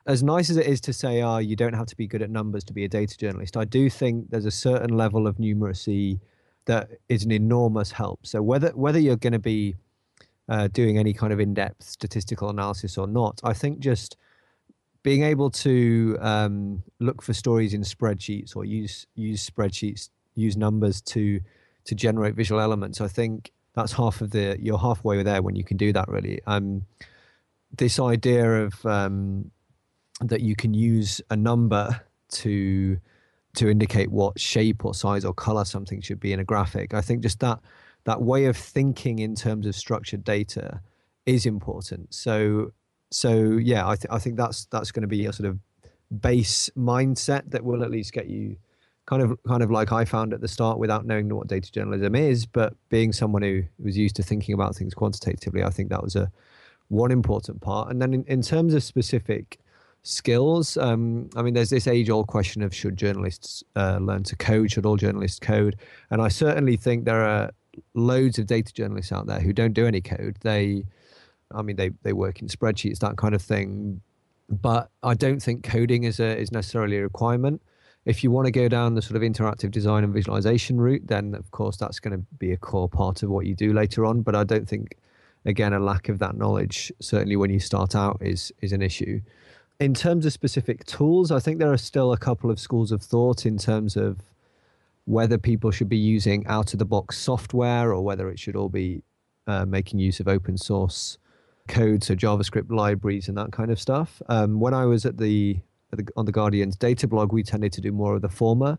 as 0.06 0.22
nice 0.22 0.50
as 0.50 0.56
it 0.56 0.66
is 0.66 0.80
to 0.82 0.92
say, 0.92 1.20
oh, 1.22 1.38
you 1.38 1.56
don't 1.56 1.74
have 1.74 1.86
to 1.86 1.96
be 1.96 2.06
good 2.06 2.22
at 2.22 2.30
numbers 2.30 2.62
to 2.64 2.72
be 2.72 2.84
a 2.84 2.88
data 2.88 3.16
journalist, 3.18 3.56
I 3.56 3.64
do 3.64 3.90
think 3.90 4.30
there's 4.30 4.46
a 4.46 4.50
certain 4.50 4.96
level 4.96 5.26
of 5.26 5.36
numeracy 5.36 6.20
that 6.66 6.90
is 7.08 7.24
an 7.24 7.32
enormous 7.32 7.92
help. 7.92 8.26
So 8.26 8.42
whether 8.42 8.70
whether 8.70 8.98
you're 8.98 9.16
going 9.16 9.32
to 9.32 9.38
be 9.38 9.74
uh, 10.48 10.68
doing 10.68 10.98
any 10.98 11.12
kind 11.12 11.32
of 11.32 11.40
in-depth 11.40 11.82
statistical 11.82 12.48
analysis 12.48 12.96
or 12.96 13.06
not, 13.06 13.40
I 13.42 13.52
think 13.52 13.78
just 13.78 14.16
being 15.02 15.22
able 15.22 15.50
to 15.50 16.16
um, 16.20 16.82
look 16.98 17.22
for 17.22 17.32
stories 17.32 17.74
in 17.74 17.82
spreadsheets 17.82 18.56
or 18.56 18.64
use 18.64 19.06
use 19.14 19.48
spreadsheets, 19.48 20.10
use 20.34 20.56
numbers 20.56 21.00
to 21.02 21.40
to 21.84 21.94
generate 21.94 22.34
visual 22.34 22.60
elements. 22.60 23.00
I 23.00 23.08
think 23.08 23.52
that's 23.74 23.92
half 23.92 24.20
of 24.20 24.30
the 24.30 24.56
you're 24.60 24.78
halfway 24.78 25.22
there 25.22 25.42
when 25.42 25.54
you 25.54 25.64
can 25.64 25.76
do 25.76 25.92
that. 25.92 26.08
Really, 26.08 26.40
um, 26.46 26.82
this 27.76 28.00
idea 28.00 28.64
of 28.64 28.84
um, 28.86 29.50
that 30.20 30.40
you 30.40 30.56
can 30.56 30.74
use 30.74 31.20
a 31.30 31.36
number 31.36 32.00
to 32.28 32.98
to 33.54 33.68
indicate 33.68 34.10
what 34.10 34.38
shape 34.38 34.84
or 34.84 34.94
size 34.94 35.24
or 35.24 35.32
color 35.32 35.64
something 35.64 36.00
should 36.00 36.20
be 36.20 36.32
in 36.32 36.40
a 36.40 36.44
graphic. 36.44 36.94
I 36.94 37.00
think 37.00 37.22
just 37.22 37.40
that 37.40 37.60
that 38.06 38.22
way 38.22 38.46
of 38.46 38.56
thinking 38.56 39.18
in 39.18 39.34
terms 39.34 39.66
of 39.66 39.74
structured 39.74 40.24
data 40.24 40.80
is 41.26 41.44
important. 41.44 42.14
So 42.14 42.72
so 43.10 43.34
yeah, 43.58 43.86
I, 43.86 43.96
th- 43.96 44.06
I 44.10 44.18
think 44.18 44.36
that's 44.36 44.66
that's 44.66 44.90
going 44.90 45.02
to 45.02 45.08
be 45.08 45.26
a 45.26 45.32
sort 45.32 45.48
of 45.48 45.58
base 46.20 46.70
mindset 46.76 47.50
that 47.50 47.64
will 47.64 47.82
at 47.82 47.90
least 47.90 48.12
get 48.12 48.28
you 48.28 48.56
kind 49.06 49.22
of 49.22 49.38
kind 49.46 49.62
of 49.62 49.70
like 49.70 49.92
I 49.92 50.04
found 50.04 50.32
at 50.32 50.40
the 50.40 50.48
start 50.48 50.78
without 50.78 51.04
knowing 51.04 51.28
what 51.28 51.48
data 51.48 51.70
journalism 51.70 52.14
is, 52.14 52.46
but 52.46 52.74
being 52.88 53.12
someone 53.12 53.42
who 53.42 53.62
was 53.78 53.98
used 53.98 54.16
to 54.16 54.22
thinking 54.22 54.54
about 54.54 54.74
things 54.74 54.94
quantitatively, 54.94 55.62
I 55.62 55.70
think 55.70 55.90
that 55.90 56.02
was 56.02 56.16
a 56.16 56.30
one 56.88 57.10
important 57.10 57.60
part. 57.60 57.90
And 57.90 58.00
then 58.00 58.14
in, 58.14 58.24
in 58.24 58.42
terms 58.42 58.72
of 58.72 58.82
specific 58.82 59.58
skills. 60.06 60.76
Um, 60.76 61.28
I 61.34 61.42
mean, 61.42 61.54
there's 61.54 61.70
this 61.70 61.88
age 61.88 62.10
old 62.10 62.28
question 62.28 62.62
of 62.62 62.72
should 62.72 62.96
journalists 62.96 63.64
uh, 63.74 63.98
learn 64.00 64.22
to 64.24 64.36
code? 64.36 64.70
Should 64.70 64.86
all 64.86 64.96
journalists 64.96 65.40
code? 65.40 65.76
And 66.10 66.22
I 66.22 66.28
certainly 66.28 66.76
think 66.76 67.04
there 67.04 67.24
are 67.24 67.50
loads 67.94 68.38
of 68.38 68.46
data 68.46 68.72
journalists 68.72 69.12
out 69.12 69.26
there 69.26 69.40
who 69.40 69.52
don't 69.52 69.72
do 69.72 69.86
any 69.86 70.00
code. 70.00 70.36
They, 70.40 70.84
I 71.54 71.62
mean, 71.62 71.76
they, 71.76 71.90
they 72.02 72.12
work 72.12 72.42
in 72.42 72.48
spreadsheets, 72.48 72.98
that 72.98 73.16
kind 73.16 73.34
of 73.34 73.42
thing. 73.42 74.00
But 74.48 74.90
I 75.02 75.14
don't 75.14 75.40
think 75.40 75.64
coding 75.64 76.04
is 76.04 76.20
a, 76.20 76.36
is 76.36 76.52
necessarily 76.52 76.98
a 76.98 77.02
requirement. 77.02 77.62
If 78.04 78.22
you 78.22 78.30
want 78.30 78.46
to 78.46 78.52
go 78.52 78.68
down 78.68 78.94
the 78.94 79.02
sort 79.02 79.16
of 79.16 79.22
interactive 79.22 79.72
design 79.72 80.04
and 80.04 80.14
visualization 80.14 80.80
route, 80.80 81.06
then 81.06 81.34
of 81.34 81.50
course 81.50 81.76
that's 81.76 81.98
going 81.98 82.16
to 82.16 82.24
be 82.38 82.52
a 82.52 82.56
core 82.56 82.88
part 82.88 83.24
of 83.24 83.30
what 83.30 83.46
you 83.46 83.54
do 83.54 83.72
later 83.72 84.04
on. 84.04 84.22
But 84.22 84.36
I 84.36 84.44
don't 84.44 84.68
think, 84.68 84.96
again, 85.44 85.72
a 85.72 85.80
lack 85.80 86.08
of 86.08 86.20
that 86.20 86.36
knowledge, 86.36 86.92
certainly 87.00 87.34
when 87.34 87.50
you 87.50 87.58
start 87.58 87.96
out, 87.96 88.18
is 88.20 88.52
is 88.62 88.72
an 88.72 88.82
issue 88.82 89.20
in 89.78 89.94
terms 89.94 90.24
of 90.24 90.32
specific 90.32 90.84
tools, 90.84 91.30
I 91.30 91.38
think 91.38 91.58
there 91.58 91.72
are 91.72 91.78
still 91.78 92.12
a 92.12 92.16
couple 92.16 92.50
of 92.50 92.58
schools 92.58 92.92
of 92.92 93.02
thought 93.02 93.44
in 93.44 93.58
terms 93.58 93.96
of 93.96 94.18
whether 95.06 95.38
people 95.38 95.70
should 95.70 95.88
be 95.88 95.96
using 95.96 96.46
out 96.46 96.72
of 96.72 96.78
the 96.78 96.84
box 96.84 97.16
software 97.16 97.92
or 97.92 98.02
whether 98.02 98.28
it 98.28 98.38
should 98.38 98.56
all 98.56 98.68
be 98.68 99.02
uh, 99.46 99.64
making 99.64 99.98
use 99.98 100.20
of 100.20 100.28
open 100.28 100.56
source 100.56 101.18
code, 101.68 102.02
so 102.02 102.14
JavaScript 102.14 102.70
libraries 102.70 103.28
and 103.28 103.38
that 103.38 103.52
kind 103.52 103.70
of 103.70 103.80
stuff. 103.80 104.20
Um, 104.28 104.60
when 104.60 104.74
I 104.74 104.84
was 104.84 105.06
at 105.06 105.16
the, 105.18 105.58
at 105.92 105.98
the, 105.98 106.12
on 106.16 106.26
the 106.26 106.32
Guardian's 106.32 106.76
data 106.76 107.06
blog, 107.06 107.32
we 107.32 107.42
tended 107.42 107.72
to 107.74 107.80
do 107.80 107.92
more 107.92 108.14
of 108.14 108.22
the 108.22 108.28
former. 108.28 108.78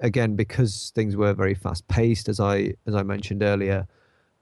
Again, 0.00 0.36
because 0.36 0.92
things 0.94 1.16
were 1.16 1.32
very 1.34 1.54
fast 1.54 1.86
paced, 1.88 2.28
as 2.28 2.40
I 2.40 2.74
as 2.86 2.94
I 2.94 3.02
mentioned 3.02 3.42
earlier, 3.42 3.86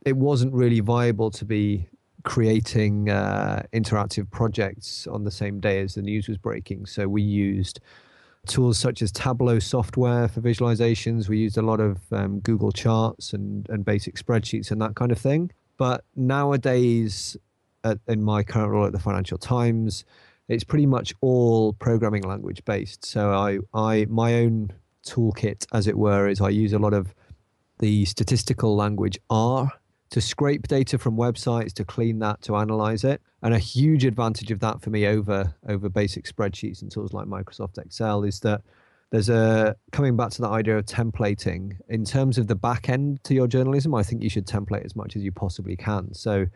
it 0.06 0.16
wasn't 0.16 0.54
really 0.54 0.80
viable 0.80 1.30
to 1.30 1.44
be 1.44 1.88
creating 2.24 3.10
uh, 3.10 3.62
interactive 3.72 4.30
projects 4.30 5.06
on 5.06 5.24
the 5.24 5.30
same 5.30 5.60
day 5.60 5.80
as 5.80 5.94
the 5.94 6.02
news 6.02 6.26
was 6.26 6.38
breaking. 6.38 6.86
So 6.86 7.06
we 7.06 7.22
used 7.22 7.80
tools 8.46 8.78
such 8.78 9.02
as 9.02 9.12
Tableau 9.12 9.58
software 9.58 10.28
for 10.28 10.40
visualizations. 10.40 11.28
We 11.28 11.38
used 11.38 11.58
a 11.58 11.62
lot 11.62 11.80
of 11.80 12.00
um, 12.12 12.40
Google 12.40 12.72
Charts 12.72 13.32
and, 13.32 13.68
and 13.68 13.84
basic 13.84 14.16
spreadsheets 14.16 14.70
and 14.70 14.80
that 14.82 14.94
kind 14.94 15.12
of 15.12 15.18
thing. 15.18 15.50
But 15.76 16.04
nowadays, 16.16 17.36
at, 17.84 17.98
in 18.06 18.22
my 18.22 18.42
current 18.42 18.70
role 18.70 18.86
at 18.86 18.92
the 18.92 18.98
Financial 18.98 19.38
Times, 19.38 20.04
it's 20.48 20.64
pretty 20.64 20.86
much 20.86 21.14
all 21.20 21.72
programming 21.74 22.22
language 22.22 22.64
based. 22.64 23.04
So 23.04 23.32
I, 23.32 23.58
I 23.74 24.06
my 24.08 24.34
own 24.34 24.72
toolkit, 25.06 25.66
as 25.72 25.86
it 25.86 25.96
were, 25.96 26.28
is 26.28 26.40
I 26.40 26.48
use 26.50 26.72
a 26.72 26.78
lot 26.78 26.94
of 26.94 27.14
the 27.78 28.04
statistical 28.04 28.76
language 28.76 29.18
R 29.30 29.72
to 30.12 30.20
scrape 30.20 30.68
data 30.68 30.98
from 30.98 31.16
websites, 31.16 31.72
to 31.72 31.86
clean 31.86 32.18
that, 32.18 32.42
to 32.42 32.54
analyze 32.54 33.02
it. 33.02 33.22
And 33.42 33.54
a 33.54 33.58
huge 33.58 34.04
advantage 34.04 34.50
of 34.50 34.60
that 34.60 34.82
for 34.82 34.90
me 34.90 35.06
over 35.06 35.54
over 35.66 35.88
basic 35.88 36.26
spreadsheets 36.26 36.82
and 36.82 36.90
tools 36.90 37.14
like 37.14 37.26
Microsoft 37.26 37.78
Excel 37.78 38.22
is 38.22 38.40
that 38.40 38.60
there's 39.10 39.30
a 39.30 39.74
coming 39.90 40.14
back 40.14 40.30
to 40.32 40.42
the 40.42 40.48
idea 40.48 40.76
of 40.76 40.84
templating 40.84 41.78
in 41.88 42.04
terms 42.04 42.36
of 42.36 42.46
the 42.46 42.54
back 42.54 42.90
end 42.90 43.24
to 43.24 43.32
your 43.34 43.46
journalism. 43.46 43.94
I 43.94 44.02
think 44.02 44.22
you 44.22 44.28
should 44.28 44.46
template 44.46 44.84
as 44.84 44.94
much 44.94 45.16
as 45.16 45.22
you 45.22 45.32
possibly 45.32 45.76
can. 45.76 46.12
So 46.12 46.46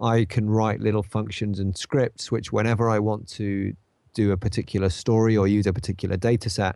I 0.00 0.24
can 0.24 0.50
write 0.50 0.80
little 0.80 1.04
functions 1.04 1.60
and 1.60 1.76
scripts 1.78 2.32
which, 2.32 2.52
whenever 2.52 2.90
I 2.90 2.98
want 2.98 3.28
to 3.30 3.74
do 4.12 4.32
a 4.32 4.36
particular 4.36 4.88
story 4.88 5.36
or 5.36 5.46
use 5.46 5.68
a 5.68 5.72
particular 5.72 6.16
data 6.16 6.50
set, 6.50 6.74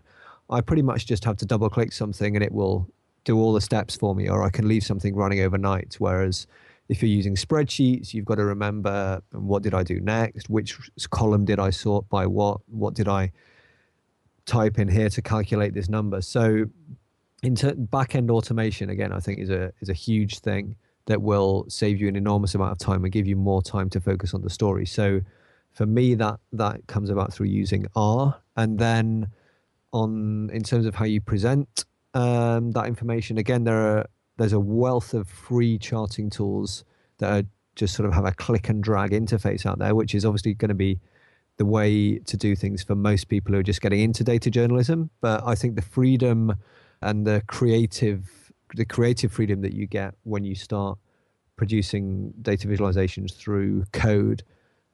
I 0.49 0.61
pretty 0.61 0.83
much 0.83 1.07
just 1.07 1.25
have 1.25 1.37
to 1.39 1.47
double 1.47 1.69
click 1.69 1.93
something 1.93 2.37
and 2.37 2.45
it 2.45 2.53
will 2.53 2.89
do 3.25 3.39
all 3.39 3.53
the 3.53 3.61
steps 3.61 3.97
for 3.97 4.15
me, 4.15 4.29
or 4.29 4.43
I 4.43 4.51
can 4.51 4.69
leave 4.69 4.85
something 4.85 5.15
running 5.15 5.41
overnight. 5.41 5.97
Whereas 5.99 6.47
if 6.89 7.03
you're 7.03 7.11
using 7.11 7.37
spreadsheets, 7.37 8.13
you've 8.13 8.25
got 8.25 8.37
to 8.37 8.45
remember 8.45 9.23
um, 9.35 9.47
what 9.47 9.63
did 9.63 9.75
I 9.75 9.83
do 9.83 10.01
next? 10.01 10.51
Which 10.51 10.79
column 11.11 11.45
did 11.45 11.59
I 11.59 11.71
sort 11.71 12.09
by 12.09 12.27
what? 12.27 12.61
What 12.67 12.95
did 12.95 13.09
I 13.09 13.33
type 14.45 14.79
in 14.79 14.89
here 14.89 15.09
to 15.11 15.23
calculate 15.23 15.75
this 15.75 15.89
number? 15.89 16.21
So, 16.21 16.67
into 17.43 17.75
back 17.75 18.15
end 18.15 18.31
automation 18.31 18.91
again, 18.91 19.13
I 19.13 19.21
think 19.21 19.39
is 19.39 19.51
a 19.51 19.73
is 19.81 19.89
a 19.89 19.95
huge 19.95 20.41
thing 20.41 20.77
that 21.07 21.21
will 21.21 21.65
save 21.69 22.01
you 22.01 22.09
an 22.09 22.15
enormous 22.17 22.55
amount 22.55 22.73
of 22.73 22.79
time 22.79 23.03
and 23.05 23.13
give 23.13 23.27
you 23.27 23.37
more 23.37 23.63
time 23.63 23.91
to 23.91 24.01
focus 24.01 24.35
on 24.35 24.43
the 24.43 24.51
story. 24.51 24.87
So, 24.87 25.21
for 25.73 25.87
me, 25.87 26.15
that 26.17 26.41
that 26.53 26.87
comes 26.89 27.11
about 27.11 27.33
through 27.33 27.47
using 27.47 27.87
R, 27.95 28.37
and 28.57 28.79
then 28.79 29.29
on 29.93 30.51
in 30.53 30.63
terms 30.63 30.87
of 30.87 30.95
how 30.95 31.05
you 31.05 31.21
present 31.21 31.85
um, 32.15 32.73
that 32.73 32.87
information. 32.87 33.39
Again, 33.39 33.65
there 33.65 33.99
are 33.99 34.07
there's 34.39 34.53
a 34.53 34.61
wealth 34.61 35.15
of 35.15 35.29
free 35.29 35.79
charting 35.79 36.31
tools 36.31 36.85
that 37.19 37.33
are 37.33 37.47
just 37.77 37.95
sort 37.95 38.09
of 38.09 38.15
have 38.15 38.25
a 38.25 38.33
click 38.33 38.69
and 38.69 38.83
drag 38.83 39.13
interface 39.13 39.67
out 39.67 39.79
there, 39.79 39.95
which 39.95 40.15
is 40.15 40.25
obviously 40.25 40.55
going 40.55 40.71
to 40.71 40.75
be 40.75 41.01
the 41.59 41.65
way 41.65 42.19
to 42.19 42.37
do 42.37 42.57
things 42.57 42.83
for 42.83 42.95
most 42.95 43.29
people 43.29 43.53
who 43.53 43.61
are 43.61 43.63
just 43.63 43.81
getting 43.81 44.01
into 44.01 44.25
data 44.25 44.51
journalism. 44.51 45.11
But 45.21 45.43
I 45.47 45.55
think 45.55 45.77
the 45.77 45.83
freedom 45.83 46.55
and 47.01 47.27
the 47.27 47.43
creative 47.47 48.53
the 48.75 48.85
creative 48.87 49.31
freedom 49.31 49.61
that 49.61 49.75
you 49.75 49.87
get 49.87 50.15
when 50.23 50.45
you 50.45 50.55
start 50.55 50.99
producing 51.57 52.33
data 52.41 52.67
visualizations 52.67 53.35
through 53.35 53.85
code, 53.93 54.43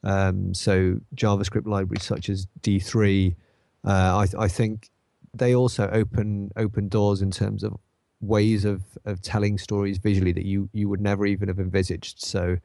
um, 0.02 0.52
so 0.52 0.98
JavaScript 1.14 1.66
libraries 1.66 2.02
such 2.02 2.28
as 2.28 2.48
D3, 2.60 3.36
uh, 3.84 3.90
I, 3.90 4.26
I 4.44 4.48
think 4.48 4.90
they 5.38 5.54
also 5.54 5.88
open 5.92 6.50
open 6.56 6.88
doors 6.88 7.22
in 7.22 7.30
terms 7.30 7.64
of 7.64 7.76
ways 8.20 8.64
of 8.64 8.82
of 9.04 9.22
telling 9.22 9.58
stories 9.58 9.98
visually 9.98 10.32
that 10.32 10.44
you 10.44 10.68
you 10.72 10.88
would 10.88 11.00
never 11.00 11.26
even 11.26 11.48
have 11.48 11.58
envisaged. 11.58 12.20
So 12.20 12.58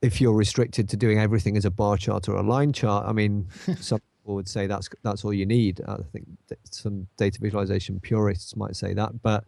if 0.00 0.20
you're 0.20 0.34
restricted 0.34 0.88
to 0.88 0.96
doing 0.96 1.18
everything 1.18 1.56
as 1.56 1.64
a 1.64 1.70
bar 1.70 1.96
chart 1.96 2.28
or 2.28 2.36
a 2.36 2.42
line 2.42 2.72
chart, 2.72 3.06
I 3.06 3.12
mean, 3.12 3.48
some 3.80 4.00
people 4.00 4.34
would 4.34 4.48
say 4.48 4.66
that's 4.66 4.88
that's 5.02 5.24
all 5.24 5.32
you 5.32 5.46
need. 5.46 5.80
I 5.86 5.98
think 6.12 6.26
some 6.64 7.06
data 7.16 7.38
visualization 7.40 8.00
purists 8.00 8.56
might 8.56 8.76
say 8.76 8.94
that, 8.94 9.22
but 9.22 9.44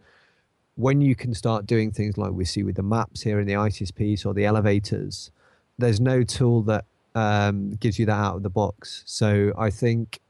when 0.76 1.00
you 1.00 1.14
can 1.14 1.34
start 1.34 1.66
doing 1.66 1.92
things 1.92 2.18
like 2.18 2.32
we 2.32 2.44
see 2.44 2.62
with 2.62 2.76
the 2.76 2.82
maps 2.82 3.22
here 3.22 3.38
in 3.38 3.46
the 3.46 3.56
ISIS 3.56 3.90
piece 3.90 4.24
or 4.24 4.34
the 4.34 4.44
elevators, 4.44 5.30
there's 5.78 6.00
no 6.00 6.24
tool 6.24 6.62
that 6.62 6.84
um, 7.14 7.70
gives 7.74 7.98
you 7.98 8.06
that 8.06 8.18
out 8.18 8.36
of 8.36 8.42
the 8.42 8.50
box. 8.50 9.04
So 9.06 9.52
I 9.56 9.70
think 9.70 10.20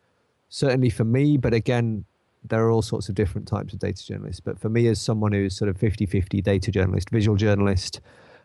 certainly 0.51 0.91
for 0.91 1.05
me, 1.05 1.39
but 1.39 1.55
again, 1.55 2.05
there 2.45 2.65
are 2.65 2.71
all 2.71 2.83
sorts 2.83 3.09
of 3.09 3.15
different 3.15 3.49
types 3.49 3.73
of 3.73 3.79
data 3.79 4.05
journalists. 4.05 4.41
But 4.41 4.59
for 4.59 4.69
me, 4.69 4.87
as 4.89 5.01
someone 5.01 5.33
who's 5.33 5.57
sort 5.57 5.69
of 5.69 5.77
50 5.77 6.07
50 6.07 6.43
data 6.43 6.71
journalist, 6.71 7.11
visual 7.11 7.37
journalist, 7.37 8.01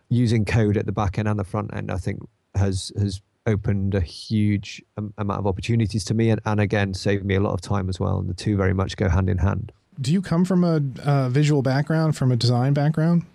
using 0.10 0.46
code 0.46 0.78
at 0.78 0.86
the 0.86 0.92
back 0.92 1.20
end 1.20 1.28
and 1.28 1.40
the 1.40 1.44
front 1.44 1.74
end, 1.74 1.92
I 1.92 1.98
think 1.98 2.22
has 2.56 2.92
has 2.98 3.22
opened 3.46 3.96
a 3.96 4.02
huge 4.02 4.82
amount 4.98 5.40
of 5.40 5.48
opportunities 5.48 6.04
to 6.06 6.14
me 6.14 6.30
and, 6.30 6.40
and 6.46 6.60
again 6.60 6.94
saved 6.94 7.26
me 7.26 7.36
a 7.36 7.40
lot 7.40 7.54
of 7.54 7.62
time 7.62 7.90
as 7.90 8.00
well. 8.00 8.20
And 8.20 8.30
the 8.30 8.34
two 8.34 8.56
very 8.56 8.74
much 8.74 8.96
go 8.96 9.10
hand 9.10 9.30
in 9.30 9.40
hand. 9.40 9.72
Do 10.00 10.14
you 10.14 10.22
come 10.22 10.46
from 10.46 10.64
a, 10.64 10.82
a 11.04 11.30
visual 11.30 11.62
background, 11.62 12.16
from 12.16 12.32
a 12.32 12.36
design 12.36 12.74
background 12.74 13.26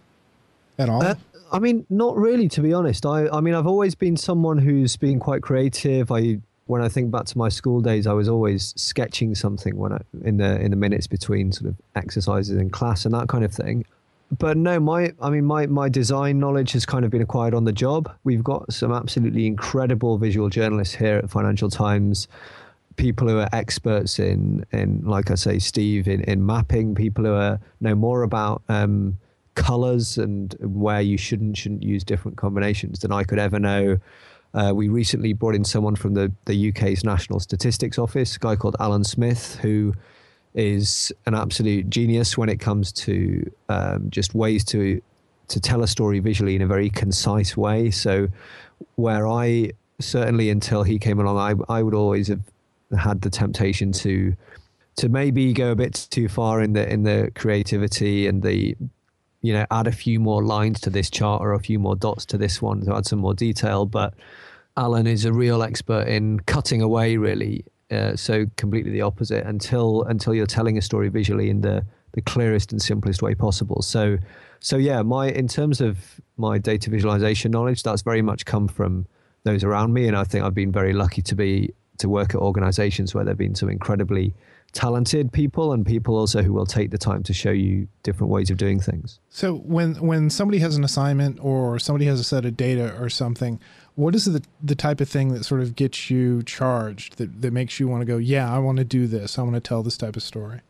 at 0.78 0.88
all? 0.88 1.02
Uh, 1.02 1.14
I 1.52 1.58
mean, 1.58 1.86
not 1.90 2.16
really, 2.16 2.48
to 2.48 2.62
be 2.62 2.72
honest. 2.72 3.04
I, 3.04 3.28
I 3.28 3.40
mean, 3.40 3.54
I've 3.54 3.66
always 3.66 3.94
been 3.94 4.16
someone 4.16 4.58
who's 4.58 4.96
been 4.96 5.20
quite 5.20 5.42
creative. 5.42 6.10
I, 6.10 6.38
when 6.66 6.82
I 6.82 6.88
think 6.88 7.10
back 7.10 7.26
to 7.26 7.38
my 7.38 7.48
school 7.48 7.80
days, 7.80 8.06
I 8.06 8.12
was 8.12 8.28
always 8.28 8.72
sketching 8.76 9.34
something 9.34 9.76
when 9.76 9.92
I, 9.92 10.00
in 10.22 10.38
the 10.38 10.60
in 10.60 10.70
the 10.70 10.76
minutes 10.76 11.06
between 11.06 11.52
sort 11.52 11.68
of 11.68 11.76
exercises 11.94 12.56
in 12.56 12.70
class 12.70 13.04
and 13.04 13.14
that 13.14 13.28
kind 13.28 13.44
of 13.44 13.52
thing. 13.52 13.84
But 14.38 14.56
no, 14.56 14.80
my 14.80 15.12
I 15.20 15.30
mean, 15.30 15.44
my 15.44 15.66
my 15.66 15.88
design 15.88 16.38
knowledge 16.38 16.72
has 16.72 16.86
kind 16.86 17.04
of 17.04 17.10
been 17.10 17.22
acquired 17.22 17.54
on 17.54 17.64
the 17.64 17.72
job. 17.72 18.10
We've 18.24 18.44
got 18.44 18.72
some 18.72 18.92
absolutely 18.92 19.46
incredible 19.46 20.18
visual 20.18 20.48
journalists 20.48 20.94
here 20.94 21.16
at 21.18 21.30
Financial 21.30 21.70
Times 21.70 22.28
people 22.96 23.28
who 23.28 23.38
are 23.38 23.48
experts 23.52 24.18
in 24.18 24.64
in 24.72 25.02
like 25.04 25.30
I 25.30 25.34
say, 25.34 25.58
Steve 25.58 26.08
in 26.08 26.22
in 26.22 26.44
mapping, 26.44 26.94
people 26.94 27.24
who 27.24 27.34
are 27.34 27.60
know 27.80 27.94
more 27.94 28.22
about 28.22 28.62
um, 28.68 29.18
colors 29.54 30.18
and 30.18 30.54
where 30.60 31.00
you 31.00 31.16
shouldn't 31.16 31.56
shouldn't 31.56 31.82
use 31.82 32.04
different 32.04 32.36
combinations 32.36 33.00
than 33.00 33.12
I 33.12 33.24
could 33.24 33.38
ever 33.38 33.58
know. 33.58 33.98
Uh, 34.54 34.72
we 34.74 34.88
recently 34.88 35.32
brought 35.32 35.54
in 35.54 35.64
someone 35.64 35.96
from 35.96 36.14
the 36.14 36.32
the 36.44 36.68
UK's 36.70 37.04
National 37.04 37.40
Statistics 37.40 37.98
Office, 37.98 38.36
a 38.36 38.38
guy 38.38 38.56
called 38.56 38.76
Alan 38.78 39.04
Smith, 39.04 39.56
who 39.56 39.92
is 40.54 41.12
an 41.26 41.34
absolute 41.34 41.90
genius 41.90 42.38
when 42.38 42.48
it 42.48 42.60
comes 42.60 42.92
to 42.92 43.50
um, 43.68 44.08
just 44.10 44.34
ways 44.34 44.64
to 44.66 45.02
to 45.48 45.60
tell 45.60 45.82
a 45.82 45.86
story 45.86 46.20
visually 46.20 46.54
in 46.54 46.62
a 46.62 46.66
very 46.66 46.88
concise 46.88 47.56
way. 47.56 47.90
So, 47.90 48.28
where 48.94 49.26
I 49.26 49.72
certainly 50.00 50.50
until 50.50 50.84
he 50.84 50.98
came 50.98 51.18
along, 51.18 51.38
I 51.68 51.78
I 51.78 51.82
would 51.82 51.94
always 51.94 52.28
have 52.28 52.42
had 52.96 53.22
the 53.22 53.30
temptation 53.30 53.90
to 53.92 54.36
to 54.96 55.08
maybe 55.08 55.52
go 55.52 55.72
a 55.72 55.76
bit 55.76 56.06
too 56.10 56.28
far 56.28 56.62
in 56.62 56.74
the 56.74 56.90
in 56.90 57.02
the 57.02 57.32
creativity 57.34 58.28
and 58.28 58.42
the 58.42 58.76
you 59.44 59.52
know 59.52 59.64
add 59.70 59.86
a 59.86 59.92
few 59.92 60.18
more 60.18 60.42
lines 60.42 60.80
to 60.80 60.90
this 60.90 61.10
chart 61.10 61.40
or 61.40 61.52
a 61.52 61.58
few 61.58 61.78
more 61.78 61.94
dots 61.94 62.24
to 62.24 62.38
this 62.38 62.62
one 62.62 62.80
to 62.80 62.94
add 62.96 63.06
some 63.06 63.18
more 63.18 63.34
detail 63.34 63.84
but 63.84 64.14
alan 64.76 65.06
is 65.06 65.24
a 65.24 65.32
real 65.32 65.62
expert 65.62 66.08
in 66.08 66.40
cutting 66.40 66.80
away 66.80 67.16
really 67.16 67.64
uh, 67.90 68.16
so 68.16 68.46
completely 68.56 68.90
the 68.90 69.02
opposite 69.02 69.44
until 69.46 70.02
until 70.04 70.34
you're 70.34 70.46
telling 70.46 70.78
a 70.78 70.82
story 70.82 71.08
visually 71.08 71.50
in 71.50 71.60
the 71.60 71.84
the 72.14 72.22
clearest 72.22 72.72
and 72.72 72.80
simplest 72.80 73.22
way 73.22 73.34
possible. 73.34 73.82
So 73.82 74.18
so 74.60 74.76
yeah 74.76 75.02
my 75.02 75.28
in 75.28 75.48
terms 75.48 75.80
of 75.80 76.20
my 76.38 76.58
data 76.58 76.88
visualization 76.88 77.50
knowledge 77.50 77.82
that's 77.82 78.02
very 78.02 78.22
much 78.22 78.46
come 78.46 78.66
from 78.66 79.06
those 79.42 79.62
around 79.62 79.92
me 79.92 80.08
and 80.08 80.16
i 80.16 80.24
think 80.24 80.42
i've 80.42 80.54
been 80.54 80.72
very 80.72 80.94
lucky 80.94 81.20
to 81.20 81.34
be 81.34 81.74
to 81.98 82.08
work 82.08 82.34
at 82.34 82.40
organizations 82.40 83.14
where 83.14 83.24
there 83.24 83.32
have 83.32 83.38
been 83.38 83.54
some 83.54 83.68
incredibly 83.68 84.32
talented 84.74 85.32
people 85.32 85.72
and 85.72 85.86
people 85.86 86.16
also 86.16 86.42
who 86.42 86.52
will 86.52 86.66
take 86.66 86.90
the 86.90 86.98
time 86.98 87.22
to 87.22 87.32
show 87.32 87.50
you 87.50 87.88
different 88.02 88.30
ways 88.30 88.50
of 88.50 88.58
doing 88.58 88.80
things. 88.80 89.20
So 89.30 89.54
when 89.54 89.94
when 89.94 90.28
somebody 90.28 90.58
has 90.58 90.76
an 90.76 90.84
assignment 90.84 91.38
or 91.40 91.78
somebody 91.78 92.04
has 92.06 92.20
a 92.20 92.24
set 92.24 92.44
of 92.44 92.56
data 92.56 92.94
or 93.00 93.08
something, 93.08 93.60
what 93.94 94.14
is 94.14 94.26
the 94.26 94.42
the 94.62 94.74
type 94.74 95.00
of 95.00 95.08
thing 95.08 95.32
that 95.32 95.44
sort 95.44 95.62
of 95.62 95.76
gets 95.76 96.10
you 96.10 96.42
charged 96.42 97.16
that 97.16 97.40
that 97.40 97.52
makes 97.52 97.80
you 97.80 97.88
want 97.88 98.02
to 98.02 98.04
go, 98.04 98.18
yeah, 98.18 98.52
I 98.52 98.58
want 98.58 98.78
to 98.78 98.84
do 98.84 99.06
this. 99.06 99.38
I 99.38 99.42
want 99.42 99.54
to 99.54 99.60
tell 99.60 99.82
this 99.82 99.96
type 99.96 100.16
of 100.16 100.22
story. 100.22 100.60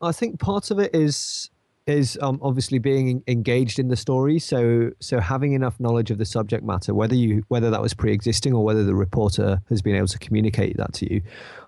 I 0.00 0.12
think 0.12 0.38
part 0.38 0.70
of 0.70 0.78
it 0.78 0.94
is 0.94 1.50
is 1.86 2.18
um, 2.22 2.38
obviously 2.40 2.78
being 2.78 3.22
engaged 3.26 3.78
in 3.78 3.88
the 3.88 3.96
story. 3.96 4.38
So 4.38 4.90
so 5.00 5.20
having 5.20 5.54
enough 5.54 5.78
knowledge 5.80 6.10
of 6.10 6.18
the 6.18 6.24
subject 6.24 6.64
matter, 6.64 6.94
whether 6.94 7.14
you 7.14 7.44
whether 7.48 7.70
that 7.70 7.80
was 7.80 7.94
pre-existing 7.94 8.52
or 8.52 8.62
whether 8.64 8.84
the 8.84 8.94
reporter 8.94 9.62
has 9.68 9.82
been 9.82 9.96
able 9.96 10.08
to 10.08 10.18
communicate 10.18 10.76
that 10.76 10.92
to 10.94 11.12
you. 11.12 11.22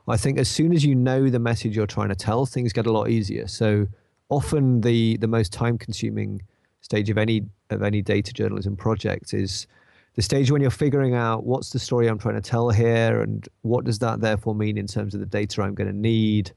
I 0.09 0.17
think 0.17 0.39
as 0.39 0.49
soon 0.49 0.73
as 0.73 0.85
you 0.85 0.95
know 0.95 1.29
the 1.29 1.39
message 1.39 1.77
you're 1.77 1.87
trying 1.87 2.11
to 2.11 2.15
tell, 2.15 2.47
things 2.47 2.73
get 2.73 2.87
a 2.87 2.93
lot 2.93 3.09
easier. 3.09 3.49
So 3.49 3.87
often 4.29 4.81
the 4.81 5.17
the 5.19 5.29
most 5.29 5.53
time-consuming 5.53 6.43
stage 6.81 7.11
of 7.11 7.19
any 7.19 7.43
of 7.71 7.83
any 7.83 8.03
data 8.03 8.33
journalism 8.33 8.77
project 8.77 9.35
is 9.35 9.67
the 10.15 10.23
stage 10.23 10.51
when 10.51 10.63
you're 10.63 10.71
figuring 10.71 11.15
out 11.15 11.45
what's 11.45 11.71
the 11.71 11.79
story 11.79 12.09
I'm 12.09 12.19
trying 12.19 12.37
to 12.37 12.41
tell 12.41 12.71
here 12.71 13.21
and 13.21 13.47
what 13.63 13.85
does 13.85 13.99
that 13.99 14.21
therefore 14.21 14.55
mean 14.55 14.79
in 14.79 14.87
terms 14.87 15.15
of 15.15 15.21
the 15.21 15.27
data 15.27 15.63
I'm 15.63 15.75
going 15.75 15.91
to 15.91 15.97
need 15.97 16.53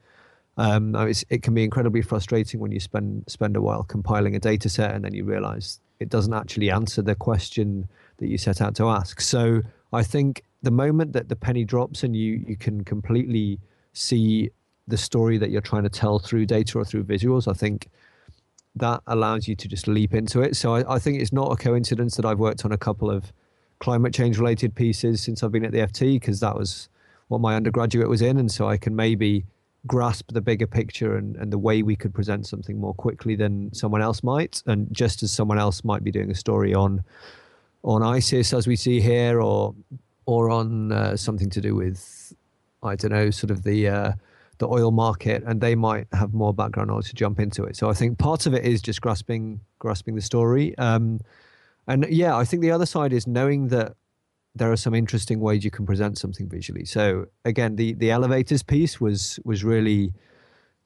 um, 0.58 0.94
it 1.30 1.42
can 1.42 1.54
be 1.54 1.64
incredibly 1.64 2.02
frustrating 2.02 2.60
when 2.60 2.72
you 2.72 2.80
spend 2.80 3.24
spend 3.28 3.56
a 3.56 3.62
while 3.62 3.84
compiling 3.84 4.36
a 4.36 4.40
data 4.40 4.68
set 4.70 4.94
and 4.94 5.04
then 5.06 5.14
you 5.14 5.24
realize 5.24 5.80
it 6.00 6.10
doesn't 6.10 6.34
actually 6.34 6.70
answer 6.70 7.02
the 7.02 7.16
question 7.16 7.88
that 8.18 8.28
you 8.28 8.38
set 8.38 8.62
out 8.62 8.76
to 8.76 8.90
ask. 8.90 9.22
So 9.22 9.62
I 9.94 10.04
think 10.04 10.44
the 10.62 10.72
moment 10.72 11.14
that 11.14 11.30
the 11.30 11.36
penny 11.36 11.64
drops 11.64 12.04
and 12.04 12.16
you 12.16 12.44
you 12.48 12.58
can 12.58 12.84
completely 12.84 13.60
see 13.94 14.52
the 14.88 14.98
story 14.98 15.38
that 15.38 15.52
you're 15.52 15.62
trying 15.62 15.84
to 15.84 15.90
tell 15.90 16.20
through 16.20 16.46
data 16.46 16.78
or 16.80 16.86
through 16.86 17.04
visuals, 17.04 17.48
I 17.48 17.54
think 17.54 17.90
that 18.76 19.02
allows 19.08 19.48
you 19.48 19.56
to 19.56 19.68
just 19.68 19.88
leap 19.88 20.14
into 20.14 20.42
it. 20.42 20.56
So 20.56 20.76
I, 20.76 20.96
I 20.96 21.00
think 21.00 21.22
it's 21.22 21.34
not 21.34 21.52
a 21.52 21.56
coincidence 21.56 22.16
that 22.16 22.26
I've 22.26 22.40
worked 22.40 22.66
on 22.66 22.72
a 22.72 22.78
couple 22.78 23.10
of 23.10 23.32
climate 23.80 24.14
change 24.14 24.38
related 24.38 24.76
pieces 24.76 25.22
since 25.22 25.44
I've 25.44 25.52
been 25.52 25.66
at 25.66 25.72
the 25.72 25.80
FT 25.80 26.16
because 26.16 26.40
that 26.40 26.56
was 26.56 26.90
what 27.28 27.40
my 27.40 27.56
undergraduate 27.56 28.10
was 28.10 28.22
in, 28.22 28.38
and 28.38 28.52
so 28.52 28.68
I 28.68 28.78
can 28.78 28.96
maybe 28.96 29.46
grasp 29.88 30.32
the 30.34 30.42
bigger 30.42 30.68
picture 30.68 31.16
and, 31.16 31.36
and 31.38 31.54
the 31.54 31.58
way 31.58 31.82
we 31.84 31.96
could 31.96 32.14
present 32.14 32.46
something 32.46 32.80
more 32.80 32.94
quickly 32.94 33.36
than 33.36 33.74
someone 33.74 34.02
else 34.02 34.24
might. 34.24 34.62
And 34.66 34.88
just 34.92 35.24
as 35.24 35.32
someone 35.32 35.60
else 35.60 35.84
might 35.84 36.04
be 36.04 36.12
doing 36.12 36.32
a 36.32 36.36
story 36.36 36.74
on 36.74 37.04
on 37.84 38.04
ISIS, 38.04 38.52
as 38.52 38.68
we 38.68 38.76
see 38.76 39.00
here, 39.00 39.40
or 39.40 39.74
or 40.30 40.52
on 40.52 40.92
uh, 40.92 41.18
something 41.18 41.50
to 41.50 41.60
do 41.60 41.74
with 41.74 42.36
I 42.84 42.96
don't 42.96 43.12
know, 43.12 43.32
sort 43.32 43.50
of 43.52 43.64
the 43.64 43.88
uh, 43.88 44.12
the 44.60 44.68
oil 44.68 44.92
market, 44.92 45.44
and 45.46 45.60
they 45.60 45.76
might 45.76 46.08
have 46.14 46.34
more 46.34 46.54
background 46.54 46.90
knowledge 46.90 47.10
to 47.10 47.16
jump 47.16 47.40
into 47.40 47.64
it. 47.64 47.76
So 47.76 47.90
I 47.90 47.94
think 47.94 48.20
part 48.20 48.46
of 48.46 48.54
it 48.54 48.64
is 48.64 48.82
just 48.82 49.02
grasping 49.02 49.60
grasping 49.80 50.16
the 50.16 50.22
story. 50.22 50.78
Um, 50.78 51.20
and 51.88 52.06
yeah, 52.10 52.38
I 52.38 52.46
think 52.46 52.62
the 52.62 52.72
other 52.72 52.86
side 52.86 53.12
is 53.12 53.26
knowing 53.26 53.70
that 53.70 53.96
there 54.54 54.72
are 54.72 54.78
some 54.78 54.94
interesting 54.94 55.40
ways 55.40 55.66
you 55.66 55.72
can 55.72 55.86
present 55.86 56.18
something 56.20 56.48
visually. 56.48 56.86
So 56.86 57.26
again, 57.44 57.76
the 57.76 57.94
the 57.94 58.12
elevators 58.12 58.62
piece 58.62 59.02
was 59.02 59.40
was 59.44 59.64
really 59.64 60.14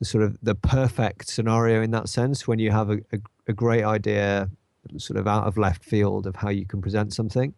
sort 0.02 0.24
of 0.24 0.38
the 0.42 0.56
perfect 0.56 1.28
scenario 1.28 1.82
in 1.82 1.92
that 1.92 2.08
sense 2.10 2.48
when 2.48 2.60
you 2.60 2.72
have 2.72 2.90
a, 2.90 2.98
a, 3.12 3.20
a 3.48 3.54
great 3.54 3.84
idea 3.84 4.50
sort 4.98 5.18
of 5.18 5.28
out 5.28 5.48
of 5.48 5.58
left 5.58 5.84
field 5.84 6.28
of 6.28 6.36
how 6.36 6.50
you 6.50 6.66
can 6.66 6.82
present 6.82 7.14
something. 7.14 7.54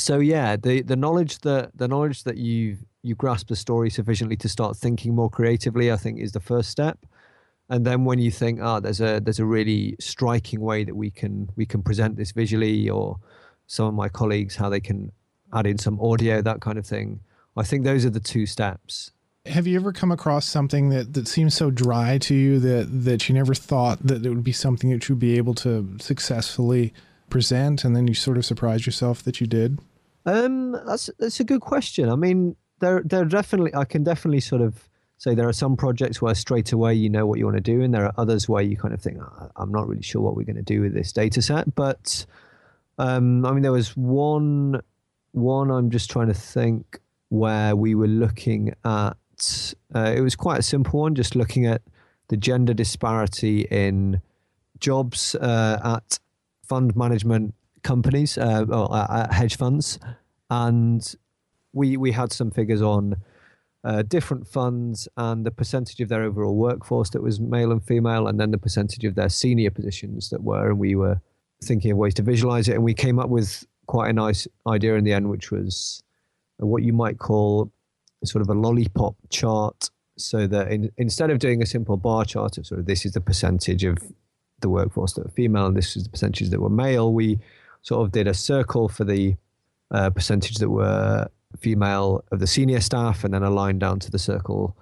So 0.00 0.18
yeah, 0.18 0.56
the 0.56 0.82
the 0.82 0.96
knowledge 0.96 1.38
that 1.40 1.76
the 1.76 1.88
knowledge 1.88 2.24
that 2.24 2.36
you 2.36 2.78
you 3.02 3.14
grasp 3.14 3.48
the 3.48 3.56
story 3.56 3.90
sufficiently 3.90 4.36
to 4.36 4.48
start 4.48 4.76
thinking 4.76 5.14
more 5.14 5.30
creatively, 5.30 5.90
I 5.92 5.96
think, 5.96 6.18
is 6.18 6.32
the 6.32 6.40
first 6.40 6.70
step. 6.70 6.98
And 7.68 7.86
then 7.86 8.04
when 8.04 8.18
you 8.18 8.30
think, 8.30 8.60
ah, 8.60 8.76
oh, 8.76 8.80
there's 8.80 9.00
a 9.00 9.20
there's 9.20 9.38
a 9.38 9.44
really 9.44 9.96
striking 10.00 10.60
way 10.60 10.84
that 10.84 10.96
we 10.96 11.10
can 11.10 11.50
we 11.56 11.66
can 11.66 11.82
present 11.82 12.16
this 12.16 12.32
visually, 12.32 12.90
or 12.90 13.16
some 13.66 13.86
of 13.86 13.94
my 13.94 14.08
colleagues 14.08 14.56
how 14.56 14.68
they 14.68 14.80
can 14.80 15.12
add 15.52 15.66
in 15.66 15.78
some 15.78 16.00
audio, 16.00 16.42
that 16.42 16.60
kind 16.60 16.78
of 16.78 16.86
thing. 16.86 17.20
I 17.56 17.62
think 17.62 17.84
those 17.84 18.04
are 18.04 18.10
the 18.10 18.20
two 18.20 18.46
steps. 18.46 19.12
Have 19.46 19.66
you 19.66 19.76
ever 19.76 19.92
come 19.92 20.12
across 20.12 20.46
something 20.46 20.90
that, 20.90 21.14
that 21.14 21.26
seems 21.26 21.54
so 21.54 21.70
dry 21.70 22.18
to 22.18 22.34
you 22.34 22.58
that, 22.60 22.88
that 23.04 23.28
you 23.28 23.34
never 23.34 23.54
thought 23.54 23.98
that 24.06 24.24
it 24.24 24.28
would 24.28 24.44
be 24.44 24.52
something 24.52 24.90
that 24.90 25.08
you'd 25.08 25.18
be 25.18 25.36
able 25.38 25.54
to 25.54 25.96
successfully 25.98 26.92
present, 27.30 27.84
and 27.84 27.96
then 27.96 28.06
you 28.06 28.14
sort 28.14 28.36
of 28.36 28.44
surprised 28.44 28.84
yourself 28.86 29.22
that 29.22 29.40
you 29.40 29.46
did? 29.46 29.78
Um, 30.26 30.72
that's 30.86 31.10
that's 31.18 31.40
a 31.40 31.44
good 31.44 31.60
question. 31.60 32.08
I 32.08 32.16
mean, 32.16 32.56
there 32.80 33.02
there 33.04 33.24
definitely 33.24 33.74
I 33.74 33.84
can 33.84 34.04
definitely 34.04 34.40
sort 34.40 34.62
of 34.62 34.88
say 35.18 35.34
there 35.34 35.48
are 35.48 35.52
some 35.52 35.76
projects 35.76 36.22
where 36.22 36.34
straight 36.34 36.72
away 36.72 36.94
you 36.94 37.10
know 37.10 37.26
what 37.26 37.38
you 37.38 37.44
want 37.44 37.56
to 37.56 37.62
do, 37.62 37.82
and 37.82 37.92
there 37.92 38.04
are 38.04 38.14
others 38.16 38.48
where 38.48 38.62
you 38.62 38.76
kind 38.76 38.94
of 38.94 39.00
think 39.00 39.18
oh, 39.20 39.50
I'm 39.56 39.72
not 39.72 39.88
really 39.88 40.02
sure 40.02 40.22
what 40.22 40.36
we're 40.36 40.44
going 40.44 40.56
to 40.56 40.62
do 40.62 40.80
with 40.80 40.94
this 40.94 41.12
data 41.12 41.42
set. 41.42 41.74
But 41.74 42.26
um, 42.98 43.46
I 43.46 43.52
mean, 43.52 43.62
there 43.62 43.72
was 43.72 43.96
one 43.96 44.80
one, 45.32 45.70
I'm 45.70 45.90
just 45.90 46.10
trying 46.10 46.28
to 46.28 46.34
think 46.34 47.00
where 47.28 47.76
we 47.76 47.94
were 47.94 48.08
looking 48.08 48.74
at. 48.84 49.16
Uh, 49.94 50.12
it 50.14 50.20
was 50.20 50.36
quite 50.36 50.58
a 50.58 50.62
simple 50.62 51.00
one, 51.00 51.14
just 51.14 51.34
looking 51.34 51.66
at 51.66 51.82
the 52.28 52.36
gender 52.36 52.74
disparity 52.74 53.62
in 53.70 54.20
jobs 54.78 55.34
uh, 55.36 55.80
at 55.82 56.18
fund 56.66 56.94
management 56.96 57.54
companies 57.82 58.38
uh, 58.38 58.64
or 58.68 58.94
at 58.96 59.32
hedge 59.32 59.56
funds, 59.56 59.98
and 60.50 61.14
we 61.72 61.96
we 61.96 62.12
had 62.12 62.32
some 62.32 62.50
figures 62.50 62.82
on 62.82 63.16
uh, 63.84 64.02
different 64.02 64.46
funds 64.46 65.08
and 65.16 65.46
the 65.46 65.50
percentage 65.50 66.00
of 66.00 66.08
their 66.08 66.22
overall 66.22 66.54
workforce 66.54 67.10
that 67.10 67.22
was 67.22 67.40
male 67.40 67.72
and 67.72 67.84
female, 67.84 68.26
and 68.26 68.38
then 68.38 68.50
the 68.50 68.58
percentage 68.58 69.04
of 69.04 69.14
their 69.14 69.28
senior 69.28 69.70
positions 69.70 70.30
that 70.30 70.42
were, 70.42 70.70
and 70.70 70.78
we 70.78 70.94
were 70.94 71.20
thinking 71.62 71.90
of 71.90 71.98
ways 71.98 72.14
to 72.14 72.22
visualize 72.22 72.68
it, 72.68 72.74
and 72.74 72.84
we 72.84 72.94
came 72.94 73.18
up 73.18 73.28
with 73.28 73.66
quite 73.86 74.10
a 74.10 74.12
nice 74.12 74.46
idea 74.66 74.94
in 74.94 75.04
the 75.04 75.12
end, 75.12 75.28
which 75.28 75.50
was 75.50 76.02
what 76.58 76.82
you 76.82 76.92
might 76.92 77.18
call 77.18 77.72
sort 78.24 78.42
of 78.42 78.48
a 78.48 78.54
lollipop 78.54 79.16
chart. 79.30 79.90
So 80.16 80.46
that 80.48 80.70
in, 80.70 80.90
instead 80.98 81.30
of 81.30 81.38
doing 81.38 81.62
a 81.62 81.66
simple 81.66 81.96
bar 81.96 82.26
chart 82.26 82.58
of 82.58 82.66
sort 82.66 82.78
of 82.78 82.86
this 82.86 83.06
is 83.06 83.12
the 83.12 83.22
percentage 83.22 83.84
of 83.84 83.96
the 84.60 84.68
workforce 84.68 85.14
that 85.14 85.24
were 85.24 85.30
female 85.30 85.66
and 85.66 85.76
this 85.76 85.96
is 85.96 86.04
the 86.04 86.10
percentage 86.10 86.50
that 86.50 86.60
were 86.60 86.68
male, 86.68 87.12
we 87.12 87.38
sort 87.82 88.04
of 88.04 88.12
did 88.12 88.26
a 88.26 88.34
circle 88.34 88.88
for 88.88 89.04
the 89.04 89.36
uh, 89.90 90.10
percentage 90.10 90.56
that 90.56 90.70
were 90.70 91.28
female 91.58 92.24
of 92.30 92.40
the 92.40 92.46
senior 92.46 92.80
staff 92.80 93.24
and 93.24 93.34
then 93.34 93.42
a 93.42 93.50
line 93.50 93.78
down 93.78 93.98
to 93.98 94.10
the 94.10 94.18
circle 94.18 94.76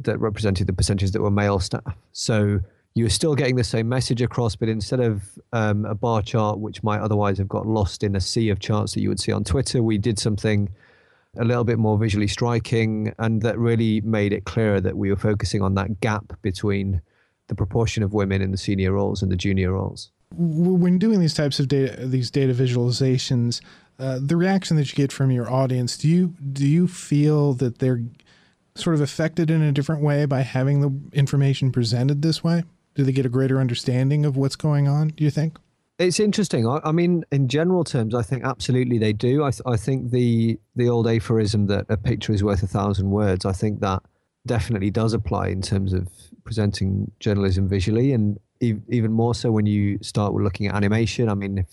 that 0.00 0.18
represented 0.18 0.66
the 0.66 0.72
percentage 0.72 1.10
that 1.10 1.22
were 1.22 1.30
male 1.30 1.58
staff. 1.58 1.96
So 2.12 2.60
you 2.94 3.04
were 3.04 3.10
still 3.10 3.34
getting 3.34 3.56
the 3.56 3.64
same 3.64 3.88
message 3.88 4.22
across, 4.22 4.56
but 4.56 4.68
instead 4.68 5.00
of 5.00 5.38
um, 5.52 5.84
a 5.84 5.94
bar 5.94 6.22
chart, 6.22 6.58
which 6.58 6.82
might 6.82 7.00
otherwise 7.00 7.38
have 7.38 7.48
got 7.48 7.66
lost 7.66 8.02
in 8.02 8.16
a 8.16 8.20
sea 8.20 8.48
of 8.48 8.58
charts 8.58 8.94
that 8.94 9.00
you 9.00 9.08
would 9.08 9.20
see 9.20 9.32
on 9.32 9.44
Twitter, 9.44 9.82
we 9.82 9.98
did 9.98 10.18
something 10.18 10.70
a 11.38 11.44
little 11.44 11.64
bit 11.64 11.78
more 11.78 11.98
visually 11.98 12.26
striking 12.26 13.12
and 13.18 13.42
that 13.42 13.58
really 13.58 14.00
made 14.00 14.32
it 14.32 14.44
clearer 14.44 14.80
that 14.80 14.96
we 14.96 15.10
were 15.10 15.16
focusing 15.16 15.60
on 15.60 15.74
that 15.74 16.00
gap 16.00 16.32
between 16.40 17.02
the 17.48 17.54
proportion 17.54 18.02
of 18.02 18.14
women 18.14 18.40
in 18.40 18.50
the 18.50 18.56
senior 18.56 18.92
roles 18.92 19.22
and 19.22 19.30
the 19.30 19.36
junior 19.36 19.72
roles. 19.72 20.10
When 20.34 20.98
doing 20.98 21.20
these 21.20 21.34
types 21.34 21.60
of 21.60 21.68
data, 21.68 22.06
these 22.06 22.30
data 22.30 22.52
visualizations, 22.52 23.60
uh, 23.98 24.18
the 24.20 24.36
reaction 24.36 24.76
that 24.76 24.90
you 24.90 24.94
get 24.94 25.12
from 25.12 25.30
your 25.30 25.50
audience, 25.50 25.96
do 25.96 26.08
you 26.08 26.34
do 26.52 26.66
you 26.66 26.88
feel 26.88 27.54
that 27.54 27.78
they're 27.78 28.02
sort 28.74 28.94
of 28.94 29.00
affected 29.00 29.50
in 29.50 29.62
a 29.62 29.72
different 29.72 30.02
way 30.02 30.26
by 30.26 30.42
having 30.42 30.80
the 30.80 31.16
information 31.16 31.72
presented 31.72 32.22
this 32.22 32.44
way? 32.44 32.64
Do 32.94 33.04
they 33.04 33.12
get 33.12 33.26
a 33.26 33.30
greater 33.30 33.60
understanding 33.60 34.24
of 34.26 34.36
what's 34.36 34.56
going 34.56 34.88
on? 34.88 35.08
Do 35.08 35.24
you 35.24 35.30
think? 35.30 35.58
It's 35.98 36.20
interesting. 36.20 36.66
I, 36.66 36.80
I 36.84 36.92
mean, 36.92 37.24
in 37.32 37.48
general 37.48 37.84
terms, 37.84 38.14
I 38.14 38.22
think 38.22 38.44
absolutely 38.44 38.98
they 38.98 39.12
do. 39.14 39.44
I, 39.44 39.50
th- 39.50 39.62
I 39.64 39.76
think 39.76 40.10
the 40.10 40.58
the 40.74 40.88
old 40.88 41.06
aphorism 41.06 41.66
that 41.68 41.86
a 41.88 41.96
picture 41.96 42.32
is 42.32 42.44
worth 42.44 42.62
a 42.62 42.66
thousand 42.66 43.10
words. 43.10 43.46
I 43.46 43.52
think 43.52 43.80
that 43.80 44.02
definitely 44.46 44.90
does 44.90 45.14
apply 45.14 45.48
in 45.48 45.62
terms 45.62 45.92
of 45.92 46.08
presenting 46.44 47.10
journalism 47.18 47.68
visually, 47.68 48.12
and 48.12 48.38
even 48.60 49.12
more 49.12 49.34
so 49.34 49.50
when 49.50 49.66
you 49.66 49.98
start 50.02 50.32
looking 50.34 50.66
at 50.66 50.74
animation. 50.74 51.28
I 51.28 51.34
mean, 51.34 51.58
if 51.58 51.66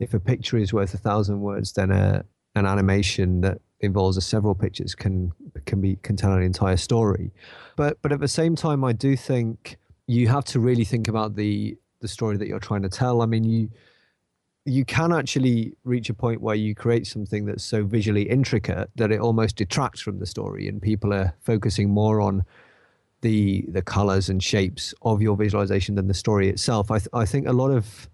if 0.00 0.14
a 0.14 0.20
picture 0.20 0.56
is 0.56 0.72
worth 0.72 0.94
a 0.94 0.98
thousand 0.98 1.40
words, 1.40 1.72
then 1.72 1.90
a 1.90 2.24
an 2.54 2.66
animation 2.66 3.40
that 3.42 3.60
involves 3.80 4.22
several 4.24 4.54
pictures 4.54 4.94
can 4.94 5.32
can 5.64 5.80
be 5.80 5.96
can 6.02 6.16
tell 6.16 6.32
an 6.32 6.42
entire 6.42 6.76
story. 6.76 7.32
But 7.76 7.98
but 8.02 8.12
at 8.12 8.20
the 8.20 8.28
same 8.28 8.56
time, 8.56 8.84
I 8.84 8.92
do 8.92 9.16
think 9.16 9.78
you 10.06 10.28
have 10.28 10.44
to 10.46 10.60
really 10.60 10.84
think 10.84 11.08
about 11.08 11.36
the 11.36 11.76
the 12.00 12.08
story 12.08 12.36
that 12.36 12.48
you're 12.48 12.60
trying 12.60 12.82
to 12.82 12.88
tell. 12.88 13.22
I 13.22 13.26
mean, 13.26 13.44
you 13.44 13.70
you 14.64 14.84
can 14.84 15.12
actually 15.12 15.72
reach 15.84 16.10
a 16.10 16.14
point 16.14 16.42
where 16.42 16.54
you 16.54 16.74
create 16.74 17.06
something 17.06 17.46
that's 17.46 17.64
so 17.64 17.84
visually 17.84 18.22
intricate 18.22 18.90
that 18.96 19.10
it 19.10 19.20
almost 19.20 19.56
detracts 19.56 20.00
from 20.00 20.18
the 20.18 20.26
story, 20.26 20.68
and 20.68 20.82
people 20.82 21.12
are 21.12 21.34
focusing 21.40 21.90
more 21.90 22.20
on 22.20 22.44
the 23.20 23.64
the 23.68 23.82
colors 23.82 24.28
and 24.28 24.42
shapes 24.42 24.94
of 25.02 25.20
your 25.20 25.36
visualization 25.36 25.94
than 25.94 26.08
the 26.08 26.14
story 26.14 26.48
itself. 26.48 26.90
I 26.90 26.98
th- 26.98 27.08
I 27.12 27.24
think 27.24 27.48
a 27.48 27.52
lot 27.52 27.70
of 27.70 28.08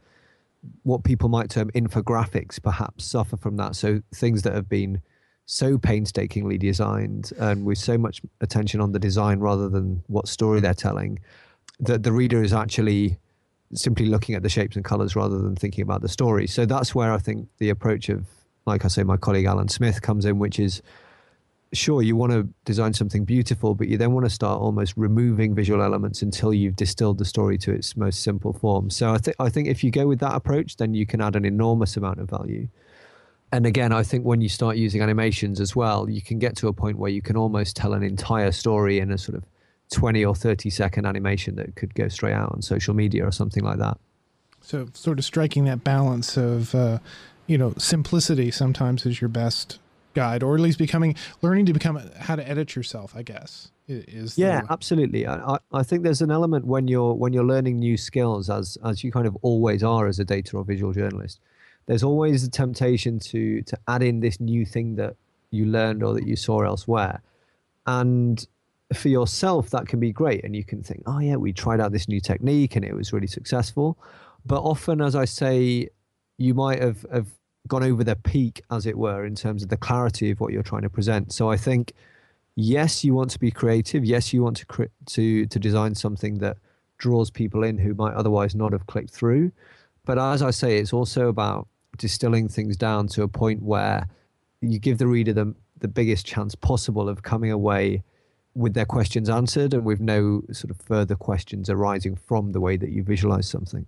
what 0.82 1.04
people 1.04 1.28
might 1.28 1.50
term 1.50 1.70
infographics 1.72 2.62
perhaps 2.62 3.04
suffer 3.04 3.36
from 3.36 3.56
that. 3.58 3.76
So 3.76 4.00
things 4.14 4.42
that 4.42 4.54
have 4.54 4.68
been 4.68 5.02
so 5.46 5.76
painstakingly 5.76 6.56
designed 6.56 7.32
and 7.38 7.66
with 7.66 7.78
so 7.78 7.98
much 7.98 8.22
attention 8.40 8.80
on 8.80 8.92
the 8.92 8.98
design 8.98 9.40
rather 9.40 9.68
than 9.68 10.02
what 10.06 10.26
story 10.26 10.60
they're 10.60 10.72
telling 10.72 11.18
that 11.80 12.02
the 12.02 12.12
reader 12.12 12.42
is 12.42 12.52
actually 12.52 13.18
simply 13.74 14.06
looking 14.06 14.34
at 14.34 14.42
the 14.42 14.48
shapes 14.48 14.76
and 14.76 14.84
colors 14.84 15.16
rather 15.16 15.38
than 15.38 15.56
thinking 15.56 15.82
about 15.82 16.00
the 16.00 16.08
story. 16.08 16.46
So 16.46 16.64
that's 16.64 16.94
where 16.94 17.12
I 17.12 17.18
think 17.18 17.48
the 17.58 17.70
approach 17.70 18.08
of, 18.08 18.26
like 18.66 18.84
I 18.84 18.88
say, 18.88 19.02
my 19.02 19.16
colleague 19.16 19.46
Alan 19.46 19.68
Smith 19.68 20.00
comes 20.00 20.24
in, 20.24 20.38
which 20.38 20.58
is 20.58 20.80
sure 21.76 22.02
you 22.02 22.16
want 22.16 22.32
to 22.32 22.48
design 22.64 22.92
something 22.92 23.24
beautiful, 23.24 23.74
but 23.74 23.88
you 23.88 23.96
then 23.96 24.12
want 24.12 24.26
to 24.26 24.30
start 24.30 24.60
almost 24.60 24.94
removing 24.96 25.54
visual 25.54 25.82
elements 25.82 26.22
until 26.22 26.52
you've 26.52 26.76
distilled 26.76 27.18
the 27.18 27.24
story 27.24 27.58
to 27.58 27.72
its 27.72 27.96
most 27.96 28.22
simple 28.22 28.52
form. 28.52 28.90
So 28.90 29.12
I 29.12 29.18
think 29.18 29.36
I 29.38 29.48
think 29.48 29.68
if 29.68 29.84
you 29.84 29.90
go 29.90 30.06
with 30.06 30.20
that 30.20 30.34
approach, 30.34 30.76
then 30.76 30.94
you 30.94 31.06
can 31.06 31.20
add 31.20 31.36
an 31.36 31.44
enormous 31.44 31.96
amount 31.96 32.20
of 32.20 32.30
value. 32.30 32.68
And 33.52 33.66
again, 33.66 33.92
I 33.92 34.02
think 34.02 34.24
when 34.24 34.40
you 34.40 34.48
start 34.48 34.76
using 34.76 35.00
animations 35.00 35.60
as 35.60 35.76
well, 35.76 36.10
you 36.10 36.20
can 36.20 36.38
get 36.38 36.56
to 36.56 36.68
a 36.68 36.72
point 36.72 36.98
where 36.98 37.10
you 37.10 37.22
can 37.22 37.36
almost 37.36 37.76
tell 37.76 37.92
an 37.92 38.02
entire 38.02 38.50
story 38.50 38.98
in 38.98 39.12
a 39.12 39.18
sort 39.18 39.36
of 39.36 39.44
20 39.92 40.24
or 40.24 40.34
30 40.34 40.70
second 40.70 41.06
animation 41.06 41.54
that 41.56 41.76
could 41.76 41.94
go 41.94 42.08
straight 42.08 42.32
out 42.32 42.52
on 42.52 42.62
social 42.62 42.94
media 42.94 43.24
or 43.24 43.30
something 43.30 43.62
like 43.62 43.78
that. 43.78 43.98
So, 44.60 44.88
sort 44.94 45.18
of 45.18 45.24
striking 45.24 45.66
that 45.66 45.84
balance 45.84 46.36
of, 46.36 46.74
uh, 46.74 46.98
you 47.46 47.58
know, 47.58 47.74
simplicity 47.78 48.50
sometimes 48.50 49.06
is 49.06 49.20
your 49.20 49.28
best 49.28 49.78
guide, 50.14 50.42
or 50.42 50.54
at 50.54 50.60
least 50.60 50.78
becoming, 50.78 51.14
learning 51.42 51.66
to 51.66 51.72
become 51.72 52.00
how 52.18 52.36
to 52.36 52.48
edit 52.48 52.74
yourself, 52.74 53.14
I 53.14 53.22
guess. 53.22 53.70
Is 53.86 54.38
yeah, 54.38 54.62
the... 54.62 54.72
absolutely. 54.72 55.26
I, 55.26 55.58
I 55.72 55.82
think 55.82 56.02
there's 56.02 56.22
an 56.22 56.30
element 56.30 56.64
when 56.64 56.88
you're 56.88 57.12
when 57.12 57.32
you're 57.32 57.44
learning 57.44 57.78
new 57.78 57.96
skills, 57.96 58.48
as 58.48 58.78
as 58.84 59.04
you 59.04 59.12
kind 59.12 59.26
of 59.26 59.36
always 59.42 59.82
are 59.82 60.06
as 60.06 60.18
a 60.18 60.24
data 60.24 60.56
or 60.56 60.64
visual 60.64 60.92
journalist. 60.92 61.40
There's 61.86 62.02
always 62.02 62.44
a 62.44 62.50
temptation 62.50 63.18
to 63.18 63.60
to 63.62 63.78
add 63.86 64.02
in 64.02 64.20
this 64.20 64.40
new 64.40 64.64
thing 64.64 64.96
that 64.96 65.16
you 65.50 65.66
learned 65.66 66.02
or 66.02 66.14
that 66.14 66.26
you 66.26 66.36
saw 66.36 66.62
elsewhere, 66.62 67.20
and 67.86 68.46
for 68.92 69.08
yourself, 69.08 69.70
that 69.70 69.88
can 69.88 70.00
be 70.00 70.12
great. 70.12 70.44
And 70.44 70.54
you 70.54 70.64
can 70.64 70.82
think, 70.82 71.02
oh, 71.06 71.18
yeah, 71.18 71.36
we 71.36 71.52
tried 71.52 71.80
out 71.80 71.92
this 71.92 72.08
new 72.08 72.20
technique 72.20 72.76
and 72.76 72.84
it 72.84 72.94
was 72.94 73.12
really 73.12 73.26
successful. 73.26 73.98
But 74.46 74.60
often, 74.62 75.00
as 75.00 75.14
I 75.14 75.24
say, 75.24 75.88
you 76.36 76.54
might 76.54 76.80
have, 76.82 77.04
have 77.12 77.28
gone 77.68 77.82
over 77.82 78.04
the 78.04 78.16
peak, 78.16 78.62
as 78.70 78.86
it 78.86 78.98
were, 78.98 79.24
in 79.24 79.34
terms 79.34 79.62
of 79.62 79.68
the 79.68 79.76
clarity 79.76 80.30
of 80.30 80.40
what 80.40 80.52
you're 80.52 80.62
trying 80.62 80.82
to 80.82 80.90
present. 80.90 81.32
So 81.32 81.50
I 81.50 81.56
think, 81.56 81.92
yes, 82.56 83.04
you 83.04 83.14
want 83.14 83.30
to 83.30 83.38
be 83.38 83.50
creative. 83.50 84.04
Yes, 84.04 84.32
you 84.32 84.42
want 84.42 84.58
to, 84.58 84.66
cre- 84.66 84.84
to, 85.06 85.46
to 85.46 85.58
design 85.58 85.94
something 85.94 86.38
that 86.38 86.58
draws 86.98 87.30
people 87.30 87.64
in 87.64 87.78
who 87.78 87.94
might 87.94 88.14
otherwise 88.14 88.54
not 88.54 88.72
have 88.72 88.86
clicked 88.86 89.10
through. 89.10 89.50
But 90.04 90.18
as 90.18 90.42
I 90.42 90.50
say, 90.50 90.78
it's 90.78 90.92
also 90.92 91.28
about 91.28 91.66
distilling 91.96 92.48
things 92.48 92.76
down 92.76 93.08
to 93.08 93.22
a 93.22 93.28
point 93.28 93.62
where 93.62 94.08
you 94.60 94.78
give 94.78 94.98
the 94.98 95.06
reader 95.06 95.32
the, 95.32 95.54
the 95.78 95.88
biggest 95.88 96.26
chance 96.26 96.54
possible 96.54 97.08
of 97.08 97.22
coming 97.22 97.50
away 97.50 98.02
with 98.54 98.74
their 98.74 98.86
questions 98.86 99.28
answered 99.28 99.74
and 99.74 99.84
with 99.84 100.00
no 100.00 100.42
sort 100.52 100.70
of 100.70 100.80
further 100.80 101.16
questions 101.16 101.68
arising 101.68 102.16
from 102.16 102.52
the 102.52 102.60
way 102.60 102.76
that 102.76 102.90
you 102.90 103.02
visualize 103.02 103.48
something. 103.48 103.86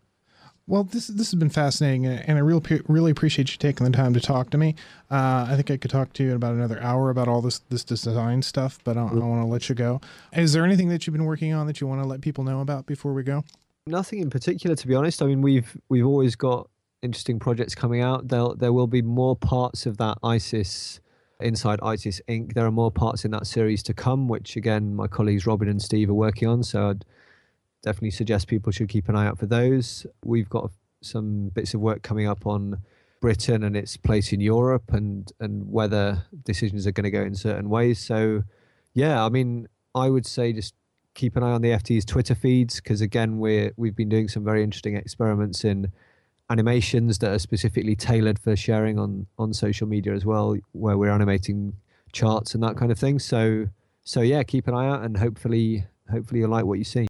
Well, 0.68 0.82
this 0.82 1.06
this 1.06 1.30
has 1.30 1.36
been 1.36 1.48
fascinating, 1.48 2.06
and 2.06 2.36
I 2.36 2.40
really 2.40 2.60
really 2.88 3.12
appreciate 3.12 3.52
you 3.52 3.58
taking 3.58 3.84
the 3.84 3.96
time 3.96 4.12
to 4.14 4.20
talk 4.20 4.50
to 4.50 4.58
me. 4.58 4.74
Uh, 5.08 5.46
I 5.48 5.54
think 5.54 5.70
I 5.70 5.76
could 5.76 5.92
talk 5.92 6.12
to 6.14 6.24
you 6.24 6.30
in 6.30 6.36
about 6.36 6.54
another 6.54 6.82
hour 6.82 7.10
about 7.10 7.28
all 7.28 7.40
this 7.40 7.60
this 7.70 7.84
design 7.84 8.42
stuff, 8.42 8.80
but 8.82 8.96
I 8.96 9.00
don't, 9.00 9.14
don't 9.14 9.28
want 9.28 9.42
to 9.42 9.46
let 9.46 9.68
you 9.68 9.76
go. 9.76 10.00
Is 10.32 10.52
there 10.52 10.64
anything 10.64 10.88
that 10.88 11.06
you've 11.06 11.14
been 11.14 11.24
working 11.24 11.52
on 11.52 11.68
that 11.68 11.80
you 11.80 11.86
want 11.86 12.02
to 12.02 12.08
let 12.08 12.20
people 12.20 12.42
know 12.42 12.60
about 12.60 12.86
before 12.86 13.12
we 13.12 13.22
go? 13.22 13.44
Nothing 13.86 14.18
in 14.18 14.28
particular, 14.28 14.74
to 14.74 14.88
be 14.88 14.96
honest. 14.96 15.22
I 15.22 15.26
mean, 15.26 15.40
we've 15.40 15.76
we've 15.88 16.06
always 16.06 16.34
got 16.34 16.68
interesting 17.00 17.38
projects 17.38 17.76
coming 17.76 18.02
out. 18.02 18.26
There 18.26 18.48
there 18.56 18.72
will 18.72 18.88
be 18.88 19.02
more 19.02 19.36
parts 19.36 19.86
of 19.86 19.98
that 19.98 20.18
ISIS 20.24 20.98
inside 21.40 21.78
ISIS 21.80 22.20
Inc. 22.28 22.54
There 22.54 22.66
are 22.66 22.72
more 22.72 22.90
parts 22.90 23.24
in 23.24 23.30
that 23.30 23.46
series 23.46 23.84
to 23.84 23.94
come, 23.94 24.26
which 24.26 24.56
again, 24.56 24.96
my 24.96 25.06
colleagues 25.06 25.46
Robin 25.46 25.68
and 25.68 25.80
Steve 25.80 26.10
are 26.10 26.14
working 26.14 26.48
on. 26.48 26.64
So 26.64 26.90
I'd 26.90 27.04
definitely 27.82 28.10
suggest 28.10 28.48
people 28.48 28.72
should 28.72 28.88
keep 28.88 29.08
an 29.08 29.16
eye 29.16 29.26
out 29.26 29.38
for 29.38 29.46
those. 29.46 30.06
We've 30.24 30.48
got 30.48 30.70
some 31.02 31.50
bits 31.50 31.74
of 31.74 31.80
work 31.80 32.02
coming 32.02 32.26
up 32.26 32.46
on 32.46 32.78
Britain 33.20 33.62
and 33.62 33.76
its 33.76 33.96
place 33.96 34.32
in 34.32 34.40
Europe 34.40 34.92
and, 34.92 35.32
and 35.40 35.70
whether 35.70 36.24
decisions 36.44 36.86
are 36.86 36.92
going 36.92 37.04
to 37.04 37.10
go 37.10 37.22
in 37.22 37.34
certain 37.34 37.68
ways. 37.68 37.98
So, 37.98 38.42
yeah, 38.94 39.24
I 39.24 39.28
mean, 39.28 39.68
I 39.94 40.10
would 40.10 40.26
say 40.26 40.52
just 40.52 40.74
keep 41.14 41.34
an 41.36 41.42
eye 41.42 41.52
on 41.52 41.62
the 41.62 41.70
FT's 41.70 42.04
Twitter 42.04 42.34
feeds 42.34 42.76
because 42.76 43.00
again, 43.00 43.38
we're 43.38 43.72
we've 43.76 43.96
been 43.96 44.08
doing 44.08 44.28
some 44.28 44.44
very 44.44 44.62
interesting 44.62 44.96
experiments 44.96 45.64
in 45.64 45.90
animations 46.50 47.18
that 47.18 47.32
are 47.32 47.38
specifically 47.38 47.96
tailored 47.96 48.38
for 48.38 48.54
sharing 48.54 48.98
on 48.98 49.26
on 49.38 49.52
social 49.52 49.88
media 49.88 50.12
as 50.12 50.24
well, 50.24 50.56
where 50.72 50.96
we're 50.96 51.10
animating 51.10 51.72
charts 52.12 52.54
and 52.54 52.62
that 52.62 52.76
kind 52.76 52.92
of 52.92 52.98
thing. 52.98 53.18
So 53.18 53.68
so 54.04 54.20
yeah, 54.20 54.42
keep 54.44 54.68
an 54.68 54.74
eye 54.74 54.86
out 54.86 55.02
and 55.02 55.16
hopefully 55.16 55.86
hopefully 56.10 56.40
you'll 56.40 56.50
like 56.50 56.64
what 56.64 56.78
you 56.78 56.84
see. 56.84 57.08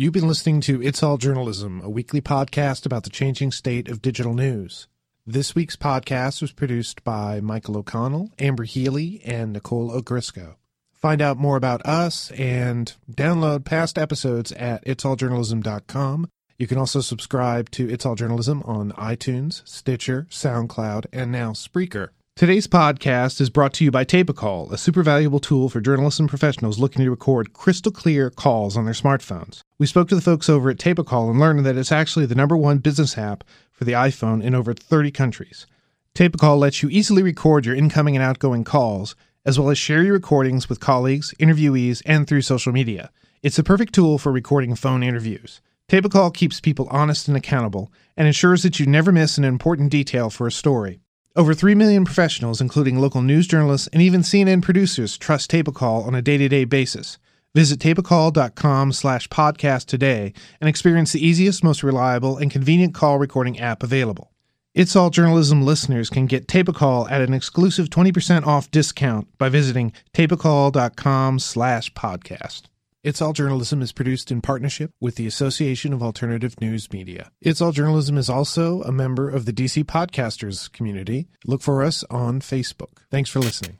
You've 0.00 0.14
been 0.14 0.28
listening 0.28 0.62
to 0.62 0.82
It's 0.82 1.02
All 1.02 1.18
Journalism, 1.18 1.82
a 1.84 1.90
weekly 1.90 2.22
podcast 2.22 2.86
about 2.86 3.02
the 3.02 3.10
changing 3.10 3.52
state 3.52 3.86
of 3.86 4.00
digital 4.00 4.32
news. 4.32 4.88
This 5.26 5.54
week's 5.54 5.76
podcast 5.76 6.40
was 6.40 6.52
produced 6.52 7.04
by 7.04 7.42
Michael 7.42 7.76
O'Connell, 7.76 8.30
Amber 8.38 8.64
Healy, 8.64 9.20
and 9.26 9.52
Nicole 9.52 9.90
Ogrysko. 9.90 10.54
Find 10.94 11.20
out 11.20 11.36
more 11.36 11.58
about 11.58 11.84
us 11.84 12.30
and 12.30 12.94
download 13.12 13.66
past 13.66 13.98
episodes 13.98 14.52
at 14.52 14.82
itsalljournalism.com 14.86 16.30
you 16.60 16.66
can 16.66 16.76
also 16.76 17.00
subscribe 17.00 17.70
to 17.70 17.88
It's 17.88 18.04
All 18.04 18.14
Journalism 18.14 18.62
on 18.66 18.92
iTunes, 18.92 19.66
Stitcher, 19.66 20.26
SoundCloud, 20.28 21.06
and 21.10 21.32
now 21.32 21.52
Spreaker. 21.52 22.10
Today's 22.40 22.66
podcast 22.66 23.38
is 23.42 23.50
brought 23.50 23.74
to 23.74 23.84
you 23.84 23.90
by 23.90 24.02
TapeACall, 24.02 24.72
a 24.72 24.78
super 24.78 25.02
valuable 25.02 25.40
tool 25.40 25.68
for 25.68 25.82
journalists 25.82 26.18
and 26.18 26.26
professionals 26.26 26.78
looking 26.78 27.04
to 27.04 27.10
record 27.10 27.52
crystal 27.52 27.92
clear 27.92 28.30
calls 28.30 28.78
on 28.78 28.86
their 28.86 28.94
smartphones. 28.94 29.62
We 29.78 29.86
spoke 29.86 30.08
to 30.08 30.14
the 30.14 30.22
folks 30.22 30.48
over 30.48 30.70
at 30.70 30.78
TapeACall 30.78 31.28
and 31.30 31.38
learned 31.38 31.66
that 31.66 31.76
it's 31.76 31.92
actually 31.92 32.24
the 32.24 32.34
number 32.34 32.56
one 32.56 32.78
business 32.78 33.18
app 33.18 33.44
for 33.70 33.84
the 33.84 33.92
iPhone 33.92 34.42
in 34.42 34.54
over 34.54 34.72
30 34.72 35.10
countries. 35.10 35.66
TapeACall 36.14 36.58
lets 36.58 36.82
you 36.82 36.88
easily 36.88 37.22
record 37.22 37.66
your 37.66 37.74
incoming 37.74 38.16
and 38.16 38.24
outgoing 38.24 38.64
calls, 38.64 39.14
as 39.44 39.58
well 39.58 39.68
as 39.68 39.76
share 39.76 40.02
your 40.02 40.14
recordings 40.14 40.66
with 40.66 40.80
colleagues, 40.80 41.34
interviewees, 41.38 42.00
and 42.06 42.26
through 42.26 42.40
social 42.40 42.72
media. 42.72 43.10
It's 43.42 43.56
the 43.56 43.62
perfect 43.62 43.94
tool 43.94 44.16
for 44.16 44.32
recording 44.32 44.74
phone 44.76 45.02
interviews. 45.02 45.60
TapeACall 45.90 46.32
keeps 46.32 46.58
people 46.58 46.88
honest 46.90 47.28
and 47.28 47.36
accountable 47.36 47.92
and 48.16 48.26
ensures 48.26 48.62
that 48.62 48.80
you 48.80 48.86
never 48.86 49.12
miss 49.12 49.36
an 49.36 49.44
important 49.44 49.90
detail 49.90 50.30
for 50.30 50.46
a 50.46 50.52
story. 50.52 51.02
Over 51.36 51.54
3 51.54 51.76
million 51.76 52.04
professionals, 52.04 52.60
including 52.60 52.98
local 52.98 53.22
news 53.22 53.46
journalists 53.46 53.88
and 53.92 54.02
even 54.02 54.22
CNN 54.22 54.62
producers, 54.62 55.16
trust 55.16 55.50
TapeACall 55.50 56.04
on 56.04 56.14
a 56.14 56.22
day 56.22 56.36
to 56.38 56.48
day 56.48 56.64
basis. 56.64 57.18
Visit 57.54 57.78
tapeacall.com 57.78 58.92
slash 58.92 59.28
podcast 59.28 59.86
today 59.86 60.32
and 60.60 60.68
experience 60.68 61.12
the 61.12 61.24
easiest, 61.24 61.62
most 61.62 61.82
reliable, 61.82 62.36
and 62.36 62.50
convenient 62.50 62.94
call 62.94 63.18
recording 63.18 63.58
app 63.60 63.82
available. 63.82 64.32
It's 64.74 64.94
All 64.94 65.10
Journalism 65.10 65.62
listeners 65.62 66.10
can 66.10 66.26
get 66.26 66.46
TapeACall 66.46 67.10
at 67.10 67.20
an 67.20 67.34
exclusive 67.34 67.88
20% 67.88 68.46
off 68.46 68.70
discount 68.70 69.26
by 69.38 69.48
visiting 69.48 69.92
tapeacall.com 70.14 71.38
slash 71.38 71.92
podcast. 71.94 72.69
It's 73.02 73.22
All 73.22 73.32
Journalism 73.32 73.80
is 73.80 73.92
produced 73.92 74.30
in 74.30 74.42
partnership 74.42 74.90
with 75.00 75.14
the 75.14 75.26
Association 75.26 75.94
of 75.94 76.02
Alternative 76.02 76.54
News 76.60 76.92
Media. 76.92 77.30
It's 77.40 77.62
All 77.62 77.72
Journalism 77.72 78.18
is 78.18 78.28
also 78.28 78.82
a 78.82 78.92
member 78.92 79.30
of 79.30 79.46
the 79.46 79.54
DC 79.54 79.84
Podcasters 79.84 80.70
community. 80.70 81.26
Look 81.46 81.62
for 81.62 81.82
us 81.82 82.04
on 82.10 82.40
Facebook. 82.40 82.98
Thanks 83.10 83.30
for 83.30 83.38
listening. 83.38 83.78